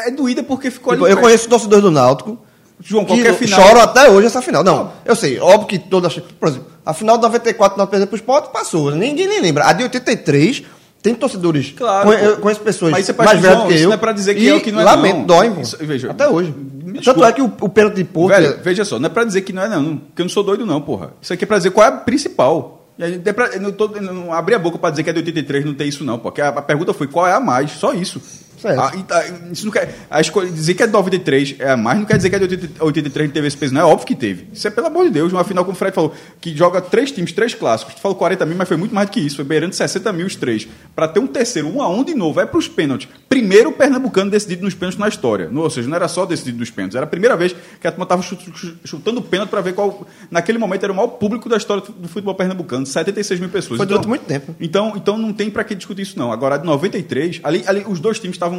[0.05, 1.13] é doída porque ficou Tipo, ali.
[1.13, 2.37] eu conheço torcedores do Náutico
[2.79, 3.59] João, que qualquer final.
[3.61, 4.63] choram até hoje essa final.
[4.63, 6.13] Não, eu sei, óbvio que todas.
[6.19, 9.65] Por exemplo, a final de 94 nós perdemos pro Sport passou, ninguém nem lembra.
[9.65, 10.63] A de 83
[11.01, 11.73] tem torcedores.
[11.75, 13.87] Claro, conhe- eu conheço pessoas Mas isso é mais velhas que isso eu.
[13.89, 15.25] não é pra dizer que e é o que não é, Lamento, não.
[15.25, 15.61] dói.
[15.61, 16.53] Isso- veja, até hoje.
[16.91, 18.33] Me Tanto é que o, o pênalti de Porto.
[18.35, 20.43] Velho, veja só, não é pra dizer que não é não, porque eu não sou
[20.43, 21.13] doido não, porra.
[21.21, 22.77] Isso aqui é pra dizer qual é a principal.
[22.97, 25.13] E a gente é pra- não, tô, não abri a boca pra dizer que é
[25.13, 27.71] de 83, não tem isso não, porque a, a pergunta foi qual é a mais,
[27.71, 28.21] só isso.
[28.61, 28.79] Certo.
[28.79, 31.77] Ah, e tá, isso não quer, a escolha, dizer que é de 93 é a
[31.77, 33.85] mais, não quer dizer que é de 80 83 não teve esse peso, não é
[33.85, 34.47] óbvio que teve.
[34.53, 37.11] Isso é pelo amor de Deus, uma final como o Fred falou, que joga três
[37.11, 39.45] times, três clássicos, tu falou 40 mil, mas foi muito mais do que isso, foi
[39.45, 40.67] beirando 60 mil os três.
[40.95, 43.07] Pra ter um terceiro, um a um de novo, vai pros pênaltis.
[43.27, 45.49] Primeiro Pernambucano decidido nos pênaltis na história.
[45.51, 47.91] Não, ou seja, não era só decidido nos pênaltis, era a primeira vez que a
[47.91, 51.47] turma tava chut- chut- chutando pênalti pra ver qual, naquele momento era o maior público
[51.49, 53.77] da história do futebol pernambucano, 76 mil pessoas.
[53.77, 54.55] Foi durante muito tempo.
[54.59, 56.31] Então, então não tem para que discutir isso não.
[56.31, 58.50] Agora, de 93, ali, ali os dois times estavam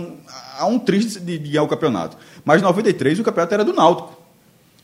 [0.59, 2.17] a um triste de, de ganhar o campeonato.
[2.45, 4.19] Mas 93 o campeonato era do Náutico.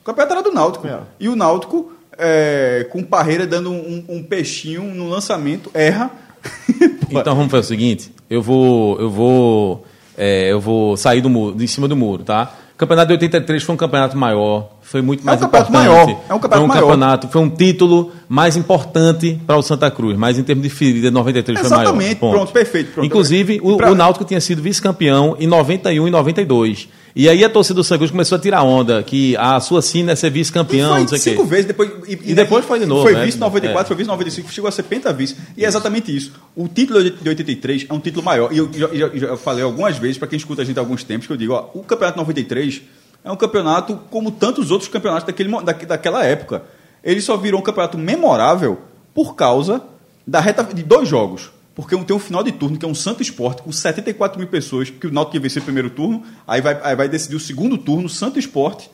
[0.00, 0.86] O campeonato era do Náutico.
[0.86, 1.00] É.
[1.20, 6.10] E o Náutico, é, com Parreira dando um, um peixinho no lançamento, erra.
[7.10, 9.86] Então vamos fazer o seguinte: eu vou, eu vou,
[10.16, 12.54] é, eu vou sair do muro, de cima do muro, tá?
[12.78, 15.88] O campeonato de 83 foi um campeonato maior, foi muito mais campeonato importante.
[15.90, 16.80] maior, é um campeonato foi um maior.
[16.82, 21.10] campeonato, foi um título mais importante para o Santa Cruz, mas em termos de ferida,
[21.10, 21.82] 93 foi maior.
[21.82, 23.04] Exatamente, pronto, perfeito, pronto.
[23.04, 26.88] Inclusive, o, pra- o Náutico tinha sido vice-campeão em 91 e 92.
[27.16, 30.12] E aí a torcida do Santa Cruz começou a tirar onda, que a sua sina
[30.12, 31.30] é ser vice-campeão, não sei o quê.
[31.30, 33.24] cinco vezes, depois, e, E depois foi de novo, Foi né?
[33.24, 33.86] vice 94, É.
[33.88, 35.36] foi vice 95, chegou a ser pentavice.
[35.56, 36.32] E é exatamente isso.
[36.54, 38.52] O título de de 83 é um título maior.
[38.52, 41.02] E eu já, já- já falei algumas vezes, para quem escuta a gente há alguns
[41.02, 42.82] tempos, que eu digo, ó, o campeonato 93
[43.24, 46.62] é um campeonato como tantos outros campeonatos daquele, daque- daquela época.
[47.02, 48.78] Ele só virou um campeonato memorável
[49.14, 49.82] por causa
[50.26, 51.50] da reta de dois jogos.
[51.78, 54.90] Porque tem um final de turno, que é um Santo Esporte, com 74 mil pessoas,
[54.90, 57.78] que o Náutico ia vencer o primeiro turno, aí vai, aí vai decidir o segundo
[57.78, 58.90] turno, Santo Esporte,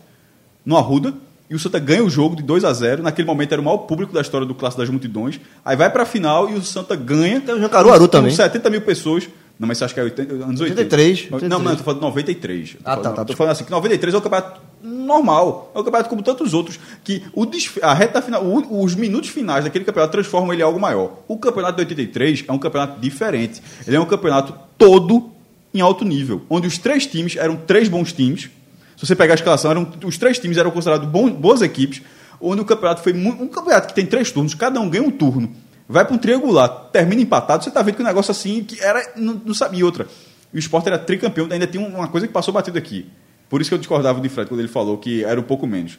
[0.66, 1.14] no Arruda,
[1.48, 3.78] e o Santa ganha o jogo de 2 a 0 Naquele momento era o maior
[3.78, 5.40] público da história do Clássico das Multidões.
[5.64, 7.40] Aí vai pra final e o Santa ganha.
[7.40, 8.34] Tem o Caruaru com também.
[8.34, 9.30] 70 mil pessoas.
[9.64, 10.80] Não, mas você acha que é 80, anos 80?
[10.82, 12.68] 83, Não, não, eu tô falando de 93.
[12.74, 15.72] Eu tô Ah, tá, falando, tá, Tô falando assim, que 93 é um campeonato normal.
[15.74, 16.78] É um campeonato como tantos outros.
[17.02, 17.46] Que o
[17.82, 21.18] a reta final, o- os minutos finais daquele campeonato transformam ele em algo maior.
[21.26, 23.62] O campeonato de 83 é um campeonato diferente.
[23.86, 25.30] Ele é um campeonato todo
[25.72, 26.42] em alto nível.
[26.50, 28.50] Onde os três times eram três bons times.
[28.96, 32.02] Se você pegar a escalação, eram, os três times eram considerados bom- boas equipes.
[32.40, 35.50] Onde o campeonato foi um campeonato que tem três turnos, cada um ganha um turno.
[35.88, 39.12] Vai para um triangular, termina empatado, você tá vendo que o negócio assim, que era.
[39.16, 39.84] Não, não sabia.
[39.84, 40.06] Outra.
[40.52, 43.06] E o Sport era tricampeão, ainda tem uma coisa que passou batido aqui.
[43.48, 45.98] Por isso que eu discordava de Fred quando ele falou que era um pouco menos.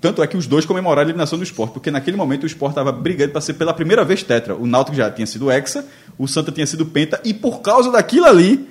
[0.00, 2.72] Tanto é que os dois comemoraram a eliminação do Sport, porque naquele momento o Sport
[2.72, 4.54] estava brigando para ser pela primeira vez tetra.
[4.54, 5.84] O Náutico já tinha sido hexa,
[6.18, 8.68] o Santa tinha sido penta, e por causa daquilo ali,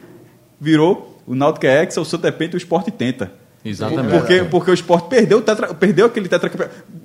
[0.59, 3.31] virou o Náutico é hexa, o Santa é penta e o Sport tenta.
[3.69, 4.11] Exatamente.
[4.11, 6.49] Porque, porque o Sport perdeu, o tetra, perdeu aquele tetra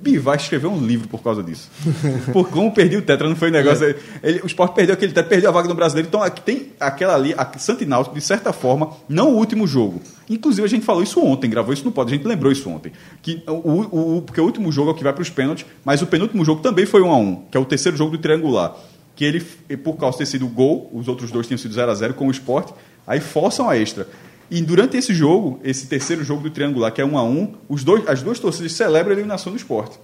[0.01, 1.69] Bi vai escrever um livro por causa disso.
[2.31, 3.95] por como perdi o tetra, não foi um negócio.
[4.21, 6.07] Ele, o Sport perdeu aquele tetra, perdeu a vaga no brasileiro.
[6.07, 9.67] Então aqui tem aquela ali, a Santa e Náutico, de certa forma, não o último
[9.67, 10.01] jogo.
[10.29, 12.91] Inclusive a gente falou isso ontem, gravou isso no pod, a gente lembrou isso ontem.
[13.21, 16.01] Que o, o, porque o último jogo é o que vai para os pênaltis, mas
[16.01, 18.75] o penúltimo jogo também foi 1 a 1 que é o terceiro jogo do triangular.
[19.15, 19.41] Que ele,
[19.83, 22.27] por causa de ter sido gol, os outros dois tinham sido 0 a 0 com
[22.27, 22.71] o Sport,
[23.05, 24.07] aí forçam a extra.
[24.55, 27.83] E durante esse jogo, esse terceiro jogo do triangular, que é 1 a 1 os
[27.83, 29.97] dois, as duas torcidas celebram a eliminação do esporte.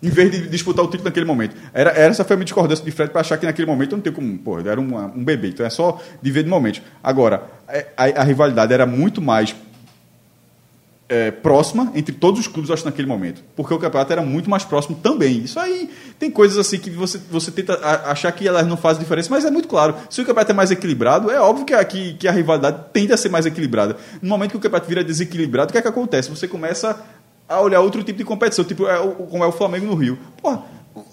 [0.00, 1.56] Em vez de disputar o título naquele momento.
[1.72, 4.00] Era, era essa foi a minha discordância de Fred para achar que naquele momento não
[4.00, 4.38] tem como.
[4.38, 5.48] Pô, era uma- um bebê.
[5.48, 6.80] Então é só de ver de momento.
[7.02, 9.56] Agora, é, a, a rivalidade era muito mais
[11.08, 13.42] é, próxima entre todos os clubes, acho, naquele momento.
[13.54, 15.38] Porque o campeonato era muito mais próximo também.
[15.38, 17.74] Isso aí tem coisas assim que você, você tenta
[18.08, 19.94] achar que elas não fazem diferença, mas é muito claro.
[20.08, 23.12] Se o campeonato é mais equilibrado, é óbvio que a, que, que a rivalidade tende
[23.12, 23.96] a ser mais equilibrada.
[24.22, 26.30] No momento que o campeonato vira desequilibrado, o que é que acontece?
[26.30, 26.98] Você começa
[27.46, 28.96] a olhar outro tipo de competição, tipo é,
[29.30, 30.18] como é o Flamengo no Rio.
[30.40, 30.62] Porra,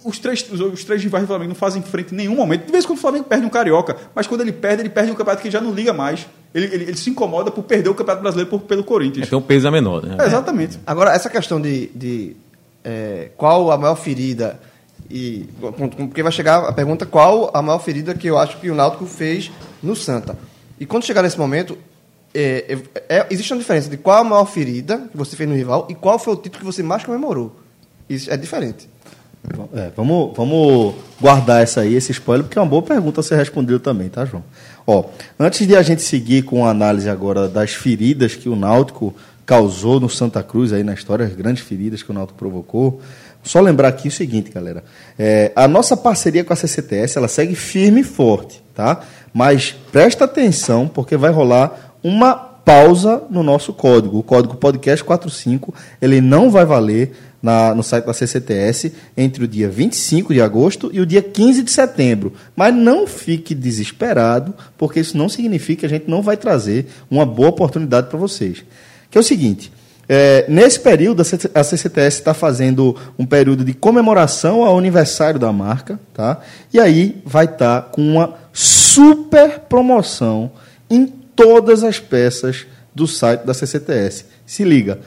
[0.05, 2.65] os três, os, os três rivais do Flamengo não fazem frente em nenhum momento.
[2.65, 5.11] De vez em quando o Flamengo perde um carioca, mas quando ele perde, ele perde
[5.11, 6.27] um campeonato que já não liga mais.
[6.53, 9.27] Ele, ele, ele se incomoda por perder o campeonato brasileiro por- pelo Corinthians.
[9.27, 10.17] Então o peso é menor, né?
[10.19, 10.77] É, exatamente.
[10.85, 12.35] Agora, essa questão de, de,
[12.83, 14.59] é, qual a maior ferida
[15.09, 15.47] e
[16.07, 19.05] porque vai chegar a pergunta qual a maior ferida que eu acho que o Náutico
[19.05, 20.37] fez no Santa.
[20.79, 21.77] E quando chegar nesse momento,
[22.33, 22.77] é,
[23.09, 25.85] é- é- existe uma diferença de qual a maior ferida que você fez no rival
[25.89, 27.55] e qual foi o título que você mais comemorou.
[28.09, 28.89] Isso é diferente.
[29.73, 33.35] É, vamos, vamos guardar essa aí, esse spoiler, porque é uma boa pergunta a ser
[33.35, 34.43] respondida também, tá, João?
[34.91, 35.05] Ó,
[35.39, 40.01] antes de a gente seguir com a análise agora das feridas que o Náutico causou
[40.01, 42.99] no Santa Cruz aí na história, as grandes feridas que o Náutico provocou,
[43.41, 44.83] só lembrar aqui o seguinte, galera.
[45.17, 48.99] É, a nossa parceria com a CCTS, ela segue firme e forte, tá?
[49.33, 54.19] Mas presta atenção, porque vai rolar uma pausa no nosso código.
[54.19, 59.47] O código podcast 45, ele não vai valer na- no site da CCTS entre o
[59.47, 62.33] dia 25 de agosto e o dia 15 de setembro.
[62.55, 67.25] Mas não fique desesperado, porque isso não significa que a gente não vai trazer uma
[67.25, 68.63] boa oportunidade para vocês.
[69.09, 69.71] Que é o seguinte.
[70.13, 75.39] é, nesse período, a CC a CCTS está fazendo um período de comemoração ao aniversário
[75.39, 76.41] da marca, tá?
[76.73, 80.51] E aí vai estar com uma super promoção
[80.89, 84.25] em todas as peças do site da CCTS.
[84.45, 84.99] Se liga,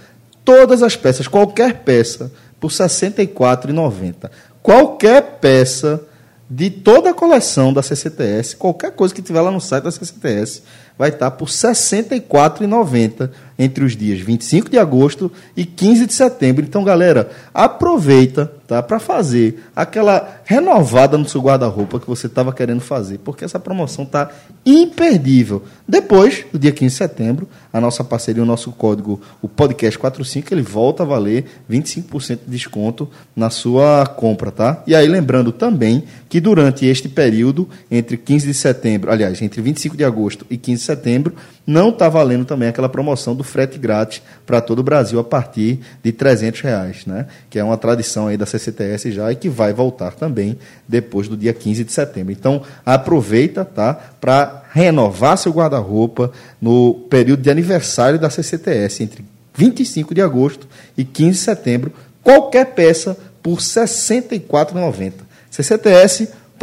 [0.44, 2.30] todas as peças, qualquer peça,
[2.60, 4.30] por R$ 64,90.
[4.62, 6.00] Qualquer peça
[6.48, 10.62] de toda a coleção da CCTS, qualquer coisa que tiver lá no site da CCTS,
[10.96, 16.64] vai estar por R$ 64,90 entre os dias 25 de agosto e 15 de setembro.
[16.64, 18.82] Então, galera, aproveita tá?
[18.82, 24.04] Para fazer aquela renovada no seu guarda-roupa que você estava querendo fazer, porque essa promoção
[24.04, 24.30] tá
[24.64, 25.62] imperdível.
[25.86, 30.54] Depois, do dia 15 de setembro, a nossa parceria, o nosso código, o podcast 45,
[30.54, 34.82] ele volta a valer 25% de desconto na sua compra, tá?
[34.86, 39.96] E aí lembrando também que durante este período entre 15 de setembro, aliás, entre 25
[39.96, 41.34] de agosto e 15 de setembro,
[41.66, 45.80] não está valendo também aquela promoção do frete grátis para todo o Brasil a partir
[46.02, 47.26] de 300 reais, né?
[47.48, 51.36] Que é uma tradição aí da CCTS já e que vai voltar também depois do
[51.36, 52.32] dia 15 de setembro.
[52.32, 53.94] Então, aproveita, tá?
[54.20, 56.30] Para renovar seu guarda-roupa
[56.60, 59.24] no período de aniversário da CCTS, entre
[59.54, 61.92] 25 de agosto e 15 de setembro,
[62.22, 65.12] qualquer peça por R$ 64,90.
[65.50, 66.58] ccts.com.br.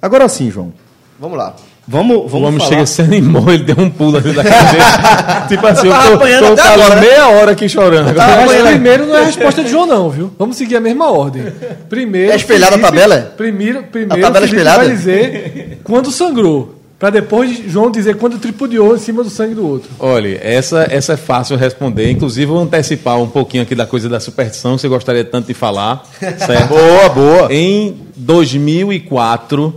[0.00, 0.72] Agora sim, João.
[1.18, 1.56] Vamos lá.
[1.90, 2.70] Vamos, O vamos homem falar.
[2.70, 5.46] chega, se animou, ele deu um pulo ali da cadeira.
[5.48, 7.00] tipo assim, eu Tava tô, apanhando tô até calando agora.
[7.00, 8.14] meia hora aqui chorando.
[8.14, 10.30] Mas Agora, primeiro não é a resposta de João, não, viu?
[10.38, 11.44] Vamos seguir a mesma ordem.
[11.88, 12.30] Primeiro.
[12.32, 13.32] É espelhada a tabela?
[13.36, 14.84] Primeiro, primeiro A tabela é Felipe espelhada?
[14.84, 16.74] vai dizer quando sangrou.
[16.98, 19.88] Pra depois João dizer quando tripudiou em cima do sangue do outro.
[20.00, 22.10] Olha, essa, essa é fácil responder.
[22.10, 25.54] Inclusive, vou antecipar um pouquinho aqui da coisa da superstição, que você gostaria tanto de
[25.54, 26.02] falar.
[26.18, 26.66] Certo?
[26.74, 27.52] Boa, boa.
[27.52, 29.74] Em 2004,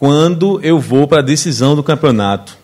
[0.00, 2.56] quando eu vou para a decisão do campeonato,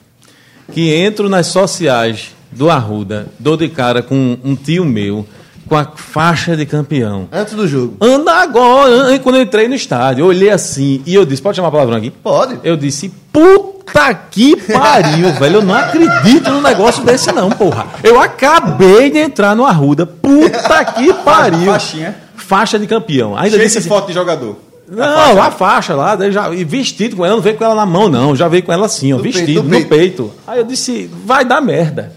[0.73, 5.27] que entro nas sociais do Arruda, dou de cara com um tio meu,
[5.69, 7.29] com a faixa de campeão.
[7.31, 7.95] Antes do jogo.
[8.01, 11.69] Anda agora, quando eu entrei no estádio, eu olhei assim e eu disse, pode chamar
[11.69, 12.11] a palavrão aqui?
[12.11, 12.59] Pode.
[12.65, 15.57] Eu disse, puta que pariu, velho.
[15.57, 17.87] Eu não acredito num negócio desse, não, porra.
[18.03, 20.07] Eu acabei de entrar no Arruda.
[20.07, 21.67] Puta que pariu.
[21.67, 22.17] Faixinha.
[22.35, 23.37] Faixa de campeão.
[23.37, 24.57] Ainda Cheio disse assim, foto de jogador.
[24.89, 27.87] Não, a faixa lá, daí já, e vestido com ela, não veio com ela na
[27.87, 28.37] mão, não.
[28.37, 30.33] Já veio com ela assim, ó, No vestido, peito, no no peito.
[30.47, 32.13] Aí eu disse, vai dar merda.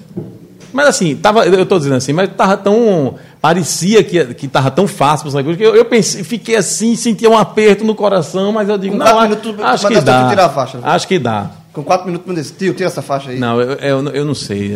[0.71, 3.15] Mas assim, tava, eu tô dizendo assim, mas tava tão.
[3.41, 7.37] Parecia que, que tava tão fácil saber, que eu, eu pensei, fiquei assim, sentia um
[7.37, 10.79] aperto no coração, mas eu digo, não, quatro acho, acho que dá a faixa.
[10.83, 11.49] Acho que dá.
[11.71, 13.37] Com quatro minutos, me disse, tio, tira essa faixa aí.
[13.37, 14.73] Não, eu, eu, eu não sei.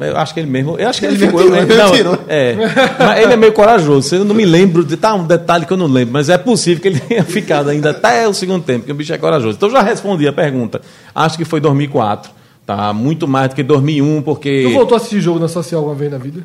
[0.00, 0.76] Eu, acho que ele mesmo.
[0.78, 1.40] Eu acho que ele, Ele ficou.
[1.42, 2.18] tirou, eu- ele não, tirou.
[2.28, 2.54] É.
[2.98, 4.14] Mas ele é meio corajoso.
[4.14, 4.84] Eu não me lembro.
[4.84, 7.70] De, tá um detalhe que eu não lembro, mas é possível que ele tenha ficado
[7.70, 9.56] ainda até o segundo tempo, porque o bicho é corajoso.
[9.56, 10.82] Então eu já respondi a pergunta.
[11.14, 12.30] Acho que foi 2004.
[12.66, 12.92] Tá?
[12.92, 14.64] Muito mais do que 2001, porque.
[14.64, 16.44] Tu voltou a assistir jogo na social alguma vez na vida?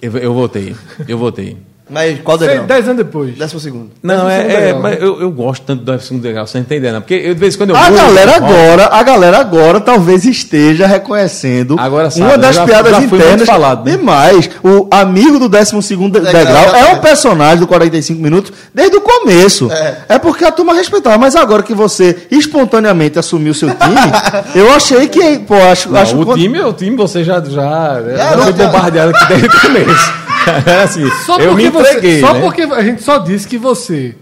[0.00, 0.74] Eu, eu votei.
[1.08, 1.56] Eu votei.
[1.88, 2.66] Mas qual Sei, degrau?
[2.66, 3.38] Dez anos depois.
[3.38, 3.90] Décimo segundo.
[4.02, 5.06] Não, Décimo é, segundo é, mas né?
[5.06, 7.00] eu, eu gosto tanto do segundo degrau, você não tá entendendo?
[7.00, 9.80] Porque eu, de vez em quando eu A vou- galera Ó, agora, a galera agora
[9.80, 13.46] talvez esteja reconhecendo Agora sabe, uma das já- piadas já internas.
[13.46, 13.96] falado, né?
[13.96, 14.50] Demais.
[14.64, 17.00] O amigo do 12 segundo Degrau, degrau é um exatamente.
[17.02, 19.70] personagem do 45 minutos desde o começo.
[19.70, 19.98] É.
[20.08, 20.18] É.
[20.18, 23.94] porque a turma respeitava, mas agora que você espontaneamente assumiu seu time,
[24.56, 28.36] eu achei que, pô, acho, Não, acho o time, o time você já já, já
[28.36, 30.25] não, foi já- bombardeado aqui desde o começo.
[30.66, 32.40] É assim, Só eu me porque você- entreguei, Só né?
[32.40, 34.14] porque a gente só disse que você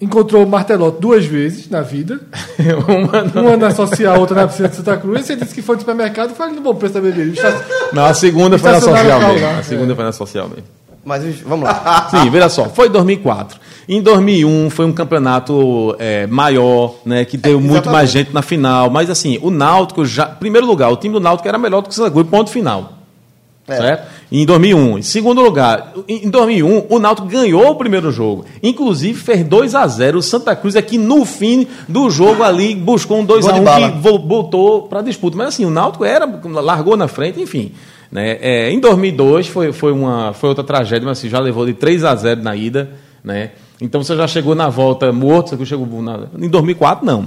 [0.00, 2.20] encontrou o Martelotti duas vezes na vida.
[2.88, 3.46] Uma não.
[3.48, 5.20] Uma na social, outra na piscina de Santa Cruz.
[5.20, 7.30] E você disse que foi no supermercado e foi no bom preço da bebida.
[7.32, 7.62] Está-
[7.92, 9.42] Não, a segunda foi na social mesmo.
[9.46, 9.96] lá, A segunda é.
[9.96, 10.64] foi na social mesmo.
[11.04, 12.08] Mas vamos lá.
[12.12, 13.58] Sim, veja só, foi 2004.
[13.88, 17.92] Em 2001 foi um campeonato é, maior, né, que deu muito exatamente.
[17.92, 18.88] mais gente na final.
[18.90, 21.94] Mas assim, o Náutico já, primeiro lugar, o time do Náutico era melhor do que
[21.94, 22.98] o Santa Cruz, ponto final.
[23.74, 23.76] É.
[23.76, 24.08] Certo?
[24.32, 24.98] Em 2001.
[24.98, 28.44] Em segundo lugar, em 2001, o Náutico ganhou o primeiro jogo.
[28.62, 32.74] Inclusive, fez 2 a 0 O Santa Cruz é que no fim do jogo ali
[32.74, 33.92] buscou um 2 a Gol de 1 bala.
[33.92, 35.36] que vo- voltou para disputa.
[35.36, 37.72] Mas assim, o Náutico era, largou na frente, enfim.
[38.10, 38.38] Né?
[38.40, 42.04] É, em 2002 foi, foi, uma, foi outra tragédia, mas assim, já levou de 3
[42.04, 42.90] a 0 na ida.
[43.22, 43.50] Né?
[43.80, 47.26] Então você já chegou na volta morto, você chegou na, em 2004 não.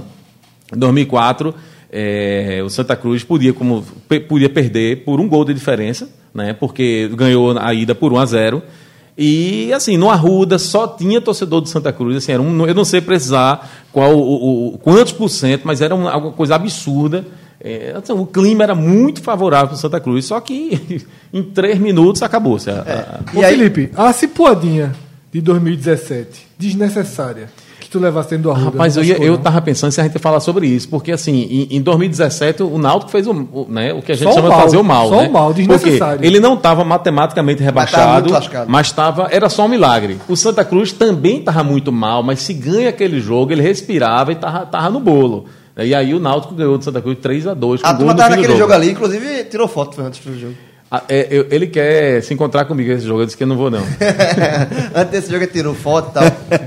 [0.74, 1.54] Em 2004,
[1.92, 3.84] é, o Santa Cruz podia, como,
[4.28, 8.26] podia perder por um gol de diferença, né, porque ganhou a ida por 1 a
[8.26, 8.62] 0
[9.16, 12.16] E, assim, no Arruda só tinha torcedor do Santa Cruz.
[12.16, 15.94] Assim, era um, eu não sei precisar qual, o, o- quantos por cento, mas era
[15.94, 17.24] uma, alguma coisa absurda.
[17.60, 21.78] É, assim, o clima era muito favorável para o Santa Cruz, só que em três
[21.78, 22.68] minutos acabou-se.
[22.68, 24.92] a- a- Ô, E aí- Felipe, a cipuadinha
[25.32, 27.48] de 2017, desnecessária,
[27.94, 28.70] tu levasse dentro do Arruda.
[28.70, 31.66] Rapaz, eu, ia- eu tava pensando se a gente ia falar sobre isso, porque assim,
[31.70, 34.48] em, em 2017 o Náutico fez o, o, né, o que a gente Só chama
[34.48, 35.28] mal, de fazer o mal, só né?
[35.28, 36.14] o mal, desnecessário.
[36.16, 38.30] Porque ele não estava matematicamente rebaixado,
[38.68, 40.18] mas estava, era só um milagre.
[40.28, 44.34] O Santa Cruz também estava muito mal, mas se ganha aquele jogo, ele respirava e
[44.36, 45.46] tava, tava no bolo.
[45.76, 48.18] E aí o Náutico ganhou do Santa Cruz 3 a 2 com A turma no
[48.18, 50.54] tava fim do naquele jogo ali, inclusive tirou foto antes do jogo.
[50.96, 53.22] Ah, é, eu- ele quer se encontrar comigo esse jogo.
[53.22, 53.80] Eu disse que eu não vou, não.
[54.94, 56.24] Antes desse jogo ele tirou foto e tal.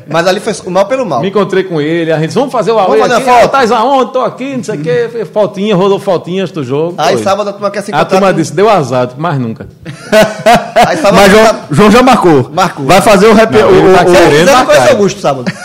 [0.10, 1.22] Mas ali foi o mal pelo mal.
[1.22, 3.24] Me encontrei com ele, a gente disse, vamos fazer o fazer aqui.
[3.24, 3.56] uma foto.
[3.56, 4.14] Ah, Tá aonde?
[4.14, 5.10] Tô aqui, não sei o quê.
[5.12, 6.95] Fez Fotinha, rolou fotinhas do jogo.
[6.98, 7.24] Aí foi.
[7.24, 8.18] sábado a turma quer se A encontrar.
[8.18, 9.68] turma com- disse, deu azar, mais nunca.
[10.88, 12.49] Aí sábado Mas a turma- João, João já marcou.
[12.54, 12.86] Marcou.
[12.86, 13.52] Vai fazer o rap.
[13.52, 14.66] Não, o, tá o- querendo quiser, marcar.
[14.66, 15.52] conhece Augusto sábado.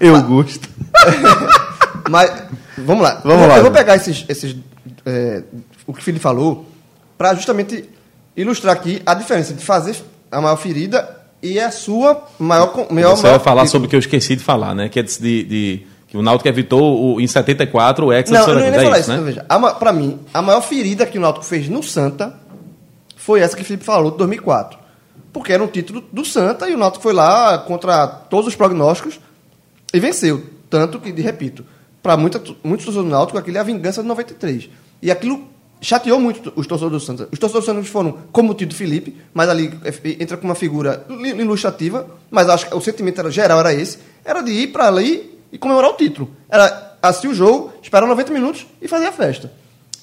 [0.00, 0.68] eu gosto.
[2.10, 2.30] Mas,
[2.78, 3.20] vamos lá.
[3.24, 4.56] Vamos eu, lá, Eu vou pegar esses, esses
[5.06, 5.42] é,
[5.86, 6.66] o que o Felipe falou
[7.18, 7.88] para justamente
[8.36, 9.96] ilustrar aqui a diferença de fazer
[10.30, 12.86] a maior ferida e a sua maior...
[12.90, 13.68] maior Você vai falar título.
[13.70, 14.88] sobre o que eu esqueci de falar, né?
[14.88, 18.50] Que é de, de- que o Náutico evitou o, em 74 o Hexa Não, do
[18.52, 19.20] eu não ia é falar isso, né?
[19.20, 22.34] Veja, a ma- pra mim, a maior ferida que o Náutico fez no Santa
[23.16, 24.78] foi essa que o Felipe falou, de 2004.
[25.32, 29.18] Porque era um título do Santa e o Náutico foi lá contra todos os prognósticos
[29.92, 30.44] e venceu.
[30.70, 31.64] Tanto que, de repito,
[32.02, 34.68] para muitos torcedores do Náutico, aquilo é a vingança de 93.
[35.02, 35.44] E aquilo
[35.84, 37.28] chateou muito os torcedores do Santa.
[37.30, 40.46] Os torcedores do Santa foram como o tio do Felipe, mas ali é, entra com
[40.46, 44.68] uma figura ilustrativa, mas acho que o sentimento era, geral era esse, era de ir
[44.68, 46.30] para ali e comemorar o título.
[46.48, 49.52] Era assistir o jogo, esperar 90 minutos e fazer a festa.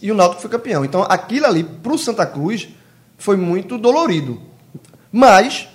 [0.01, 0.85] E o Náutico foi campeão.
[0.85, 2.69] Então, aquilo ali, para o Santa Cruz,
[3.17, 4.41] foi muito dolorido.
[5.11, 5.67] Mas,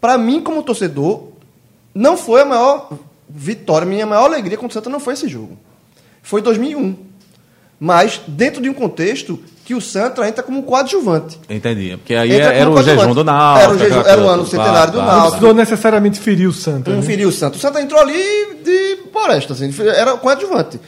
[0.00, 1.28] para mim, como torcedor,
[1.94, 2.90] não foi a maior
[3.28, 5.56] vitória, minha maior alegria contra o Santa não foi esse jogo.
[6.22, 6.96] Foi 2001.
[7.78, 11.38] Mas dentro de um contexto que o Santa entra como coadjuvante.
[11.50, 11.96] Entendi.
[11.96, 13.64] Porque aí Entra era como o jejum do Náutico.
[13.64, 15.30] Era o jejum- era o ano centenário do Claro, Não Náutico.
[15.32, 16.90] precisou necessariamente ferir o Santa.
[16.90, 17.02] Não né?
[17.02, 17.56] feriu o Santa.
[17.56, 18.14] O Santa entrou ali
[18.64, 20.80] de floresta, assim, era coadjuvante.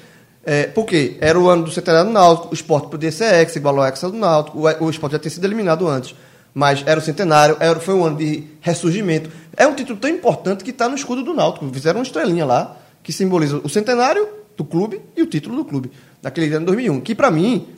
[0.47, 1.16] É, por quê?
[1.20, 4.01] Era o ano do centenário do Náutico, o esporte podia ser ex, igual ao ex
[4.01, 6.15] do Náutico, o, o esporte já tinha sido eliminado antes.
[6.55, 9.28] Mas era o centenário, era, foi um ano de ressurgimento.
[9.56, 11.69] É um título tão importante que está no escudo do Náutico.
[11.73, 15.90] Fizeram uma estrelinha lá, que simboliza o centenário do clube e o título do clube,
[16.22, 17.00] naquele ano de 2001.
[17.00, 17.68] Que, para mim,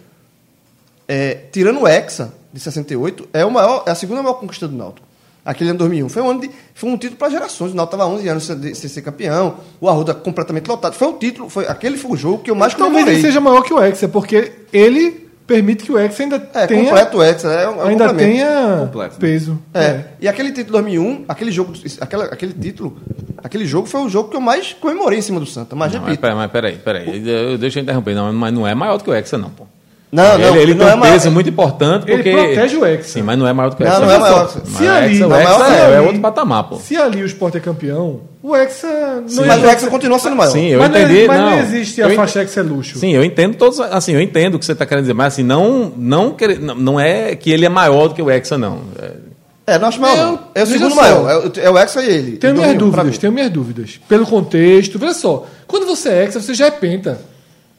[1.09, 4.77] é, tirando o Hexa, de 68, é, o maior, é a segunda maior conquista do
[4.77, 5.07] Náutico.
[5.45, 6.09] Aquele ano de 2001.
[6.09, 7.73] Foi um, ano de, foi um título para gerações.
[7.73, 9.57] O Náutico estava 11 anos sem, ser campeão.
[9.81, 10.95] O Arruda completamente lotado.
[10.95, 13.15] Foi um título, foi, aquele foi o jogo que eu mais Talvez comemorei.
[13.15, 16.85] ele seja maior que o Hexa, porque ele permite que o Hexa ainda É, tenha,
[16.85, 17.49] completo o Hexa.
[17.53, 19.17] É é um ainda tenha Completo.
[19.19, 19.59] peso.
[19.75, 20.01] É.
[20.21, 22.97] E aquele título de 2001, aquele jogo, aquela, aquele título,
[23.43, 25.75] aquele jogo foi o jogo que eu mais comemorei em cima do Santa.
[25.75, 26.37] Mas Não, mas, repito.
[26.37, 27.23] mas peraí, peraí.
[27.29, 28.15] Eu- Deixa eu interromper.
[28.15, 29.65] Não, mas não é maior do que o Hexa, não, pô.
[30.13, 32.33] Não, não, ele, ele não tem é um maior- peso muito importante Ele porque...
[32.33, 33.09] protege o Hexa.
[33.13, 34.01] Sim, mas não é maior do que o Não, Hexa.
[34.07, 34.49] não é Mas maior.
[34.49, 36.77] Se ali- o não é Hexa maior, é, é outro patamar, pô.
[36.77, 38.89] Se ali o Sport é campeão, o Hexa
[39.31, 40.51] não Mas o Hexa continua sendo maior.
[40.53, 41.21] Sim, eu mas entendi.
[41.21, 41.59] Não, mas não, não.
[41.61, 42.99] existe a ent- faixa Hexa é luxo.
[42.99, 45.43] Sim, eu entendo todos, assim, eu entendo o que você está querendo dizer, mas assim,
[45.43, 48.81] não, não, querer- não, não é que ele é maior do que o Hexa, não.
[48.99, 50.17] É, É, não acho maior.
[50.19, 50.41] Eu- não.
[50.55, 51.31] É o segundo maior.
[51.31, 52.37] É o, é o Hexa e ele.
[52.39, 54.01] Tenho Do minhas 2001, pra dúvidas, tenho minhas dúvidas.
[54.09, 55.47] Pelo contexto, veja só.
[55.67, 57.21] Quando você é hexa, você já é penta.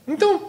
[0.08, 0.42] Então,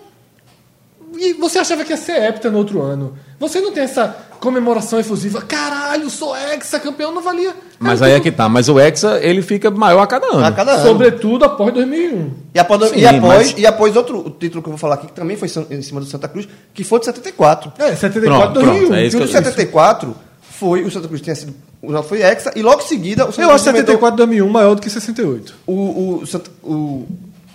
[1.18, 3.14] e você achava que ia ser hepta no outro ano.
[3.40, 5.40] Você não tem essa comemoração efusiva.
[5.40, 7.54] Caralho, sou hexa, campeão, não valia.
[7.78, 8.48] mas Era aí é que tá.
[8.48, 10.44] Mas o Hexa, ele fica maior a cada ano.
[10.44, 10.82] A cada ano.
[10.82, 12.30] Sobretudo após 2001.
[12.54, 15.06] E após, Sim, e, após, mas- e após outro título que eu vou falar aqui,
[15.06, 17.72] que também foi em cima do Santa Cruz, que foi de 74.
[17.78, 18.78] É, 74, Pronto, 2001.
[18.80, 22.08] pronto, é E o de eu- 74 foi, o Santa Cruz tinha sido, o Náutico
[22.16, 24.82] foi hexa, e logo em seguida o Santa Eu Cruz acho 74 2001 maior do
[24.82, 25.54] que 68.
[25.66, 27.06] O, o, Santa- o,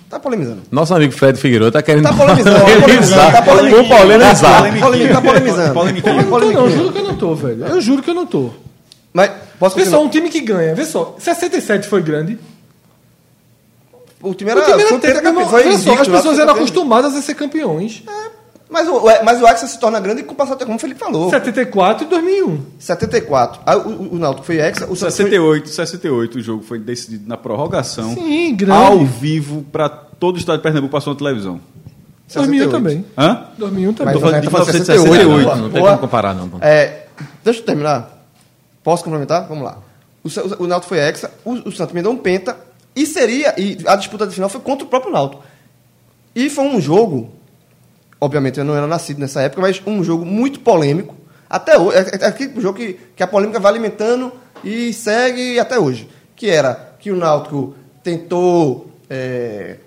[0.09, 0.61] tá polemizando.
[0.71, 3.83] Nosso amigo Fred Figueiredo tá querendo Tá polemizando, tá polemizando, tá polemizando.
[3.87, 4.63] Vou polemizar.
[4.63, 5.73] Tá polemi- tá polemizando.
[5.73, 6.13] Polemiquinha.
[6.13, 6.77] Eu não tô, não, Polemiquinha.
[6.77, 7.65] juro que eu não tô, velho.
[7.65, 8.49] Eu juro que eu não tô.
[9.13, 10.73] Mas, posso Vê só, um time que ganha.
[10.75, 12.37] Vê só, 67 foi grande.
[14.21, 16.55] O time era, o time era foi vê só, as pessoas eram campeão.
[16.55, 18.03] acostumadas a ser campeões.
[18.69, 21.29] Mas o, mas o Hexa se torna grande com o passar como o Felipe falou.
[21.29, 22.61] 74 e 2001.
[22.79, 23.61] 74.
[23.65, 26.77] Aí o, o, o Náutico foi hexa, o Santa foi- 68, 68 o jogo foi
[26.77, 28.13] decidido na prorrogação.
[28.13, 28.85] Sim, grande.
[28.85, 31.61] Ao vivo para todo o estado de Pernambuco passou na televisão.
[32.33, 32.71] 2001 68.
[32.71, 33.05] também.
[33.17, 33.45] Hã?
[33.57, 34.13] 2001 também.
[34.13, 35.47] Mas Tô falando de tá falando 1968.
[35.47, 36.51] Não, não tem como comparar, não.
[36.59, 37.05] É,
[37.45, 38.25] deixa eu terminar.
[38.83, 39.47] Posso complementar?
[39.47, 39.77] Vamos lá.
[40.23, 42.57] O, Sa- o, Náutico foi hexa, o, o Santos me deu um penta,
[42.93, 43.53] e seria.
[43.57, 45.41] E a disputa de final foi contra o próprio Náutico.
[46.35, 47.29] E foi um jogo,
[48.19, 51.15] obviamente eu não era nascido nessa época, mas um jogo muito polêmico.
[51.49, 51.97] Até hoje.
[51.97, 54.31] É, é aquele jogo que, que a polêmica vai alimentando
[54.63, 56.09] e segue até hoje.
[56.35, 58.91] Que era que o Náutico tentou.
[59.09, 59.77] é,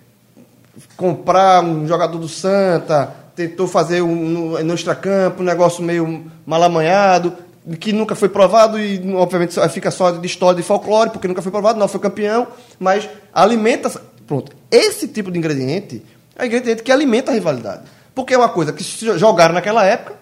[0.96, 6.62] comprar um jogador do Santa, tentou fazer um, no, no extracampo um negócio meio mal
[6.62, 7.34] amanhado,
[7.78, 11.52] que nunca foi provado e, obviamente, fica só de história de folclore, porque nunca foi
[11.52, 12.48] provado, não foi campeão,
[12.78, 13.90] mas alimenta.
[14.26, 14.52] Pronto.
[14.70, 16.02] Esse tipo de ingrediente
[16.36, 17.82] é um ingrediente que alimenta a rivalidade.
[18.20, 20.14] Porque é uma coisa que se jogaram naquela época,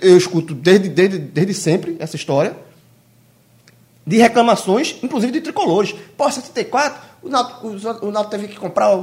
[0.00, 2.56] eu escuto desde, desde, desde sempre essa história.
[4.04, 5.94] de reclamações, inclusive de tricolores.
[6.16, 7.68] Pô, 74, o Náutico,
[8.06, 9.02] o Náutico teve que comprar, o,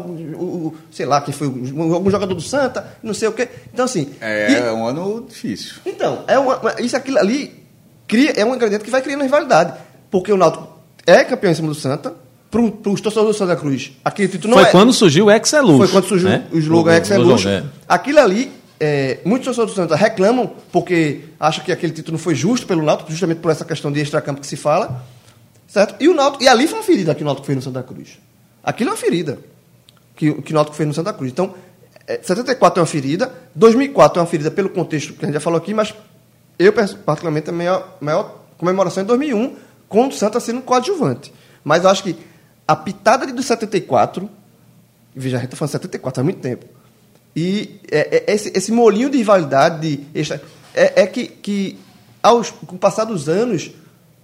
[0.69, 3.47] o- sei lá, quem foi, algum jogador do Santa, não sei o quê.
[3.71, 4.13] Então, assim...
[4.19, 5.75] É, e- é um ano difícil.
[5.85, 7.63] então, é uma- isso aquilo ali
[8.07, 9.73] cria, é um ingrediente que vai criando rivalidade.
[10.11, 10.67] Porque o Náutico
[11.05, 12.13] é campeão em cima do Santa,
[12.81, 13.91] para os torcedores do Santa Cruz.
[14.03, 15.77] Aquele título não Foi é, quando surgiu o Excelux.
[15.77, 16.47] foi quando surgiu né?
[16.51, 17.63] o slogan O- Ex é é.
[17.87, 22.35] Aquilo ali, é, muitos torcedores do Santa reclamam porque acham que aquele título não foi
[22.35, 25.03] justo pelo Náutico, justamente por essa questão de extracampo que se fala.
[25.67, 25.95] Certo?
[25.99, 28.19] E, o Náutico, e ali foi uma ferida que o Náutico fez no Santa Cruz.
[28.63, 29.39] Aquilo é uma ferida
[30.15, 31.31] que, o- que o Náutico fez no Santa Cruz.
[31.31, 31.53] Então,
[32.07, 35.39] é, 74 é uma ferida, 2004 é uma ferida pelo contexto que a gente já
[35.39, 35.93] falou aqui, mas
[36.59, 39.55] eu, particularmente, a maior, maior comemoração é em 2001,
[39.89, 41.33] com o Santa sendo coadjuvante.
[41.63, 42.15] Mas eu acho que
[42.67, 44.29] a pitada de do 74,
[45.15, 46.65] veja, a gente está falando 74 há muito tempo,
[47.35, 50.21] e é- é- esse, esse molinho de rivalidade de
[50.73, 51.77] é, é que, que
[52.23, 53.71] aos, com o passar dos anos,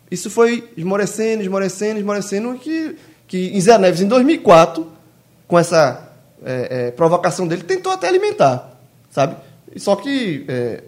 [0.10, 2.98] isso foi esmorecendo, esmorecendo, esmorecendo, que,
[3.28, 4.88] que em Zé Neves, em 2004,
[5.48, 6.10] com essa
[6.44, 8.78] é, é, provocação dele, tentou até alimentar,
[9.10, 9.36] sabe?
[9.78, 10.84] Só que é,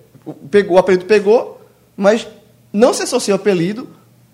[0.50, 1.62] pegou, o apelido pegou,
[1.96, 2.28] mas
[2.72, 3.88] não se associa o apelido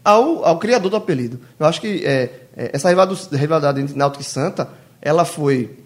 [0.03, 1.39] ao, ao criador do apelido.
[1.59, 2.29] Eu acho que é,
[2.59, 2.89] é, essa
[3.31, 4.67] rivalidade entre Náutico e Santa,
[5.01, 5.77] ela foi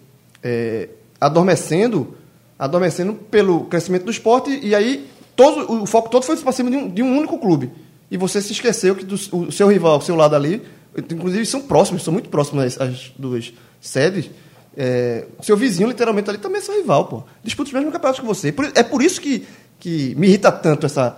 [0.42, 0.88] é,
[1.20, 2.16] adormecendo,
[2.58, 6.76] adormecendo pelo crescimento do esporte e aí todo, o foco todo foi para cima de
[6.76, 7.70] um, de um único clube.
[8.10, 10.62] E você se esqueceu que do, o seu rival, ao seu lado ali,
[11.10, 14.28] inclusive são próximos, são muito próximos as, as duas sedes.
[14.76, 17.22] É, seu vizinho, literalmente, ali também é seu rival, pô.
[17.44, 18.52] Disputa os mesmos campeonatos que você.
[18.74, 19.46] É por isso que,
[19.78, 21.16] que me irrita tanto essa,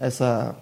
[0.00, 0.56] essa,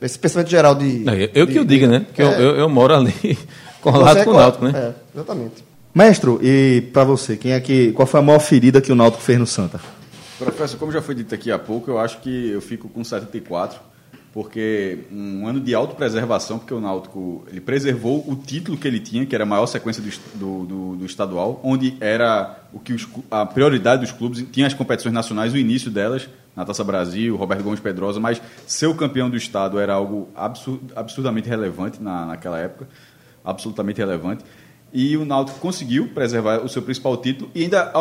[0.00, 1.00] esse pensamento geral de.
[1.00, 2.00] Não, eu, eu que de- o diga, né?
[2.00, 2.40] Porque eu, É.
[2.40, 3.38] eu, eu moro ali
[3.80, 4.72] colado é com o co- Náutico, né?
[4.74, 5.64] É, exatamente.
[5.94, 9.22] Mestre, e pra você, quem é que, qual foi a maior ferida que o Náutico
[9.22, 9.78] fez no Santa?
[10.38, 13.78] Professor, como já foi dito aqui há pouco, eu acho que eu fico com 74,
[14.32, 19.26] porque um ano de autopreservação, porque o Náutico ele preservou o título que ele tinha,
[19.26, 23.06] que era a maior sequência do, do, do- do estadual, onde era o que os
[23.30, 27.62] a prioridade dos clubes, tinha as competições nacionais, o início delas, na Taça Brasil, Roberto
[27.62, 32.58] Gomes Pedrosa, mas ser o campeão do estado era algo absur- absurdamente relevante na, naquela
[32.58, 32.88] época,
[33.44, 34.44] absolutamente relevante.
[34.92, 37.92] E o Náutico conseguiu preservar o seu principal título e ainda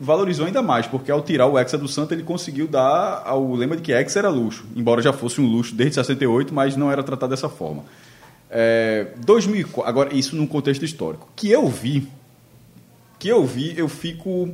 [0.00, 3.76] valorizou ainda mais, porque ao tirar o Hexa do Santa, ele conseguiu dar ao lema
[3.76, 7.02] de que Hexa era luxo, embora já fosse um luxo desde 68, mas não era
[7.02, 7.84] tratado dessa forma.
[8.48, 11.28] É, 2004, agora, isso num contexto histórico.
[11.36, 12.08] Que eu vi,
[13.18, 14.48] que eu vi, eu fico.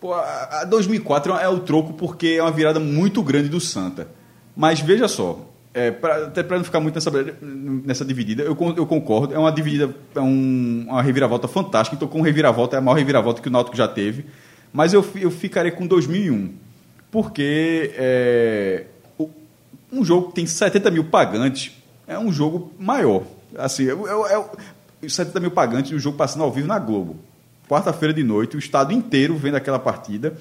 [0.00, 4.08] Pô, a 2004 é o troco porque é uma virada muito grande do Santa.
[4.56, 5.47] Mas veja só,
[5.86, 7.10] é, pra, até para não ficar muito nessa,
[7.40, 9.34] nessa dividida, eu, eu concordo.
[9.34, 11.94] É uma dividida, é um- uma reviravolta fantástica.
[11.96, 14.24] Então, com reviravolta, é a maior reviravolta que o Náutico já teve.
[14.72, 16.52] Mas eu, eu ficaria com 2001.
[17.10, 18.84] Porque é,
[19.92, 21.72] um jogo que tem 70 mil pagantes
[22.06, 23.22] é um jogo maior.
[23.56, 24.44] Assim, é, é,
[25.04, 27.16] é, 70 mil pagantes e o jogo passando ao vivo na Globo.
[27.68, 30.34] Quarta-feira de noite, o estado inteiro vendo aquela partida.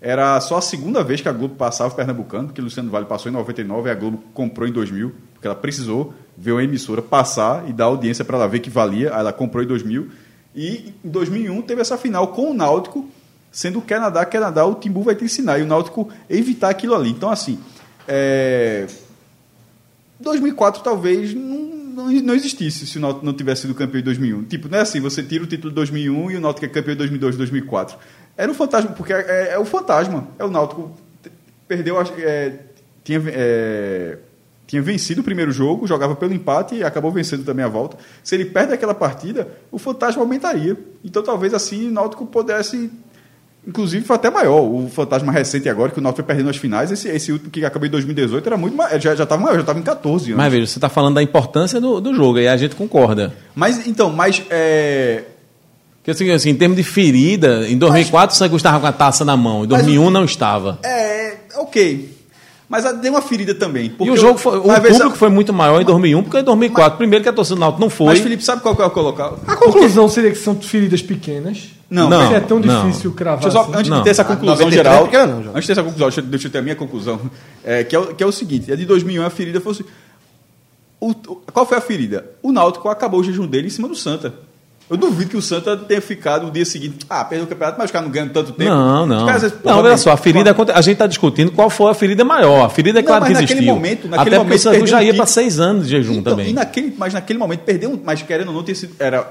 [0.00, 3.30] Era só a segunda vez que a Globo passava o Pernambucano, porque Luciano Vale passou
[3.30, 7.68] em 99 e a Globo comprou em 2000, porque ela precisou ver uma emissora passar
[7.68, 9.12] e dar audiência para ela ver que valia.
[9.12, 10.08] Aí ela comprou em 2000.
[10.54, 13.08] E em 2001 teve essa final com o Náutico,
[13.50, 15.58] sendo o Canadá, Canadá, o Timbu vai te ensinar.
[15.58, 17.10] E o Náutico evitar aquilo ali.
[17.10, 17.58] Então, assim,
[18.06, 18.86] é,
[20.20, 21.58] 2004 talvez não,
[21.94, 24.44] não, não existisse se o Náutico não tivesse sido campeão em 2001.
[24.44, 26.94] Tipo, não é assim, você tira o título de 2001 e o Náutico é campeão
[26.94, 27.96] em 2002, 2004.
[28.36, 30.26] Era um fantasma, porque é, é- é o fantasma.
[30.38, 30.90] É o Náutico
[31.66, 32.52] perdeu, é,
[33.02, 34.18] tinha, é,
[34.66, 37.96] tinha vencido o primeiro jogo, jogava pelo empate e acabou vencendo também a volta.
[38.22, 40.76] Se ele perde aquela partida, o fantasma aumentaria.
[41.04, 42.90] Então talvez assim o Náutico pudesse
[43.66, 44.60] Inclusive foi até maior.
[44.60, 47.64] O fantasma recente agora, que o Náutico foi perdendo as finais, esse, esse último que
[47.64, 49.00] acabou em 2018 era muito maior.
[49.00, 50.36] Já, já estava maior, já estava em 14 anos.
[50.36, 53.32] Mas veja, você está falando da importância do, do jogo, e a gente concorda.
[53.54, 55.24] Mas, então, mas é,
[56.04, 59.24] Porque assim, assim, em termos de ferida, em 2004 o Santos estava com a taça
[59.24, 60.78] na mão, em 2001 não estava.
[60.84, 62.12] É, ok.
[62.68, 63.94] Mas tem uma ferida também.
[64.00, 66.98] E o jogo foi, o mas, público foi muito maior em 2001 porque em 2004,
[66.98, 68.06] primeiro que a torcida do Náutico não foi.
[68.08, 69.32] Mas, Felipe, sabe qual que é o colocar?
[69.46, 71.68] A conclusão seria que são feridas pequenas.
[71.88, 72.28] Não, Não.
[72.28, 72.86] Se é tão não.
[72.88, 73.78] difícil cravar Deixa eu só, assim.
[73.78, 73.98] antes Não.
[73.98, 76.20] de ter essa Ah, conclusão 93 geral, é não, antes de ter essa conclusão, deixa,
[76.20, 77.20] eu- deixa eu ter a minha conclusão,
[77.64, 79.84] é, que, é, o- que é o seguinte, a de 2001 a ferida fosse...
[81.00, 81.14] O, o-
[81.52, 82.30] qual foi a ferida?
[82.42, 84.34] O Náutico acabou o jejum dele em cima do Santa.
[84.90, 87.86] Eu duvido que o Santa tenha ficado no dia seguinte, ah, perdeu o campeonato, mas
[87.86, 88.68] os caras não ganham tanto tempo.
[88.70, 89.24] Não, não.
[89.24, 92.22] caras, vezes, não, olha só, a ferida, a gente está discutindo qual foi a ferida
[92.22, 92.66] maior.
[92.66, 93.74] A ferida é Não, claro mas que naquele existiu.
[93.74, 96.36] momento- naquele Até porque o momento Santos já ia para seis anos de jejum Então,
[96.36, 96.52] também.
[96.52, 99.26] Naquele, mas naquele momento perdeu, um- mas querendo ou não ter sido era,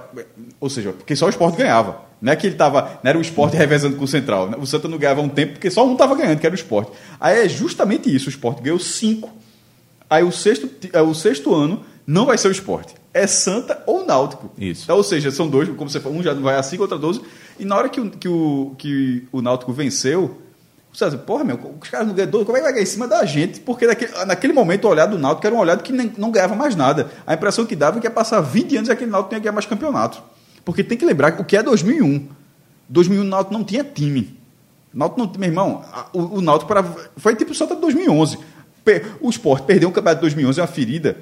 [0.59, 1.97] ou seja, porque só o esporte ganhava.
[2.19, 4.49] Não é que ele tava, não era o esporte revezando com o Central.
[4.59, 6.91] O Santa não ganhava um tempo porque só um estava ganhando, que era o esporte.
[7.19, 9.29] Aí é justamente isso, o esporte ganhou cinco.
[10.09, 12.95] Aí o sexto, é, o sexto ano não vai ser o esporte.
[13.13, 14.51] É Santa ou Náutico.
[14.57, 14.83] Isso.
[14.85, 16.97] Então, ou seja, são dois, como você falou, um já não vai a 5, outro
[16.97, 17.21] a 12.
[17.59, 20.39] E na hora que o, que o, que o Náutico venceu,
[20.91, 22.87] você diz, porra, meu, os caras não ganham 12, como é que vai ganhar em
[22.87, 23.59] cima da gente?
[23.59, 26.55] Porque naquele, naquele momento o olhar do Náutico era um olhar que nem, não ganhava
[26.55, 27.11] mais nada.
[27.27, 29.43] A impressão que dava é que ia passar 20 anos e aquele Náutico não ia
[29.43, 30.21] ganhar mais campeonato.
[30.65, 32.27] Porque tem que lembrar o que é 2001.
[32.89, 34.37] 2001 o Náutico não tinha time.
[34.93, 36.83] O Náutico não, meu irmão, a- o, o Náutico pra,
[37.17, 38.37] foi tipo o Santa de 2011.
[38.83, 41.17] Pe- O Sport perdeu o campeonato de 2011, é uma ferida.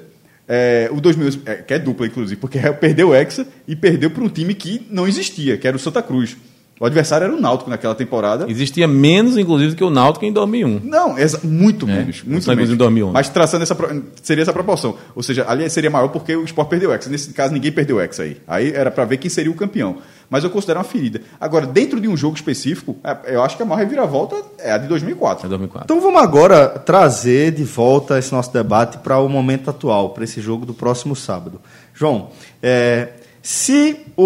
[0.48, 4.24] É, o 2011, é, que é dupla, inclusive, porque perdeu o Hexa e perdeu para
[4.24, 6.36] um time que não existia, que era o Santa Cruz.
[6.80, 8.46] O adversário era o Náutico naquela temporada.
[8.50, 10.80] Existia menos, inclusive, que o Náutico em 2001.
[10.82, 12.22] Não, muito É, menos.
[12.24, 12.70] Muito menos.
[12.70, 13.12] em 2011.
[13.12, 13.76] Mas traçando essa.
[14.20, 14.96] Seria essa proporção.
[15.14, 17.08] Ou seja, ali seria maior porque o Sport perdeu o Hexa.
[17.08, 18.36] Nesse caso, ninguém perdeu o Hexa aí.
[18.48, 19.98] Aí era para ver quem seria o campeão.
[20.28, 21.20] Mas eu considero uma ferida.
[21.38, 24.78] Agora, dentro de um jogo específico, é, eu acho que a maior reviravolta é a
[24.78, 25.46] de 2004.
[25.46, 25.84] É 2004.
[25.84, 30.40] Então vamos agora trazer de volta esse nosso debate para o momento atual, para esse
[30.40, 31.60] jogo do próximo sábado.
[31.94, 32.30] João,
[32.62, 33.08] é,
[33.42, 34.22] se o,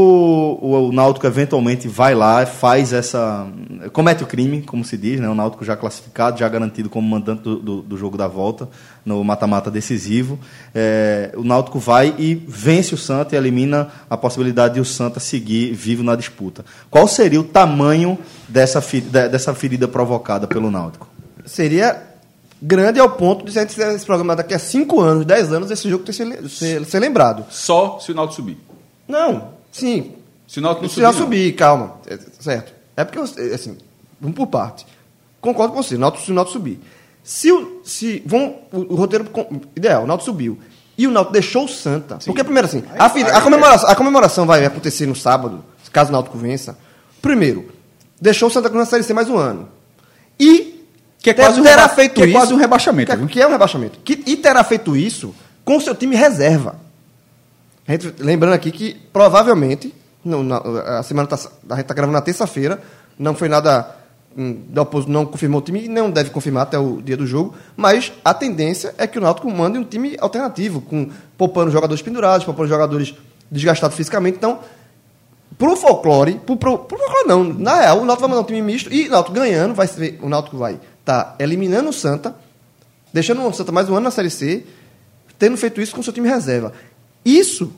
[0.61, 3.47] o, o Náutico eventualmente vai lá, faz essa.
[3.93, 5.27] comete o crime, como se diz, né?
[5.29, 8.69] o Náutico já classificado, já garantido como mandante do, do, do jogo da volta,
[9.07, 10.39] no mata-mata decisivo.
[10.75, 15.19] é, o Náutico vai e vence o Santa e elimina a possibilidade de o Santa
[15.19, 16.63] seguir vivo na disputa.
[16.91, 21.09] Qual seria o tamanho dessa, fe- de- dessa ferida provocada pelo Náutico?
[21.47, 22.03] Seria
[22.61, 25.53] grande ao ponto de se a gente fizer esse programa daqui a 5 anos, 10
[25.55, 27.45] anos, esse jogo ter ser, ser, ser lembrado.
[27.51, 28.59] Só se o Náutico subir.
[29.09, 30.13] Não, sim.
[30.47, 31.03] Se o Náutico não Se subir.
[31.07, 31.95] já subir, calma.
[32.07, 32.73] É, certo.
[32.97, 33.77] É porque, é, assim,
[34.21, 34.87] vamos por parte.
[35.41, 36.81] Concordo com você, Náutico, se o Náutico subir.
[37.23, 39.29] Se o, se, vamos, o, o roteiro
[39.75, 40.59] ideal, o Náutico subiu.
[40.97, 42.19] E o Náutico deixou o Santa.
[42.25, 46.39] Porque, primeiro assim, a, a comemoração, a comemoração vai acontecer no sábado, caso o Náutico
[46.39, 46.79] vença.
[47.21, 47.71] Primeiro,
[48.21, 49.69] deixou o Santa Cruz na Série C mais um ano.
[50.39, 50.85] E
[51.21, 53.27] Que é quase um terá reba- feito que é isso, quase um rebaixamento, Que, viu?
[53.27, 53.99] que é um rebaixamento.
[54.05, 55.35] Que, e terá feito isso
[55.65, 56.77] com o seu time reserva.
[57.89, 59.95] Gente- lembrando aqui que provavelmente,
[60.25, 62.81] na- a semana tá, a gente está gravando na terça-feira,
[63.19, 63.95] não foi nada.
[64.39, 64.65] hum,
[65.09, 68.35] não confirmou o time e não deve confirmar até o dia do jogo, mas a
[68.35, 71.09] tendência é que o Náutico mande um time alternativo, com
[71.39, 73.15] poupando jogadores pendurados, poupando jogadores
[73.51, 74.37] desgastados fisicamente.
[74.37, 74.59] Então,
[75.57, 78.61] pro folclore, pro, pro, pro folclore não, na real, o Náutico vai mandar um time
[78.61, 82.35] misto e o Náutico ganhando, vai ser, o Náutico vai estar eliminando o Santa,
[83.15, 84.67] deixando o Santa mais um ano na Série C,
[85.39, 86.75] tendo feito isso com o seu time reserva.
[87.27, 87.73] Isso,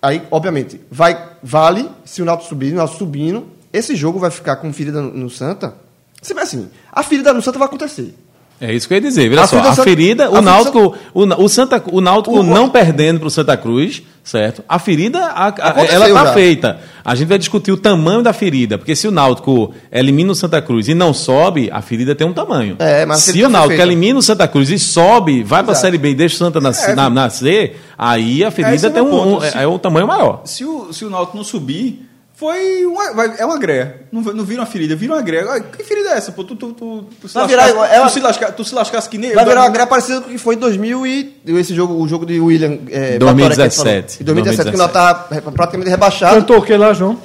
[0.00, 4.54] aí, obviamente, vai, vale se o Náutico subir, o Náutico subindo, esse jogo vai ficar
[4.56, 5.74] com ferida no, no Santa.
[6.22, 8.14] Se assim, a ferida no Santa vai acontecer.
[8.60, 9.30] É isso que eu ia dizer.
[9.30, 12.00] Olha A só, ferida a Santa- ferida, a o ferida Náutico, o, o Santa, o
[12.00, 14.64] Náutico O- não perdendo para o Santa Cruz, certo?
[14.68, 16.80] A ferida, a- a- ela está feita.
[17.04, 20.60] A gente vai discutir o tamanho da ferida, porque se o Náutico elimina o Santa
[20.60, 22.74] Cruz e não sobe, a ferida tem um tamanho.
[22.80, 25.76] É, se o foi Náutico elimina o Santa Cruz e sobe, vai para a.
[25.76, 28.86] Série B e deixa o Santa na, É, na, na C, aí a esse ferida
[28.88, 30.42] é tem um, um- é, é um tamanho maior.
[30.44, 32.04] Se o, se o Náutico não subir,
[32.38, 34.02] foi uma, é uma greia.
[34.12, 35.60] Não, não vira uma ferida, vira uma greia.
[35.60, 36.30] Que ferida é essa?
[36.30, 39.08] Pô, tu, tu, tu, tu, se Vai lascasse- é tu, se lasca- tu se lascasse
[39.08, 39.48] que nem Vai eu.
[39.48, 42.24] virar uma greia parecida com o que foi em 2000 e esse jogo, o jogo
[42.24, 43.18] de William é, 2017.
[43.18, 44.20] Batoré, que a gente falou.
[44.20, 44.98] Em 2017, que o Náutico
[45.34, 46.34] estava praticamente rebaixado.
[46.36, 47.18] Cantou o que lá, João?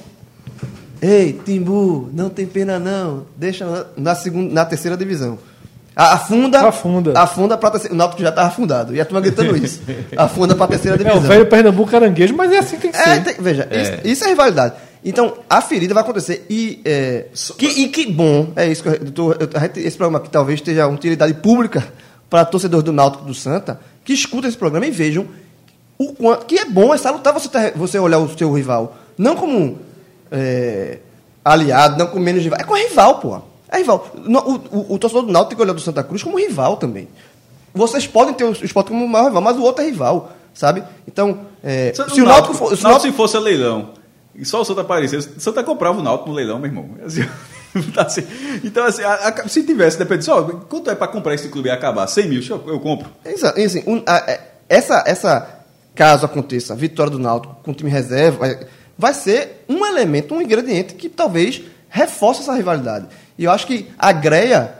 [1.02, 3.26] Ei, Timbu, não tem pena não.
[3.35, 5.38] Deixa na, na segunda, na terceira divisão.
[5.95, 6.61] Afunda.
[6.68, 7.19] Afunda.
[7.19, 7.94] Afunda pra terceira.
[7.94, 8.95] O Náutico já estava afundado.
[8.95, 9.80] E a turma gritando isso.
[10.18, 11.27] Afunda pra terceira É o divisão.
[11.30, 13.23] velho Pernambuco caranguejo, mas é assim que tem que É, ser.
[13.23, 14.73] tem- veja, Isso, isso é rivalidade.
[15.05, 16.45] Então, a ferida vai acontecer.
[16.49, 17.25] E, é,
[17.57, 20.59] que, e que bom, é isso que eu, tô- eu- gente- esse programa aqui talvez
[20.59, 21.91] esteja uma utilidade pública
[22.30, 25.25] para torcedores do Náutico do Santa, que escutam esse programa e vejam
[25.97, 29.35] o quanto que é bom, é salutar você, ter- você olhar o seu rival, não
[29.35, 29.77] como
[30.31, 30.99] é,
[31.43, 33.41] aliado, não como menos rival, é com rival, pô.
[33.69, 34.07] É rival.
[34.15, 37.07] O, o- o torcedor do Náutico tem que olhar do Santa Cruz como rival também.
[37.73, 40.84] Vocês podem ter o esporte como o maior rival, mas o outro é rival, sabe?
[41.07, 42.67] Então, é, se o Náutico for...
[42.77, 43.89] se o Náutico, Náutico- se fosse leilão,
[44.35, 46.89] e só o Santa aparecesse, o Santa comprava o Náutico no leilão, meu irmão.
[47.05, 47.23] Assim,
[47.93, 48.22] tá assim.
[48.64, 51.72] então, assim, a- a- se tivesse, depende só, quanto é para comprar esse clube e
[51.72, 52.05] acabar?
[52.05, 53.10] 100 mil, eu, eu compro.
[53.26, 55.60] Exa- e assim, um, a- é, essa, essa,
[55.95, 58.60] caso aconteça, vitória do Náutico com o time reserva, vai,
[58.97, 63.07] vai ser um elemento, um ingrediente que talvez reforce essa rivalidade.
[63.39, 64.76] E eu acho que a greia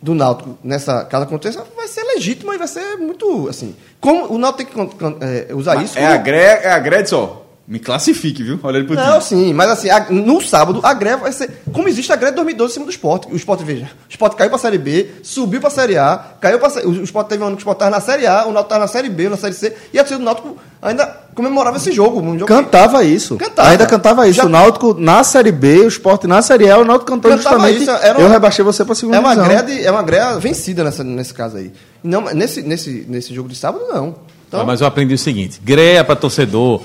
[0.00, 3.74] do Náutico nessa caso aconteça vai ser legítima e vai ser muito assim.
[4.00, 6.78] Como o Náutico tem que é, usar Mas isso é como- a greia, é a
[6.78, 7.45] greia de só.
[7.68, 8.60] Me classifique, viu?
[8.62, 9.22] Olha ele pro Não, time.
[9.24, 11.50] sim, mas assim, a- no sábado, a greve vai ser.
[11.72, 13.26] Como existe a greve de 2012 em cima do esporte.
[13.28, 16.68] O esporte, veja, o esporte caiu pra Série B, subiu pra Série A, caiu pra.
[16.86, 18.82] O esporte teve um ano que o esporte tava na Série A, o Náutico tava
[18.82, 22.20] na Série B, na Série C, e a torcida do Náutico ainda comemorava esse jogo.
[22.20, 23.36] Um jogo Cantava isso.
[23.36, 23.68] Cantava.
[23.70, 24.36] Ainda cantava isso.
[24.36, 27.56] Já- O Náutico na Série B, o Sport na Série A, o Náutico cantou Cantava
[27.68, 27.82] justamente.
[27.82, 31.02] isso, era Eu rebaixei você pra segunda É uma, greve, é uma greve vencida nessa,
[31.02, 31.72] nesse caso aí.
[32.00, 34.14] Não, nesse, nesse, nesse jogo de sábado, não.
[34.48, 36.80] Então, Mas eu aprendi o seguinte: greia para torcedor,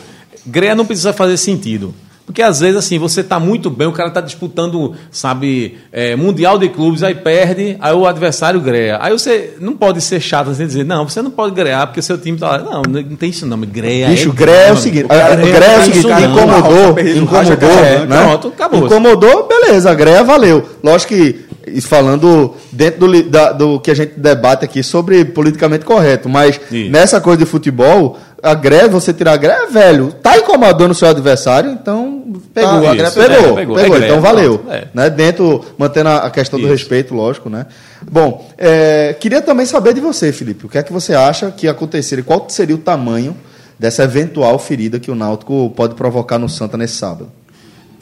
[0.45, 1.93] greia não precisa fazer sentido.
[2.25, 6.57] Porque às vezes, assim, você tá muito bem, o cara tá disputando, sabe, é, Mundial
[6.57, 8.97] de Clubes, aí perde, aí o adversário greia.
[9.01, 12.17] Aí você não pode ser chato assim dizer, não, você não pode grear porque seu
[12.17, 12.57] time tá lá.
[12.59, 14.07] Não, não tem isso não, greia.
[14.07, 16.19] Bicho, Gré é o seguinte, cara a- greia é o seguinte, não.
[16.21, 18.17] incomodou, perdido no incomodou, racha, é, né?
[18.21, 18.85] pronto, acabou.
[18.85, 20.69] Incomodou, beleza, a Gré valeu.
[20.81, 25.85] Lógico que, isso falando dentro do, da- do que a gente debate aqui sobre politicamente
[25.85, 30.37] correto, mas nessa coisa de futebol, a Gré, você tirar a Gré, é velho, tá
[30.37, 32.19] incomodando o seu adversário, então...
[32.53, 33.55] Pegou, tá, a Gré pegou, pegou.
[33.55, 34.65] pegou, Pegou, é Gré, então valeu.
[34.69, 34.87] é.
[34.93, 35.09] Né?
[35.09, 36.73] Dentro, mantendo a questão do Isso.
[36.73, 37.65] respeito, lógico, né?
[38.09, 41.67] Bom, é, queria também saber de você, Felipe, o que é que você acha que
[41.67, 43.35] aconteceria, qual seria o tamanho
[43.77, 47.29] dessa eventual ferida que o Náutico pode provocar no Santa nesse sábado?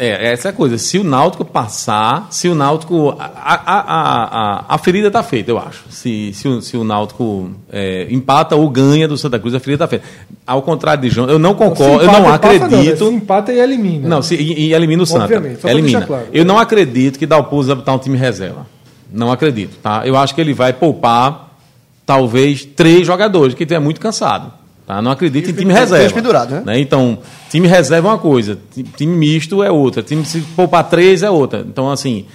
[0.02, 0.78] É, essa é a coisa.
[0.78, 3.10] Se o Náutico passar, se o Náutico.
[3.20, 5.84] A, a, a, a, ferida está feita, eu acho.
[5.90, 9.84] Se, se, o, se o Náutico é, empata ou ganha do Santa Cruz, a ferida
[9.84, 10.06] está feita.
[10.48, 12.66] Ao contrário de João, eu não concordo, Se eu não empata, Não, né?
[12.66, 13.06] acredito.
[13.10, 14.08] Se empata e elimina.
[14.08, 15.26] Não, se, e, e elimina o Santa.
[15.26, 16.06] Obviamente, só pra elimina.
[16.06, 16.28] claro.
[16.32, 18.66] Eu não acredito que Dalpozo vai botar um time reserva.
[19.12, 20.04] Não acredito, tá?
[20.06, 21.58] Eu acho que ele vai poupar
[22.06, 24.54] talvez três jogadores, que é muito cansado.
[24.90, 25.04] Tá?
[25.04, 26.12] Não acredito em time reserva.
[26.16, 26.80] pendurados, né?
[26.80, 31.22] Então, time reserva é uma coisa, ti- time misto é outra, time se poupar três
[31.22, 31.60] é outra.
[31.60, 32.26] Então, assim,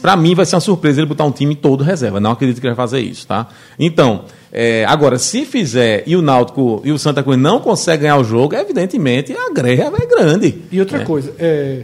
[0.00, 2.20] pra mim vai ser uma surpresa ele botar um time todo reserva.
[2.20, 3.48] Não acredito que ele vai fazer isso, tá?
[3.76, 4.22] Então,
[4.52, 8.22] é, agora, se fizer e o Náutico e o Santa Cruz não consegue ganhar o
[8.22, 10.62] jogo, evidentemente a greia é grande.
[10.70, 11.04] E outra né?
[11.04, 11.82] coisa, é,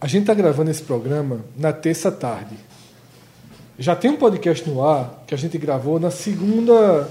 [0.00, 2.56] a gente está gravando esse programa na terça tarde.
[3.78, 7.08] Já tem um podcast no ar que a gente gravou na segunda,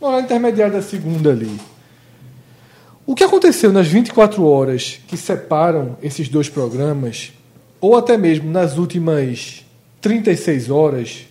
[0.00, 1.58] no horário intermediário da segunda ali.
[3.06, 7.32] O que aconteceu nas 24 horas que separam esses dois programas,
[7.80, 9.64] ou até mesmo nas últimas
[10.00, 11.26] 36 horas,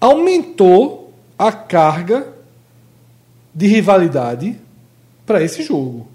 [0.00, 2.26] aumentou a carga
[3.54, 4.58] de rivalidade
[5.26, 6.08] para esse jogo.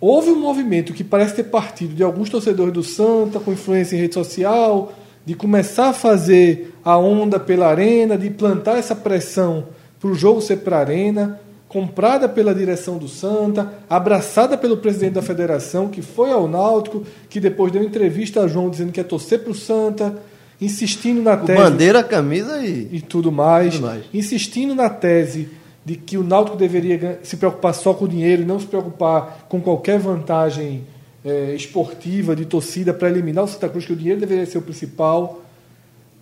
[0.00, 4.00] Houve um movimento que parece ter partido de alguns torcedores do Santa, com influência em
[4.00, 4.92] rede social,
[5.26, 9.66] de começar a fazer a onda pela arena, de plantar essa pressão
[10.00, 15.14] para o jogo ser para a arena, comprada pela direção do Santa, abraçada pelo presidente
[15.14, 19.04] da federação, que foi ao Náutico, que depois deu entrevista a João dizendo que ia
[19.04, 20.16] torcer para o Santa,
[20.60, 22.88] insistindo na tese bandeira, camisa e.
[22.92, 24.04] e tudo mais, Tudo mais.
[24.12, 25.50] insistindo na tese
[25.84, 29.46] de que o Náutico deveria se preocupar só com o dinheiro e não se preocupar
[29.48, 30.84] com qualquer vantagem
[31.24, 34.62] eh, esportiva de torcida para eliminar o Santa Cruz, que o dinheiro deveria ser o
[34.62, 35.42] principal.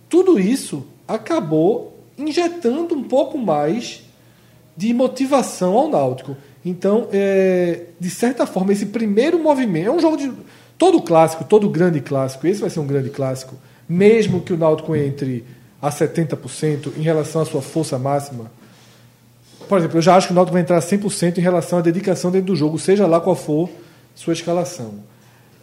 [0.07, 4.03] Tudo isso acabou injetando um pouco mais
[4.75, 6.35] de motivação ao Náutico.
[6.63, 10.31] Então, é, de certa forma, esse primeiro movimento é um jogo de
[10.77, 12.45] todo clássico, todo grande clássico.
[12.45, 13.55] Esse vai ser um grande clássico,
[13.87, 15.43] mesmo que o Náutico entre
[15.81, 18.51] a 70% em relação à sua força máxima.
[19.67, 21.81] Por exemplo, eu já acho que o Náutico vai entrar a 100% em relação à
[21.81, 23.69] dedicação dentro do jogo, seja lá qual for
[24.15, 24.95] sua escalação.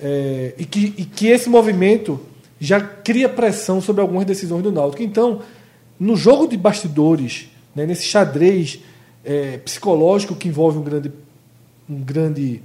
[0.01, 2.21] É, e, que, e que esse movimento
[2.61, 5.03] já cria pressão sobre algumas decisões do Náutico.
[5.03, 5.41] Então,
[5.99, 8.81] no jogo de bastidores, né, nesse xadrez
[9.25, 11.13] é, psicológico que envolve um grande,
[11.89, 12.63] um, grande,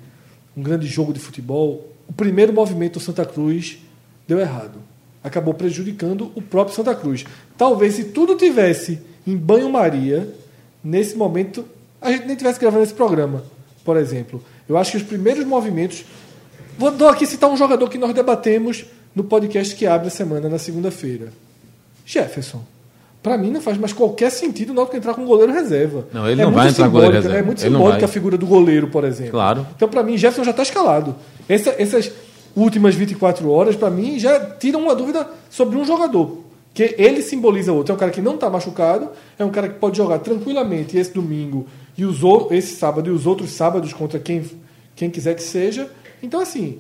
[0.56, 3.80] um grande jogo de futebol, o primeiro movimento do Santa Cruz
[4.28, 4.80] deu errado.
[5.24, 7.26] Acabou prejudicando o próprio Santa Cruz.
[7.58, 10.34] Talvez se tudo tivesse em banho-maria,
[10.84, 11.66] nesse momento,
[12.02, 13.44] a gente nem tivesse gravando esse programa,
[13.84, 14.44] por exemplo.
[14.68, 16.06] Eu acho que os primeiros movimentos.
[16.78, 20.58] Vou aqui citar um jogador que nós debatemos no podcast que abre a semana, na
[20.58, 21.34] segunda-feira.
[22.06, 22.64] Jefferson.
[23.22, 26.08] Para mim não faz mais qualquer sentido o Náutico entrar com um goleiro reserva.
[26.14, 27.38] Não, ele é não vai entrar com goleiro reserva.
[27.38, 29.32] É muito Ele simbólica a figura do goleiro, por exemplo.
[29.32, 29.68] Claro.
[29.76, 31.16] Então, para mim, Jefferson já está escalado.
[31.48, 32.12] Essa- essas
[32.56, 36.38] últimas 24 horas, para mim, já tiram uma dúvida sobre um jogador.
[36.74, 37.92] Que ele simboliza outro.
[37.92, 41.14] É um cara que não está machucado, é um cara que pode jogar tranquilamente esse
[41.14, 41.68] domingo
[41.98, 42.20] e os,
[42.52, 44.44] esse sábado e os outros sábados contra quem,
[44.96, 45.90] quem quiser que seja.
[46.24, 46.78] Então, assim,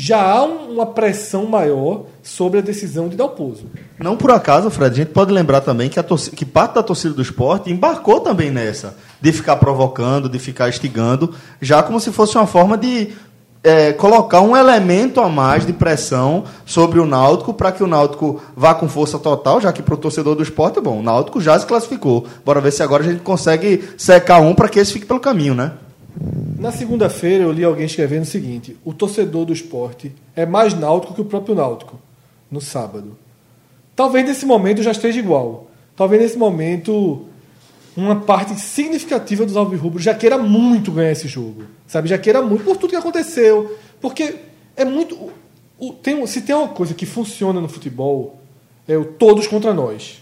[0.00, 3.64] já há um- uma pressão maior sobre a decisão de Dalpozo.
[3.98, 6.82] Não por acaso, Fred, a gente pode lembrar também que, a torci- que parte da
[6.84, 12.12] torcida do esporte embarcou também nessa, de ficar provocando, de ficar instigando, já como se
[12.12, 13.08] fosse uma forma de
[13.64, 18.40] é, colocar um elemento a mais de pressão sobre o Náutico para que o Náutico
[18.56, 21.58] vá com força total, já que para o torcedor do esporte, bom, o Náutico já
[21.58, 22.24] se classificou.
[22.46, 25.56] Bora ver se agora a gente consegue secar um para que esse fique pelo caminho,
[25.56, 25.72] né?
[26.58, 31.14] Na segunda-feira eu li alguém escrevendo o seguinte: o torcedor do esporte é mais náutico
[31.14, 31.98] que o próprio náutico,
[32.50, 33.16] no sábado.
[33.94, 35.68] Talvez nesse momento já esteja igual.
[35.96, 37.24] Talvez nesse momento
[37.96, 41.64] uma parte significativa dos alvirrubros já queira muito ganhar esse jogo.
[41.86, 42.08] Sabe?
[42.08, 43.76] Já queira muito por tudo que aconteceu.
[44.00, 44.36] Porque
[44.76, 45.16] é muito.
[45.78, 48.38] o- tem, se tem uma coisa que funciona no futebol,
[48.86, 50.20] é o todos contra nós.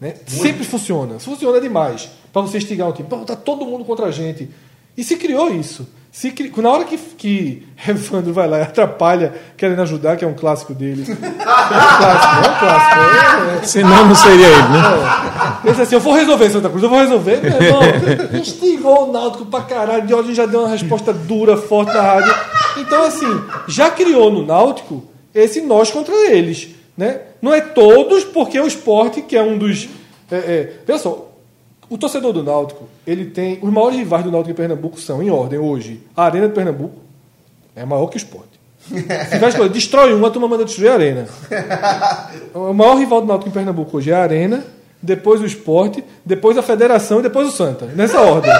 [0.00, 0.16] Né?
[0.26, 1.18] Sempre funciona.
[1.20, 2.10] Funciona demais.
[2.32, 3.08] Para você instigar um time.
[3.26, 4.48] Tá todo mundo contra a gente.
[4.96, 5.86] E se criou isso.
[6.10, 6.52] Se cri...
[6.58, 10.74] Na hora que, que Evandro vai lá e atrapalha, querendo ajudar, que é um clássico
[10.74, 11.04] dele.
[11.72, 13.00] É um clássico, é um clássico.
[13.00, 13.62] É, é.
[13.62, 15.60] Senão não seria ele, né?
[15.64, 17.40] Disse assim: Eu vou resolver, Santa Cruz, eu vou resolver.
[17.40, 17.80] Meu irmão,
[18.38, 20.06] instigou o Náutico pra caralho.
[20.06, 22.34] De hoje já deu uma resposta dura, forte na rádio.
[22.76, 25.02] Então, assim, já criou no Náutico
[25.34, 26.68] esse nós contra eles.
[26.96, 27.20] Né?
[27.40, 29.88] Não é todos, porque o esporte, que é um dos.
[30.30, 31.31] É, é, só,
[31.92, 33.58] o torcedor do Náutico, ele tem.
[33.60, 36.96] Os maiores rivais do Náutico em Pernambuco são, em ordem, hoje, a Arena de Pernambuco
[37.76, 38.48] é maior que o esporte.
[39.28, 41.28] Se vai escolher, destrói um, a turma manda destruir a Arena.
[42.54, 44.64] O maior rival do Náutico em Pernambuco hoje é a Arena,
[45.02, 47.86] depois o Esporte, depois a Federação e depois o Santa.
[47.94, 48.52] Nessa ordem.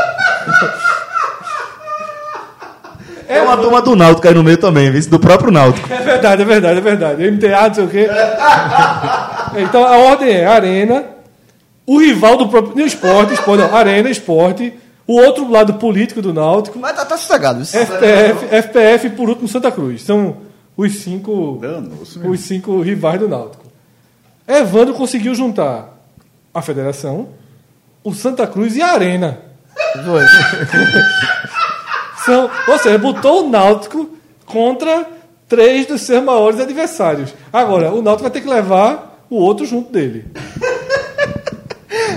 [3.28, 5.10] É uma turma do Náutico aí no meio também, viu?
[5.10, 5.90] Do próprio Náutico.
[5.92, 7.30] É verdade, é verdade, é verdade.
[7.30, 8.08] MTA, não sei o quê.
[9.54, 11.04] Então a ordem é Arena,
[11.86, 12.76] o rival do próprio.
[12.76, 14.72] não, Esporte, esporte não, Arena, Esporte,
[15.06, 17.62] o outro lado político do Náutico, Mas tá, tá sossegado.
[17.62, 17.76] Isso.
[17.76, 20.02] FPF, FPF e por último Santa Cruz.
[20.02, 20.36] São
[20.76, 22.32] os cinco, Danoso mesmo.
[22.32, 23.64] os cinco rivais do Náutico.
[24.46, 25.98] Evandro conseguiu juntar
[26.54, 27.28] a Federação,
[28.04, 29.40] o Santa Cruz e a Arena.
[30.04, 30.24] Foi.
[32.24, 34.10] São, ou seja, botou o Náutico
[34.46, 35.06] contra
[35.48, 37.34] três dos seus maiores adversários.
[37.52, 40.26] Agora, o Náutico vai ter que levar o outro junto dele.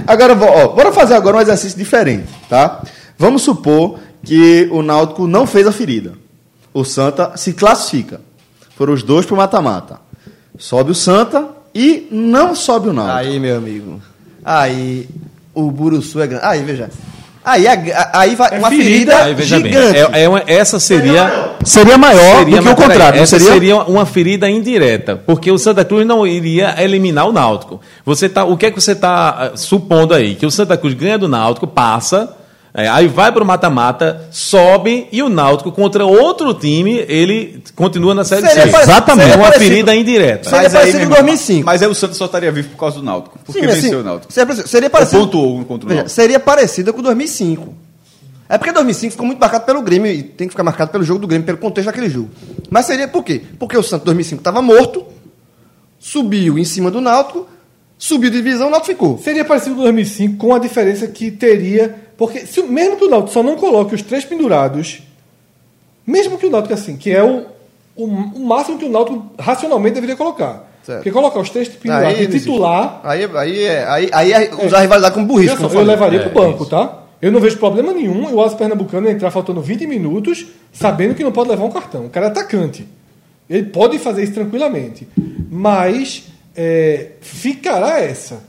[0.05, 2.81] Agora, ó, bora fazer agora um exercício diferente, tá?
[3.17, 6.13] Vamos supor que o Náutico não fez a ferida.
[6.73, 8.21] O Santa se classifica.
[8.75, 9.99] Foram os dois pro mata-mata.
[10.57, 13.17] Sobe o Santa e não sobe o Náutico.
[13.17, 14.01] Aí, meu amigo.
[14.43, 15.07] Aí,
[15.53, 16.45] o Buruçu é grande.
[16.45, 16.89] Aí, veja.
[17.45, 19.17] Aí, a- aí vai É uma ferida.
[19.17, 19.97] ferida, gigante.
[20.13, 21.51] é, é uma- essa seria.
[21.63, 23.53] Seria maior seria do que o contrário, essa seria?
[23.53, 27.79] seria uma ferida indireta, porque o Santa Cruz não iria eliminar o Náutico.
[28.05, 30.35] Você tá, o que é que você está supondo aí?
[30.35, 32.35] Que o Santa Cruz ganha do Náutico, passa,
[32.77, 38.13] é, aí vai para o mata-mata, sobe e o Náutico contra outro time, ele continua
[38.13, 38.69] na Série Seria C.
[38.71, 40.49] parecido- Exatamente, é uma parecido- ferida indireta.
[40.49, 41.65] Seria parecido meu com irmão, 2005.
[41.65, 43.39] Mas aí o Santos só estaria vivo por causa do Náutico.
[43.45, 44.33] Porque Sim, mas venceu assim, o Náutico.
[44.33, 45.21] Seria, seria Ou parecido.
[45.21, 46.15] pontuou um contra o Veja, Náutico.
[46.15, 47.73] seria parecida com 2005.
[48.49, 51.19] É porque 2005 ficou muito marcado pelo Grêmio e tem que ficar marcado pelo jogo
[51.19, 52.29] do Grêmio, pelo contexto daquele jogo.
[52.69, 53.41] Mas seria por quê?
[53.57, 55.03] Porque o Santos 2005 estava morto,
[55.99, 57.47] subiu em cima do Náutico,
[57.97, 59.17] subiu de divisão, o Náutico ficou.
[59.17, 62.04] Seria parecido com 2005, com a diferença que teria.
[62.17, 65.01] Porque se, mesmo que o Náutico só não coloque os três pendurados,
[66.05, 67.45] mesmo que o Náutico, assim, que é o,
[67.95, 70.71] o, o máximo que o Náutico racionalmente deveria colocar.
[70.83, 70.99] Certo.
[70.99, 72.39] Porque colocar os três pendurados Aí existe.
[72.41, 73.01] titular.
[73.03, 75.55] Aí, aí, é, aí, aí é usar a rivalidade como burrice.
[75.55, 75.85] Como eu falei.
[75.87, 76.69] levaria É, pro banco, isso.
[76.69, 77.01] tá?
[77.19, 81.31] Eu não vejo problema nenhum o Asa Pernambucano entrar faltando 20 minutos, sabendo que não
[81.31, 82.05] pode levar um cartão.
[82.05, 82.87] O cara é atacante.
[83.49, 85.07] Ele pode fazer isso tranquilamente.
[85.49, 86.25] Mas
[86.55, 88.43] é, ficará essa.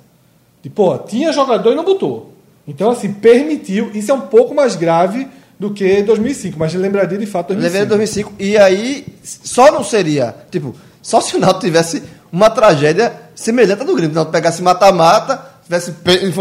[0.62, 2.35] De, pô, tinha jogador e não botou.
[2.66, 3.90] Então, assim, permitiu.
[3.94, 5.28] Isso é um pouco mais grave
[5.58, 7.62] do que 2005, mas lembraria de fato Eu 2005.
[7.62, 12.50] levei em 2005 e aí só não seria, tipo, só se o Náutico tivesse uma
[12.50, 14.10] tragédia semelhante à do Grêmio.
[14.12, 15.92] O Náutico pegasse mata-mata, tivesse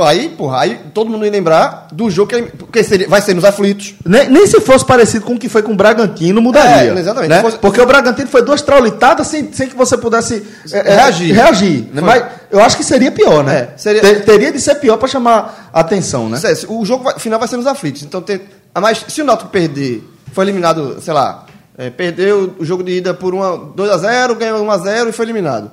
[0.07, 3.33] aí, porra, aí todo mundo ia lembrar do jogo que ele, porque seria, vai ser
[3.33, 3.95] nos aflitos.
[4.05, 6.93] Nem, nem se fosse parecido com o que foi com o Bragantino, mudaria.
[6.93, 7.29] É, exatamente.
[7.29, 7.35] né?
[7.37, 10.95] Se fosse- Porque o Bragantino foi duas traulitadas sem, sem que você pudesse é, é,
[10.95, 11.33] Reagir.
[11.33, 12.01] reagir né?
[12.01, 13.69] Mas eu acho que seria pior, né?
[13.73, 16.39] É, seria- Ter- teria de ser pior para chamar a atenção, né?
[16.67, 18.03] O jogo vai- final vai ser nos aflitos.
[18.03, 18.41] Então tem,
[18.73, 20.03] ah, mas se o Náutico perder,
[20.33, 21.45] foi eliminado, sei lá,
[21.77, 25.09] é, perdeu o jogo de ida por uma 2 a 0, ganhou 1 a 0
[25.09, 25.71] e foi eliminado.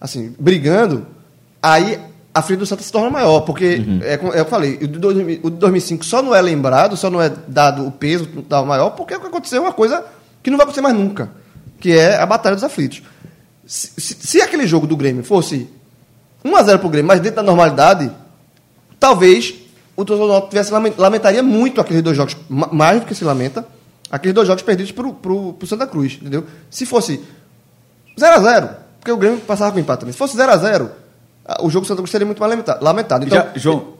[0.00, 1.06] Assim, brigando,
[1.62, 1.98] aí
[2.34, 5.40] a frente do Santa se torna maior, porque é como eu falei, o de 2000
[5.42, 8.90] o de 2005 só não é lembrado, só não é dado o peso da maior,
[8.90, 10.04] porque o que aconteceu é uma coisa
[10.42, 11.30] que não vai acontecer mais nunca,
[11.78, 13.02] que é a batalha dos aflitos.
[13.66, 15.68] Se, se- se aquele jogo do Grêmio fosse
[16.44, 18.10] 1 a 0 pro Grêmio, mas dentro da normalidade,
[18.98, 19.54] talvez
[19.96, 23.66] o torcedor tivesse lamen- lamentaria muito aqueles dois jogos, ma- mais do que se lamenta,
[24.10, 26.44] aqueles dois jogos perdidos pro, pro, pro Santa Cruz, entendeu?
[26.70, 27.20] Se fosse
[28.18, 28.68] 0 a 0
[28.98, 30.12] porque o Grêmio passava com empate também.
[30.12, 30.90] Se fosse 0 a 0
[31.60, 33.24] o jogo do Santa Cruz seria muito mais lamenta- lamentado.
[33.26, 33.94] Então, Já, João,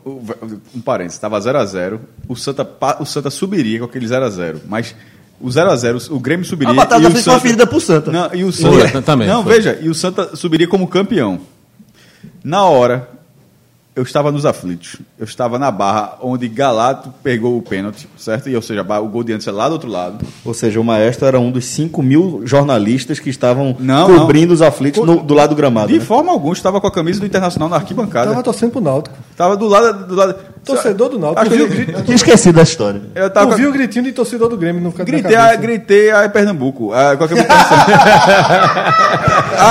[0.74, 1.98] um parênteses, estava 0x0,
[2.28, 2.69] o Santa,
[3.01, 4.94] o Santa subiria com aquele 0x0, mas
[5.40, 6.73] o 0x0, o Grêmio subiria.
[6.73, 8.10] A batalha e da o foi uma ferida pro Santa.
[8.12, 9.02] Não, e o Foi, Santa.
[9.02, 9.55] também, Não, foi.
[9.56, 11.40] veja, e o Santa subiria como campeão.
[12.44, 13.09] Na hora
[13.94, 14.97] eu estava nos aflitos.
[15.19, 18.48] Eu estava na barra onde Galato pegou o pênalti, certo?
[18.48, 20.24] E, ou seja, o gol de antes é lá do outro lado.
[20.44, 24.55] Ou seja, o maestro era um dos 5 mil jornalistas que estavam Não, cobrindo não.
[24.55, 25.89] os aflitos no- do lado do gramado.
[25.93, 26.05] De né?
[26.05, 28.31] forma alguma, estava com a camisa do Internacional na arquibancada.
[28.31, 29.14] Tava torcendo pro Náutico.
[29.36, 30.06] Tava do lado.
[30.06, 31.43] Do lado Torcedor do Náutico.
[31.43, 33.02] Acho eu- Tinha esquecido da história.
[33.14, 36.10] Eu tava tu com viu o gritinho de torcedor do Grêmio no Gritei, a, gritei
[36.12, 36.93] a Pernambuco.
[36.94, 37.44] A, camisa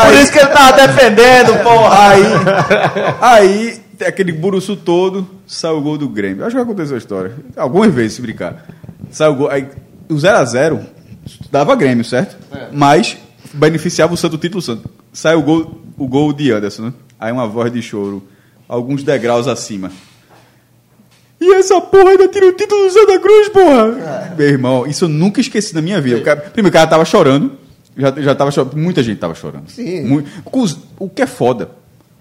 [0.06, 2.10] Por isso que ele tava defendendo, porra.
[2.10, 2.23] Aí,
[3.22, 6.45] aí, aquele buruço todo, saiu o gol do Grêmio.
[6.45, 7.34] Acho que aconteceu a história.
[7.56, 8.65] Algumas vezes, se brincar.
[9.10, 9.49] Saiu o gol.
[9.49, 9.68] Aí,
[10.10, 10.80] o 0x0
[11.52, 12.36] dava Grêmio, certo?
[12.72, 13.18] Mas
[13.53, 14.90] beneficiava o Santo título Santo.
[15.14, 16.94] Saiu o gol, o gol de Anderson, né?
[17.19, 18.23] Aí uma voz de choro,
[18.68, 19.91] alguns degraus acima.
[21.40, 24.34] E essa porra ainda tira o título do Santa Cruz, porra!
[24.38, 26.18] Meu irmão, isso eu nunca esqueci na minha vida.
[26.18, 27.53] O cara- primeiro, o cara tava chorando.
[27.98, 28.78] Já, já tava chorando.
[28.78, 29.68] Muita gente tava chorando.
[29.69, 30.03] Sim.
[30.06, 31.69] Mu- com os- o que é foda.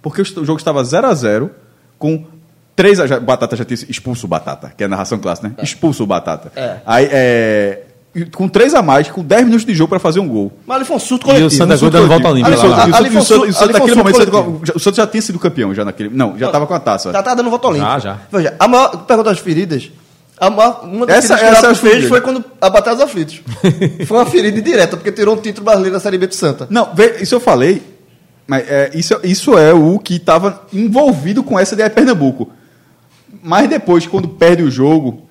[0.03, 1.51] Porque o jogo estava 0x0 com 3
[2.01, 5.55] a, já, Batata já tinha expulso o Batata, que é a narração clássica, né?
[5.63, 6.51] Expulso o Batata.
[6.57, 6.77] É.
[6.87, 7.83] Aí, é,
[8.33, 10.51] com 3 a mais, com 10 minutos de jogo para fazer um gol.
[10.67, 11.51] Mas ali foi um surto E o coletivo.
[11.51, 12.45] Santa Cruz dando volta e o
[13.23, 14.13] Santos-
[14.73, 14.95] coletivo.
[14.97, 16.09] já tinha sido campeão já naquele.
[16.09, 17.13] Não, já estava com a taça.
[17.13, 17.73] Já tá dando volta.
[17.77, 18.19] Já, já.
[18.33, 19.91] Veja, a maior pergunta das feridas.
[20.41, 22.97] A maior, uma das Essa- feridas que essa o é fez foi quando a Batalha
[22.97, 23.43] dos Aflitos.
[24.09, 26.67] foi uma ferida indireta, porque tirou um título brasileiro da Série B do Santa.
[26.71, 27.83] Não, vê, isso eu falei,
[28.51, 32.51] mas é, isso, isso é o que estava envolvido com essa de Pernambuco.
[33.45, 35.23] Mas depois, quando perde o jogo,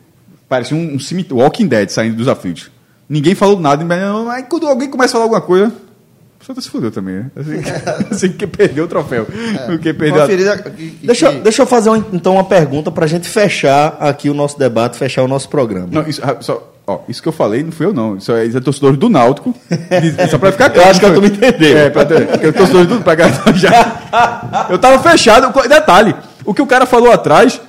[0.48, 2.72] parecia um, um cemitério, Walking Dead saindo dos aflitos.
[3.10, 5.68] Ninguém falou nada, mas quando alguém começa a falar alguma coisa,
[6.42, 7.32] o Santa se fudeu também, né?
[7.36, 7.52] Assim,
[8.10, 9.28] assim que perdeu o troféu.
[9.66, 10.58] Porque perdeu Uma a...
[10.58, 14.30] que- que- Deixa, eu- deixa eu fazer um- então uma pergunta pra gente fechar aqui
[14.30, 15.90] o nosso debate, fechar o nosso programa.
[15.92, 18.18] Não, isso, ah, só, ó, isso que eu falei não fui eu, não.
[18.18, 19.54] Isso é, isso é torcedor do Náutico.
[20.02, 20.88] Diz- Só pra ficar claro.
[20.88, 21.78] Eu acho que eu tô me entendendo.
[21.78, 22.28] É, pra ter.
[22.28, 23.02] Porque eu torcedor do.
[23.02, 23.16] Pra
[23.54, 24.68] já.
[24.70, 25.54] Eu tava fechado.
[25.68, 27.60] Detalhe: o que o cara falou atrás,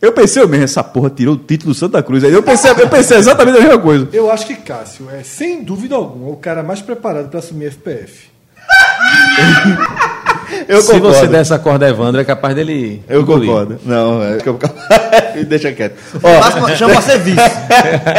[0.00, 2.22] eu pensei eu mesmo, essa porra tirou o título do Santa Cruz.
[2.24, 4.08] Aí eu pensei, eu pensei exatamente a mesma coisa.
[4.12, 8.28] Eu acho que Cássio é, sem dúvida alguma, o cara mais preparado para assumir FPF.
[10.68, 11.14] Eu Se concordo.
[11.16, 13.02] você der essa corda a Evandro, é capaz dele.
[13.08, 13.48] Eu engolir.
[13.48, 13.78] concordo.
[13.84, 14.58] Não, é que eu...
[15.46, 15.96] deixa quieto.
[16.22, 17.40] Ó, chama pra ser vice.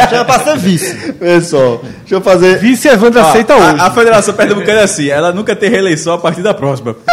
[0.10, 1.14] chama pra ser vice.
[1.14, 2.60] pessoal, deixa eu fazer.
[2.60, 3.76] Vice Evandro aceita a, hoje.
[3.82, 6.96] a Federação Pernambucana é assim, ela nunca tem reeleição a partir da próxima.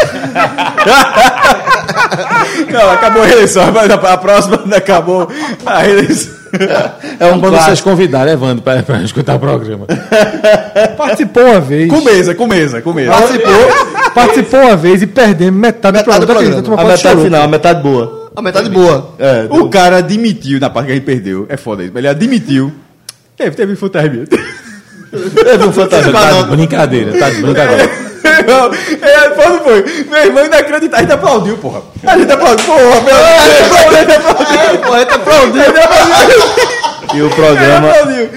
[2.72, 5.28] não, acabou a reeleição, mas a, a próxima acabou
[5.64, 6.32] a reeleição.
[7.18, 9.86] É um Quando vocês convidarem, Evandro, pra, pra escutar o programa.
[10.96, 11.88] Participou uma vez.
[11.90, 13.10] Com mesa, com mesa, com mesa.
[13.10, 16.62] Participou, participou uma vez e perdemos metade, Metade do do programa.
[16.62, 16.62] programa.
[16.62, 16.76] Tu acredita?
[16.76, 17.24] Tu A metade chorou.
[17.24, 18.30] final, a metade boa.
[18.36, 19.14] A metade boa.
[19.18, 21.46] É, O cara admitiu na parte que a gente perdeu.
[21.48, 21.90] É foda isso.
[21.92, 22.72] Mas ele admitiu.
[23.36, 24.10] Teve, teve fantasma.
[25.10, 26.12] teve um fantasma.
[26.12, 27.90] Tá de brincadeira, tá de brincadeira.
[28.24, 30.04] É, quando foi?
[30.08, 30.96] Meu irmão inacreditável.
[30.96, 31.82] A gente aplaudiu, porra.
[32.06, 32.66] A gente aplaudiu.
[32.66, 34.78] Porra, meu A gente aplaudiu.
[34.82, 35.62] Pô, a gente aplaudiu.
[37.12, 37.88] E o programa,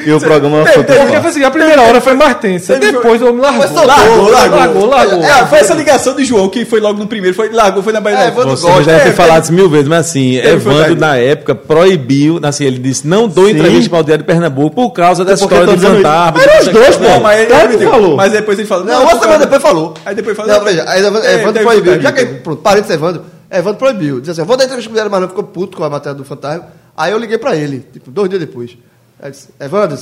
[0.06, 2.78] e o programa foi Porque foi assim, a primeira hora foi mais tensa.
[2.78, 3.86] Depois o homem largou.
[3.86, 4.58] Largou, largou.
[4.58, 5.24] Largou, largou.
[5.24, 7.36] É, foi essa ligação de João que foi logo no primeiro.
[7.36, 8.18] Foi, largou, foi na Bahia.
[8.18, 8.84] É, Evandro Você gosta.
[8.84, 12.66] já deve ter é, falado isso mil vezes, mas assim, Evandro, na época, proibiu, assim,
[12.66, 13.52] ele disse, não dou Sim.
[13.52, 15.86] entrevista para o Diário de Pernambuco por causa dessa história isso.
[15.86, 16.42] fantasma.
[16.42, 17.20] Eram os dois, pô.
[17.22, 18.16] mas ele falou.
[18.16, 18.86] Mas depois ele falou.
[18.86, 19.94] Não, uma semana depois falou.
[20.06, 20.52] Aí depois falou.
[20.52, 22.02] Não, veja, aí Evandro, É, proibiu.
[22.02, 24.20] Já que, pronto, parente Evandro, Evandro proibiu.
[24.20, 25.90] Disse assim, eu vou dar entrevista com o Diário, mas não ficou puto com a
[25.90, 26.66] matéria do Fantasma.
[26.98, 28.76] Aí eu liguei pra ele, tipo, dois dias depois.
[29.22, 29.98] Aí disse, Evandro,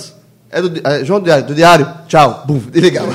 [0.49, 3.09] é do, é, João do Diário, do Diário, tchau, bum, desligava.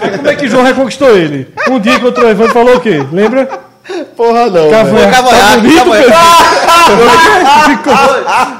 [0.00, 1.52] Aí como é que João reconquistou ele?
[1.68, 3.04] Um dia encontrou o Evandro e falou o quê?
[3.12, 3.46] Lembra?
[4.16, 4.70] Porra, não.
[4.70, 5.12] Cavanhaque.
[5.12, 5.84] Tá bonito.
[7.66, 7.94] Ficou,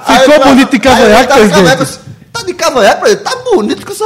[0.07, 1.99] Aí ficou ele- bonito de aí cavanhaque, tá presidente.
[2.33, 3.25] Tá de cavanhaque, presidente?
[3.25, 4.05] Tá bonito que essa...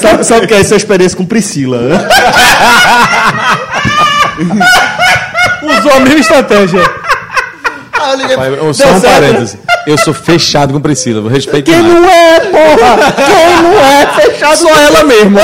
[0.00, 2.08] Sabe, sabe o que é essa experiência com Priscila, né?
[5.62, 6.80] Usou a mesma estratégia.
[8.08, 9.58] Eu liguei Pai, eu- Só um certo, parêntese.
[9.86, 11.72] Eu sou fechado com Priscila, vou respeitar.
[11.72, 13.12] Quem não é, porra?
[13.12, 14.06] Quem não é?
[14.22, 15.40] Fechado Só ela mesma.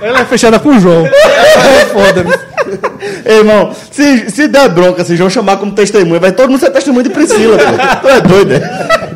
[0.00, 1.06] Ela é fechada com o João.
[1.06, 2.34] É foda, viu?
[3.24, 6.70] Ei, irmão, se, se der bronca, se João chamar como testemunha, vai todo mundo ser
[6.70, 7.98] testemunha de Priscila, pô.
[8.02, 9.06] Tu é doido, é?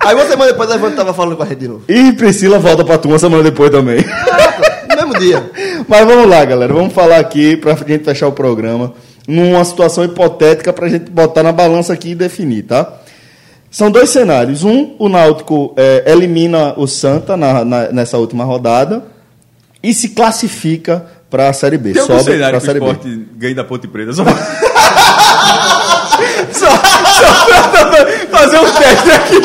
[0.00, 1.82] Aí uma semana depois, Evandro tava falando com a rede de novo.
[1.88, 3.98] E Priscila volta pra tu uma semana depois também.
[4.88, 5.42] No mesmo dia.
[5.86, 6.72] Mas vamos lá, galera.
[6.72, 8.92] Vamos falar aqui pra gente fechar o programa
[9.28, 12.90] numa situação hipotética pra gente botar na balança aqui e definir, tá?
[13.70, 14.64] São dois cenários.
[14.64, 19.04] Um, o Náutico eh, elimina o Santa na- na- nessa última rodada
[19.82, 21.92] e se classifica para a Série B.
[21.92, 22.80] Tem algum Sobe cenário para a que o Série
[23.16, 23.24] B.
[23.36, 24.12] ganha da Ponte Preta?
[24.12, 24.24] Só,
[26.52, 27.86] só, só pra
[28.38, 29.36] fazer um teste aqui.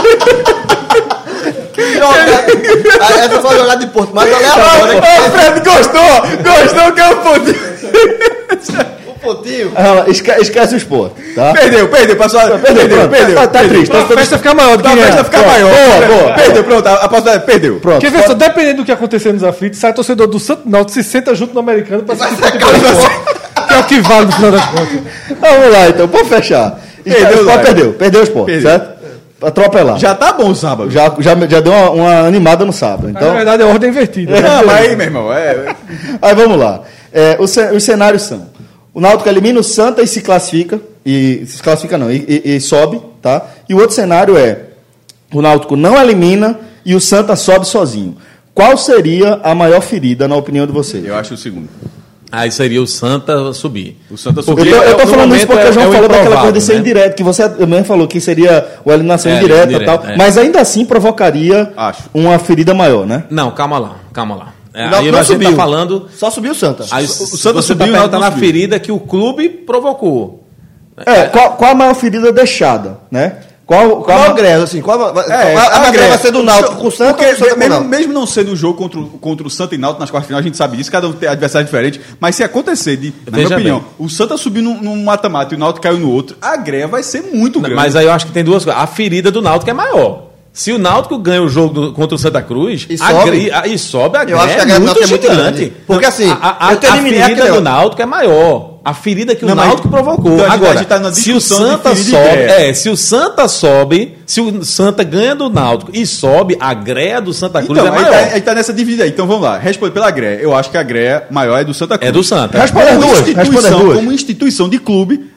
[3.00, 4.98] Aí essa foi a jogada de Porto, mas aleatória.
[4.98, 6.22] Ô, Fred, gostou?
[6.44, 7.10] Gostou que é
[9.76, 11.54] Ah, esque- esquece o esporte, tá?
[11.54, 12.40] Perdeu, perdeu, passou.
[12.60, 13.08] Perdeu, perdeu.
[13.08, 13.34] pronto.
[13.36, 15.24] Tá- tá triste, tá- A festa fica maior do que A festa é.
[15.24, 15.72] fica Pronto, maior.
[15.72, 16.34] boa, boa.
[16.34, 16.88] Perdeu, pronto.
[16.88, 17.80] A possibilidade perdeu.
[17.80, 18.02] Pronto.
[18.02, 21.04] Quer ver só, dependendo do que acontecer nos aflitos, sai torcedor do Santo Náutico, se
[21.04, 22.24] senta junto no americano pra se
[23.68, 25.00] que é o que vale no final das contas.
[25.40, 26.80] Vamos lá, então, pra fechar.
[27.04, 28.70] Perdeu, Perdeu, perdeu, perdeu o esporte, Perdeu.
[28.72, 28.96] certo?
[29.42, 30.00] Atropelar.
[30.00, 30.90] Já, Já tá bom o sábado.
[30.90, 33.10] já, já, deu uma, uma animada no sábado.
[33.10, 34.40] Então, na verdade é ordem invertida.
[34.42, 35.76] Não, mas aí, meu irmão, é.
[36.22, 36.80] aí vamos lá.
[37.14, 38.48] É, os, os cenários são:
[38.96, 42.60] o Náutico elimina o Santa e se classifica, e se classifica não, e, e- e
[42.62, 43.46] sobe, tá?
[43.70, 44.62] E o outro cenário é:
[45.32, 48.16] o Náutico não elimina e o Santa sobe sozinho.
[48.56, 51.06] Qual seria a maior ferida, na opinião de vocês?
[51.06, 51.68] Eu acho o segundo.
[52.32, 53.98] Aí seria o Santa subir.
[54.10, 54.66] O Santa Eu subiu.
[54.76, 56.52] tô, eu tô no falando isso porque é- o João é o falou daquela coisa
[56.54, 56.80] de ser né?
[56.80, 60.18] indireto, que você mesmo falou que seria a eliminação É, indireta e tal, é.
[60.18, 62.04] mas ainda assim provocaria Acho.
[62.14, 63.26] uma ferida maior, né?
[63.30, 64.54] Não, calma lá, calma lá.
[64.76, 65.56] É, Náutico aí não a tá subiu.
[65.56, 66.10] falando.
[66.16, 66.86] Só subiu o Santa.
[66.92, 68.46] Aí, o você Santa tá subiu, o Náutico perguntando não a subiu.
[68.46, 70.44] ferida que o clube provocou.
[71.06, 73.38] É, qual, qual a maior ferida deixada, né?
[73.66, 74.80] Qual, qual, Qual a a agrega, assim?
[74.80, 75.88] Qual a, a, É, a, a agrega.
[75.88, 77.90] agrega vai ser do Náutico com o Santa Porque Santa com o mesmo, Náutico?
[77.90, 80.46] mesmo não sendo um jogo contra, o- contra o Santa e Náutico nas quartas finais,
[80.46, 82.00] a gente sabe disso, cada um tem adversário diferente.
[82.20, 83.88] Mas se acontecer, de, na Veja minha opinião, bem.
[84.06, 87.02] o Santa subir num, num mata-mata e o Náutico caiu no outro, a greia vai
[87.02, 87.76] ser muito grande.
[87.76, 88.80] Mas aí eu acho que tem duas coisas.
[88.80, 90.25] A ferida do Náutico é maior.
[90.56, 93.52] Se o Náutico ganha o jogo do- contra o Santa Cruz, E sobe?
[93.52, 95.28] a- e sobe a Eu acho que a é muito é muito gigante.
[95.28, 95.74] grande.
[95.86, 98.76] Porque, assim, a, a, a ferida do Náutico é maior.
[98.86, 100.32] A ferida que o Não, mas- Náutico provocou.
[100.34, 103.48] Então, a gente- a Agora, tá numa se o Santa sobe, é, se o Santa
[103.50, 107.94] sobe, se o Santa ganha do Náutico e sobe, a greia do Santa Cruz Então,
[107.94, 108.14] é aí maior.
[108.30, 109.10] tá, aí tá nessa dívida aí.
[109.10, 110.40] Então vamos lá, responde pela greia.
[110.40, 112.08] Eu acho que a greia maior é do Santa Cruz.
[112.10, 112.60] É do Santa.
[112.62, 113.96] Responde Como duas, responde duas.
[113.98, 115.32] como instituição de clube,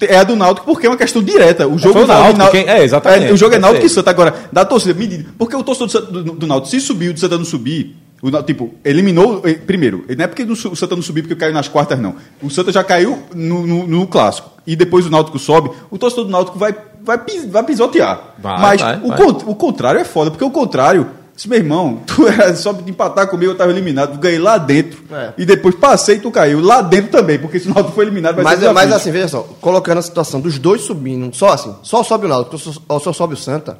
[0.00, 1.66] é a do Náutico porque é uma questão direta.
[1.66, 3.32] O jogo Foi o envolve Náutico, quem- é, exatamente.
[3.32, 3.88] o jogo é Náutico e.
[3.88, 4.10] Santa.
[4.10, 5.26] Agora, da torcida, medida.
[5.38, 7.96] Porque o torcedor do, do, do Náutico, se subir e o do Santa não subir,
[8.22, 9.42] o Náutico, tipo, eliminou.
[9.66, 12.14] Primeiro, não é porque o Santa não subiu porque caiu nas quartas, não.
[12.42, 14.50] O Santa já caiu no, no- no clássico.
[14.66, 17.18] E depois o Náutico sobe, o torcedor do Náutico vai, vai,
[17.48, 18.34] vai pisotear.
[18.38, 19.26] Vai, Mas vai, o, vai.
[19.46, 21.06] o contrário é foda, porque o contrário.
[21.36, 25.02] Se meu irmão, tu era só de empatar comigo, eu tava eliminado, ganhei lá dentro.
[25.12, 25.32] É.
[25.36, 26.60] E depois passei e tu caiu.
[26.60, 29.28] Lá dentro também, porque se o Náutico foi eliminado, vai Mas, ser mas assim, veja
[29.28, 33.12] só, colocando a situação dos dois subindo, só assim, só sobe o Náutico, só, só-
[33.12, 33.78] sobe o Santa.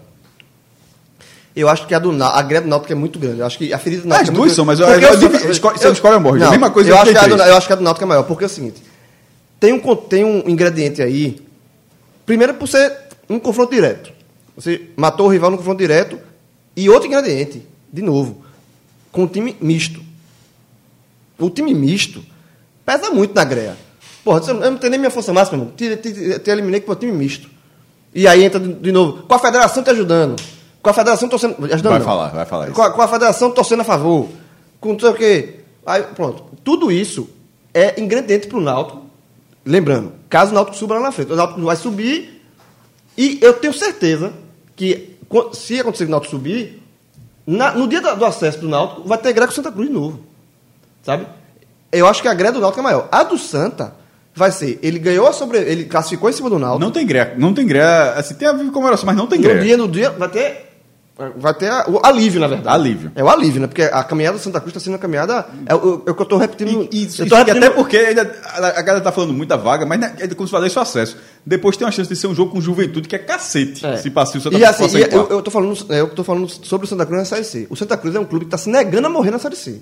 [1.54, 3.38] Eu acho que a do a greve do Náutico é muito grande.
[3.38, 5.18] Eu acho que a ferida do Náutico As é duas são, mas eu- Porque eu-
[5.20, 7.20] Santa- eu- escolhe- você escolhe ou morre, é a mesma coisa eu acho, que a
[7.20, 7.48] do, 33.
[7.50, 8.82] eu acho que a do Náutico é maior, porque é o seguinte,
[9.60, 11.40] tem um, tem um ingrediente aí,
[12.26, 12.92] primeiro por ser
[13.30, 14.10] um confronto direto.
[14.56, 16.18] Você matou o rival no confronto direto,
[16.76, 18.44] e outro ingrediente, de novo,
[19.12, 20.00] com um time misto.
[21.38, 22.24] O time misto
[22.84, 23.76] pesa muito na greia.
[24.24, 25.66] Porra, eu não tenho nem minha força máxima.
[25.76, 27.48] Te, te, te, eliminei com o time misto.
[28.14, 30.40] E aí entra de, novo, com a federação te ajudando.
[30.82, 31.56] Com a federação torcendo.
[31.64, 32.06] Ajudando, Vai não.
[32.06, 32.74] falar, vai falar isso.
[32.74, 34.28] Com a, com a federação torcendo a favor.
[34.80, 35.60] Com não sei o quê.
[35.84, 36.44] Aí, pronto.
[36.62, 37.28] Tudo isso
[37.72, 39.02] é ingrediente para o Náutico.
[39.64, 41.32] Lembrando, caso o Náutico suba lá na frente.
[41.32, 42.42] O Náutico vai subir.
[43.16, 44.32] E eu tenho certeza
[44.74, 45.13] que,
[45.52, 46.82] se acontecer o Náutico subir,
[47.46, 50.20] na- no dia do acesso do Náutico, vai ter greia com Santa Cruz de novo.
[51.02, 51.26] Sabe?
[51.92, 53.08] Eu acho que a greia do Náutico é maior.
[53.12, 53.94] A do Santa
[54.34, 55.58] vai ser, ele ganhou a sobre...
[55.58, 56.80] Ele classificou em cima do Náutico.
[56.80, 57.34] Não tem greia.
[57.36, 58.12] Não tem greia.
[58.12, 59.60] Assim, tem a comemoração, mas não tem no greia.
[59.62, 60.63] dia, no dia, vai ter...
[61.36, 62.74] Vai ter a- o alívio, na verdade.
[62.74, 63.12] Alívio.
[63.14, 63.68] É o alívio, né?
[63.68, 65.46] Porque a caminhada do Santa Cruz está sendo uma caminhada...
[65.64, 66.88] É, o é o que eu estou repetindo...
[66.90, 69.48] E, e, eu e tô repetindo- até porque ainda, a, a galera tá falando muito
[69.48, 71.16] da vaga, mas né, é como se falei, isso é acesso.
[71.46, 73.86] Depois tem uma chance de ser um jogo com juventude que é cacete.
[73.86, 73.96] É.
[73.98, 76.24] Se passar o Santa e Cruz assim, possa e eu, eu, tô falando, eu tô
[76.24, 77.66] falando sobre o Santa Cruz na Série C.
[77.70, 79.80] O Santa Cruz é um clube que está se negando a morrer na Série C.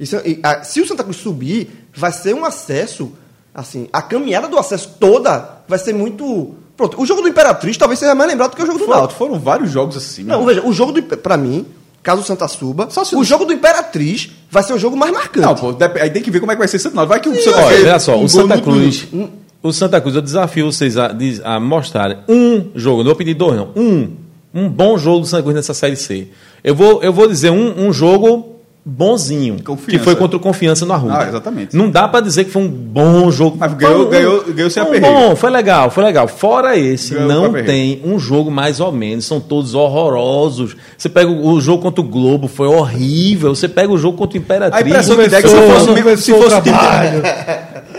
[0.00, 3.12] Isso, e, a- se o Santa Cruz subir, vai ser um acesso,
[3.54, 6.56] assim, a caminhada do acesso toda vai ser muito...
[6.76, 8.98] Pronto, o jogo do Imperatriz talvez seja mais lembrado do que o jogo do Foram,
[8.98, 9.18] Náutico.
[9.18, 10.22] foram vários jogos assim.
[10.24, 10.46] Não, meu.
[10.46, 11.02] veja, o jogo do...
[11.02, 11.64] Pra mim,
[12.02, 15.12] caso o Santa suba, Só se- o jogo do Imperatriz vai ser o jogo mais
[15.12, 15.46] marcante.
[15.46, 17.08] Não, pô, aí tem que ver como é que vai ser Santa Náutico.
[17.14, 19.06] Vai que o Santa Olha, olha só, um o Santa Cruz.
[19.10, 19.32] minuto.
[19.62, 21.10] O Santa Cruz, eu desafio vocês a,
[21.44, 23.70] a mostrarem um jogo, não vou pedir dois, não.
[23.74, 24.10] Um.
[24.54, 26.28] Um bom jogo do Santa Cruz nessa série C.
[26.62, 28.55] Eu vou, eu vou dizer um, um jogo
[28.88, 29.56] bonzinho.
[29.64, 29.90] Confiança.
[29.90, 31.18] Que foi contra o Confiança no Arruda.
[31.18, 31.76] Ah, exatamente.
[31.76, 33.56] Não dá pra dizer que foi um bom jogo.
[33.58, 35.12] Mas ganhou- um- ganhou- ganhou sem um aperreio.
[35.12, 36.28] Bom, foi legal, foi legal.
[36.28, 39.24] Fora esse, Ganhou não tem um jogo mais ou menos.
[39.24, 40.76] São todos horrorosos.
[40.96, 43.54] Você pega o, o jogo contra o Globo, foi horrível.
[43.54, 44.84] Você pega o jogo contra o Imperatriz.
[44.84, 46.76] A impressão que é que se fosse, o se fosse time.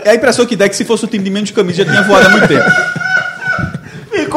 [0.04, 2.02] É a impressão que é que se fosse o time de menos camisa já tinha
[2.02, 2.64] voado há muito tempo.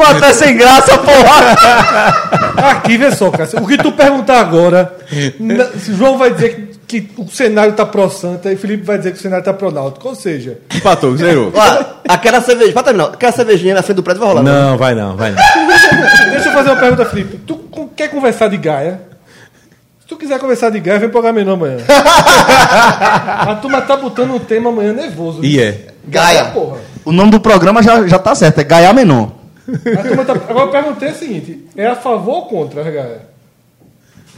[0.04, 2.70] Ficou até sem graça, porra!
[2.70, 3.60] Aqui, vê só, Cássio.
[3.62, 4.94] O que tu perguntar agora,
[5.88, 9.18] João vai dizer que, que o cenário tá pro Santa e Felipe vai dizer que
[9.18, 10.08] o cenário tá pro Náutico.
[10.08, 11.52] Ou seja, Empatou, zerou.
[12.08, 14.42] Aquela cerveja, pra terminar, aquela cervejinha na frente do prédio vai rolar.
[14.42, 14.50] né?
[14.50, 15.38] Não, vai não, vai não.
[16.30, 17.38] deixa eu fazer uma pergunta, Felipe.
[17.46, 17.56] Tu
[17.96, 19.00] quer conversar de Gaia?
[20.00, 21.76] Se tu quiser conversar de Gaia, vem pro Agamenon amanhã.
[21.88, 25.44] A turma tá botando um tema amanhã nervoso.
[25.44, 25.86] E é.
[26.06, 26.46] Gaia.
[26.46, 26.78] porra.
[27.04, 29.41] O nome do programa já, já tá certo, é Gaia Menor.
[29.68, 33.32] A turma tá- Agora eu perguntei o seguinte: é a favor ou contra a Gaia?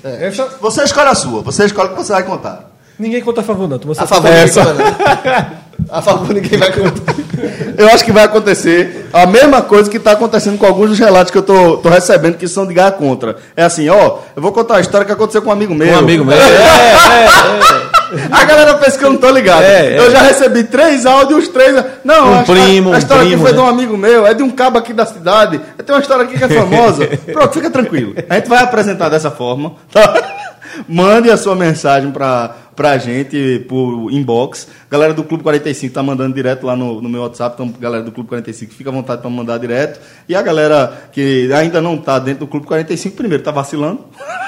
[0.02, 2.70] Essa, Você escolhe a sua, você escolhe o que você vai contar.
[2.98, 3.78] ninguém conta a favor, não.
[3.78, 4.62] turma, A só- favor, Essa.
[4.64, 5.64] ninguém vai, não.
[5.90, 7.14] A favor, ninguém vai contar.
[7.76, 11.30] Eu acho que vai acontecer a mesma coisa que está acontecendo com alguns dos relatos
[11.32, 13.36] que eu tô, tô recebendo que são de Gaia contra.
[13.56, 15.92] É assim, ó, eu vou contar a história que aconteceu com um amigo meu.
[15.94, 16.36] Um amigo meu.
[16.36, 17.93] É, é, é.
[18.30, 19.62] A galera pensa que eu não tô ligado.
[19.62, 19.98] É, é.
[19.98, 21.84] Eu já recebi três áudios, três.
[22.04, 23.56] Não, Um a, primo, a, a um história primo, aqui foi né?
[23.56, 25.60] de um amigo meu, é de um cabo aqui da cidade.
[25.84, 27.06] Tem uma história aqui que é famosa.
[27.32, 28.14] Pronto, fica tranquilo.
[28.28, 29.74] A gente vai apresentar dessa forma.
[29.92, 30.14] tá?
[30.88, 34.66] Mande a sua mensagem pra, pra gente por inbox.
[34.90, 37.54] Galera do Clube 45 tá mandando direto lá no, no meu WhatsApp.
[37.54, 40.00] Então, galera do Clube 45, fica à vontade para mandar direto.
[40.28, 44.00] E a galera que ainda não tá dentro do Clube 45, primeiro, tá vacilando.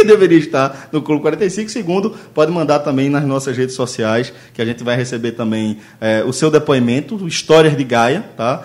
[0.00, 1.70] que deveria estar no Clube 45.
[1.70, 6.24] Segundo, pode mandar também nas nossas redes sociais, que a gente vai receber também eh,
[6.26, 8.62] o seu depoimento, histórias de Gaia, tá?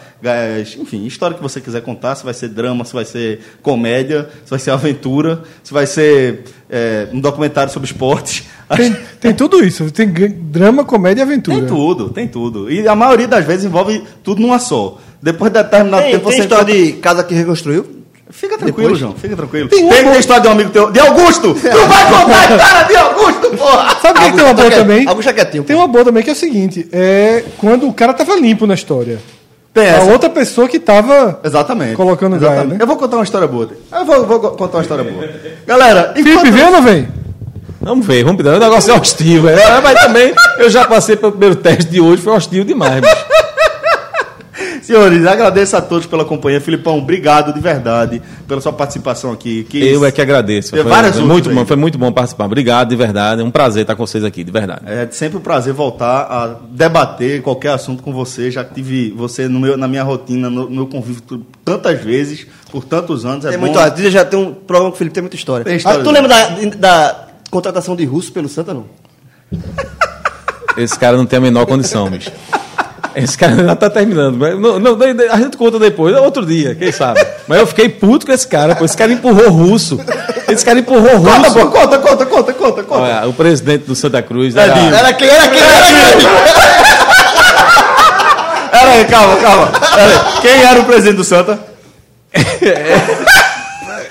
[0.79, 4.49] Enfim, história que você quiser contar, se vai ser drama, se vai ser comédia, se
[4.49, 8.43] vai ser aventura, se vai ser eh, um documentário sobre esportes.
[8.75, 9.91] Tem, tem tudo isso.
[9.91, 11.57] Tem drama, comédia e aventura.
[11.59, 12.71] Tem tudo, tem tudo.
[12.71, 14.99] E a maioria das vezes envolve tudo numa só.
[15.21, 18.04] Depois de determinado Tem, tempo tem você história encontra- de casa que reconstruiu?
[18.31, 18.99] Fica tranquilo, Depois?
[18.99, 19.69] João, fica tranquilo.
[19.69, 20.91] Tem Tem, um- tem história de um amigo teu.
[20.91, 21.53] De Augusto!
[21.53, 23.95] Tu vai contar a história de Augusto, porra!
[24.01, 25.07] Sabe o que, que tem uma boa tá também?
[25.07, 28.13] Augusto é quietinho, Tem uma boa também que é o seguinte: é quando o cara
[28.13, 29.19] tava limpo na história.
[29.73, 30.11] Tem A essa.
[30.11, 31.39] outra pessoa que tava.
[31.43, 31.95] Exatamente.
[31.95, 32.77] Colocando Gaia, Exatamente.
[32.77, 32.83] né?
[32.83, 33.69] Eu vou contar uma história boa.
[33.91, 35.29] Eu vou, vou contar uma história boa.
[35.67, 37.07] Galera, Felipe, enquanto- vem ou não vem?
[37.81, 38.49] Vamos ver, vamos ver.
[38.55, 39.79] O negócio é hostil, é.
[39.81, 43.24] Mas também, eu já passei pelo primeiro teste de hoje, foi hostil demais, bicho.
[44.85, 46.61] Senhores, agradeço a todos pela companhia.
[46.61, 49.63] Filipão, obrigado de verdade pela sua participação aqui.
[49.63, 50.69] Que Eu é que agradeço.
[50.69, 52.45] Foi, várias foi muito bom, foi muito bom participar.
[52.45, 53.41] Obrigado, de verdade.
[53.41, 54.81] É um prazer estar com vocês aqui, de verdade.
[54.85, 58.51] É sempre um prazer voltar a debater qualquer assunto com você.
[58.51, 61.23] Já tive você no meu, na minha rotina, no, meu convívio
[61.63, 63.43] tantas vezes, por tantos anos.
[63.43, 63.65] É Tem bom.
[63.65, 65.65] muito, ó, já tem um programa com o Felipe, tem muita história.
[65.65, 68.85] Tem história Ah, tu lembra da, da contratação de Russo pelo Santa, não?
[70.77, 72.31] Esse cara não tem a menor condição, bicho.
[73.15, 74.37] Esse cara ainda tá terminando.
[74.37, 74.97] mas Não, não,
[75.31, 77.25] a gente conta depois, é outro dia, quem sabe.
[77.47, 78.83] Mas eu fiquei puto com esse cara, pô.
[78.85, 79.99] Esse cara empurrou russo.
[80.49, 81.53] Esse cara empurrou Conta, russo.
[81.53, 83.01] pô, conta, conta, conta, conta, conta.
[83.01, 84.79] Olha, o presidente do Santa Cruz É, era.
[84.79, 85.27] Era quem?
[85.29, 85.59] Era quem?
[85.59, 86.27] Era quem?
[88.71, 89.67] Pera aí, calma, calma.
[89.67, 90.41] Pera aí.
[90.41, 91.59] Quem era o presidente do Santa?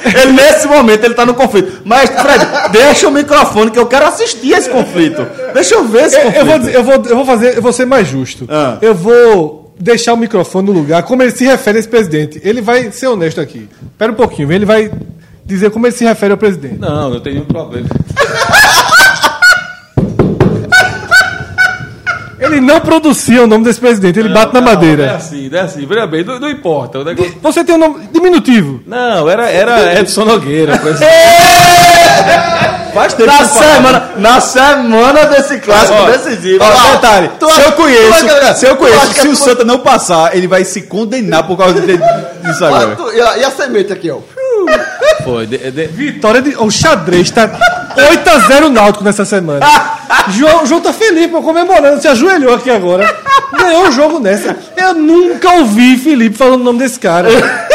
[0.04, 1.80] Ele, nesse momento, ele tá no conflito.
[1.84, 5.26] Mas, Fred, deixa o microfone que eu quero assistir esse conflito.
[5.52, 6.38] Deixa eu ver esse Eu, conflito.
[6.40, 8.46] eu vou, dizer- eu, vou, eu vou fazer, eu vou ser mais justo.
[8.48, 8.78] Ah.
[8.82, 12.40] Eu vou deixar o microfone no lugar, como ele se refere a esse presidente.
[12.44, 13.68] Ele vai ser honesto aqui.
[13.92, 14.90] Espera um pouquinho, ele vai
[15.44, 16.78] dizer como ele se refere ao presidente.
[16.78, 17.88] Não, não tem nenhum problema.
[22.44, 25.14] Ele não pronuncia o nome desse presidente, ele bate na Não, É madeira.
[25.16, 25.86] assim, é assim.
[25.86, 26.98] Veja bem, não, não importa.
[27.00, 27.34] O negócio...
[27.42, 28.80] Você tem um nome diminutivo.
[28.86, 30.76] Não, era, era Edson Nogueira.
[30.78, 31.12] presidente.
[32.94, 36.62] Faz tempo na semana, na semana desse clássico Ó, decisivo.
[36.62, 39.30] Ó, Ó, detalhe, tu se acha- eu conheço, tu acha- se eu conheço, se é
[39.30, 42.96] o Santa não passar, ele vai se condenar por causa de- disso Olha, agora.
[42.96, 44.18] tu- e, a, e a semente aqui, ó.
[45.24, 45.44] Foi.
[45.46, 46.54] de- de- Vitória de.
[46.56, 47.50] O xadrez tá
[47.96, 49.66] 8x0 Náutico nessa semana.
[50.28, 53.04] João, João tá feliz, pô, comemorando, se ajoelhou aqui agora.
[53.58, 54.56] Ganhou o jogo nessa.
[54.76, 57.28] Eu nunca ouvi Felipe falando o nome desse cara.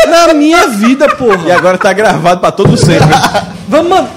[0.07, 1.55] Na minha vida, E porra.
[1.55, 3.07] agora tá gravado pra todo sempre.
[3.67, 4.09] Vamos, mano.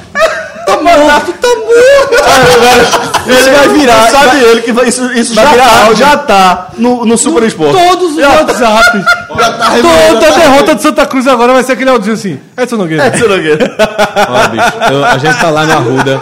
[0.76, 3.12] Tá morto, tá morto.
[3.26, 4.10] Ele vai virar.
[4.10, 5.96] Sabe ele que vai- isso, isso Vai já, virar tá, áudio.
[5.96, 7.72] já tá no, no Super Esporte.
[7.72, 9.04] Todos os WhatsApp.
[9.32, 12.38] Toda a derrota de Santa Cruz agora vai ser aquele áudio assim.
[12.56, 13.06] Edson Nogueira.
[13.06, 13.76] Edson Nogueira.
[14.28, 16.20] Ó, bicho, eu- a gente tá lá no Arruda.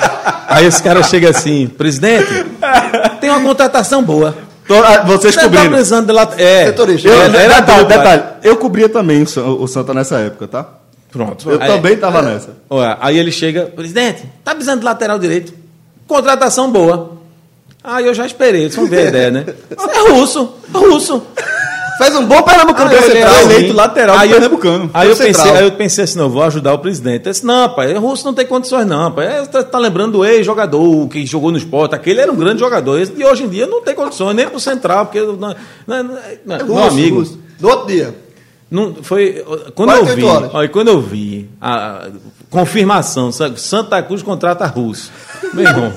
[0.48, 2.44] Aí esse cara chega assim, presidente,
[3.20, 4.35] tem uma contratação boa.
[4.68, 5.70] Ah, Vocês Você tá cobriram.
[5.70, 6.28] precisando de lá.
[6.39, 7.09] É, Setorista.
[7.09, 10.64] Eu, é, detalhe, detalhe, eu cobria também o Santa nessa época, tá?
[11.11, 11.51] Pronto.
[11.51, 12.57] Eu Aí- também tava nessa.
[12.69, 15.53] Olha, aí ele chega, presidente, tá precisando de lateral direito.
[16.07, 17.19] Contratação boa.
[17.82, 19.47] Aí eu já esperei, vocês vão ver a ideia, né?
[19.78, 21.23] É russo, russo.
[21.99, 23.31] Fez um bom Pernambucano Aí central.
[23.35, 24.91] assim, eleito lateral aí eu- Pernambucano.
[24.95, 27.27] Aí eu, pensei, aí eu pensei assim, não, vou ajudar o presidente.
[27.27, 29.27] Eu disse, não, pai, o russo não tem condições, não, pai.
[29.27, 31.95] É, Tá, tá lembrando do ex-jogador que jogou no esporte.
[31.95, 32.99] Aquele era um grande jogador.
[32.99, 35.20] Esse de hoje em dia não tem condições, nem pro central, porque.
[35.20, 35.55] Não, não,
[35.87, 37.19] não, meu Russo, amigo.
[37.19, 37.39] Russo.
[37.59, 38.15] Do outro dia.
[38.70, 39.44] Não, foi,
[39.74, 40.24] quando eu 48 vi,
[40.55, 42.06] olha, quando eu vi a
[42.48, 45.10] confirmação, sa- Santa Cruz contrata russo.
[45.52, 45.92] Meu irmão,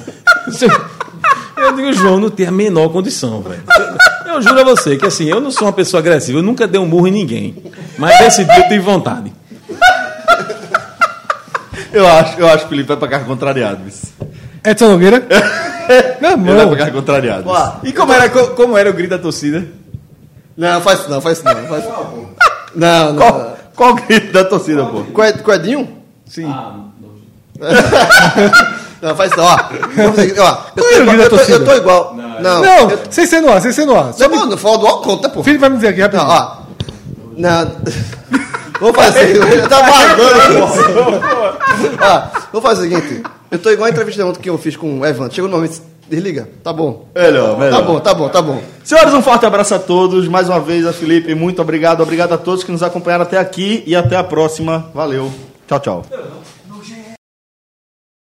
[1.58, 3.62] eu digo, João, não tem a menor condição, velho.
[4.26, 6.80] Eu juro a você que assim, eu não sou uma pessoa agressiva, eu nunca dei
[6.82, 7.56] um murro em ninguém.
[7.98, 9.32] Mas nesse dia eu tive vontade.
[11.92, 13.82] Eu acho, eu acho que o Felipe vai pra cá contrariado.
[14.66, 15.24] Edson Nogueira.
[15.30, 16.72] Meu Ele vai irmão.
[16.72, 17.50] ficar contrariado.
[17.84, 19.64] E como era, co- como era o grito da torcida?
[20.58, 21.68] não, faz isso não, faz isso não.
[21.68, 21.84] Faz...
[22.76, 23.16] Não, não.
[23.18, 25.04] Qual, qual o grito da torcida, pô?
[25.14, 25.98] Coed- Coedinho?
[26.26, 26.54] Sim.
[29.02, 29.58] Não, faz isso não, ó.
[29.58, 31.58] Fazer- ó, eu, Qual da eu, tô, torcida?
[31.58, 32.16] eu tô igual.
[32.16, 34.14] Não, Não, eu, sem ser no ar, sem ser no ar.
[34.14, 35.42] Só não, não, fala do ó, conta, pô.
[35.42, 36.26] O Felipe vai me dizer aqui rapidinho.
[36.26, 36.56] Não, ó.
[37.36, 37.72] Não.
[38.80, 39.36] Vou fazer.
[39.36, 42.06] Eu tá vagando, pô.
[42.06, 42.22] Ó,
[42.54, 43.24] vou fazer o seguinte.
[43.52, 45.30] Eu tô igual a entrevista ontem que eu fiz com o Evan.
[45.30, 45.82] Chegou no momento.
[46.08, 46.50] Desliga.
[46.64, 47.06] Tá bom.
[47.16, 47.80] Melhor, melhor.
[47.80, 48.62] Tá bom, tá bom, tá bom.
[48.84, 50.28] Senhores, um forte abraço a todos.
[50.28, 52.02] Mais uma vez, a Felipe, muito obrigado.
[52.02, 54.90] Obrigado a todos que nos acompanharam até aqui e até a próxima.
[54.94, 55.32] Valeu.
[55.68, 56.06] Tchau, tchau.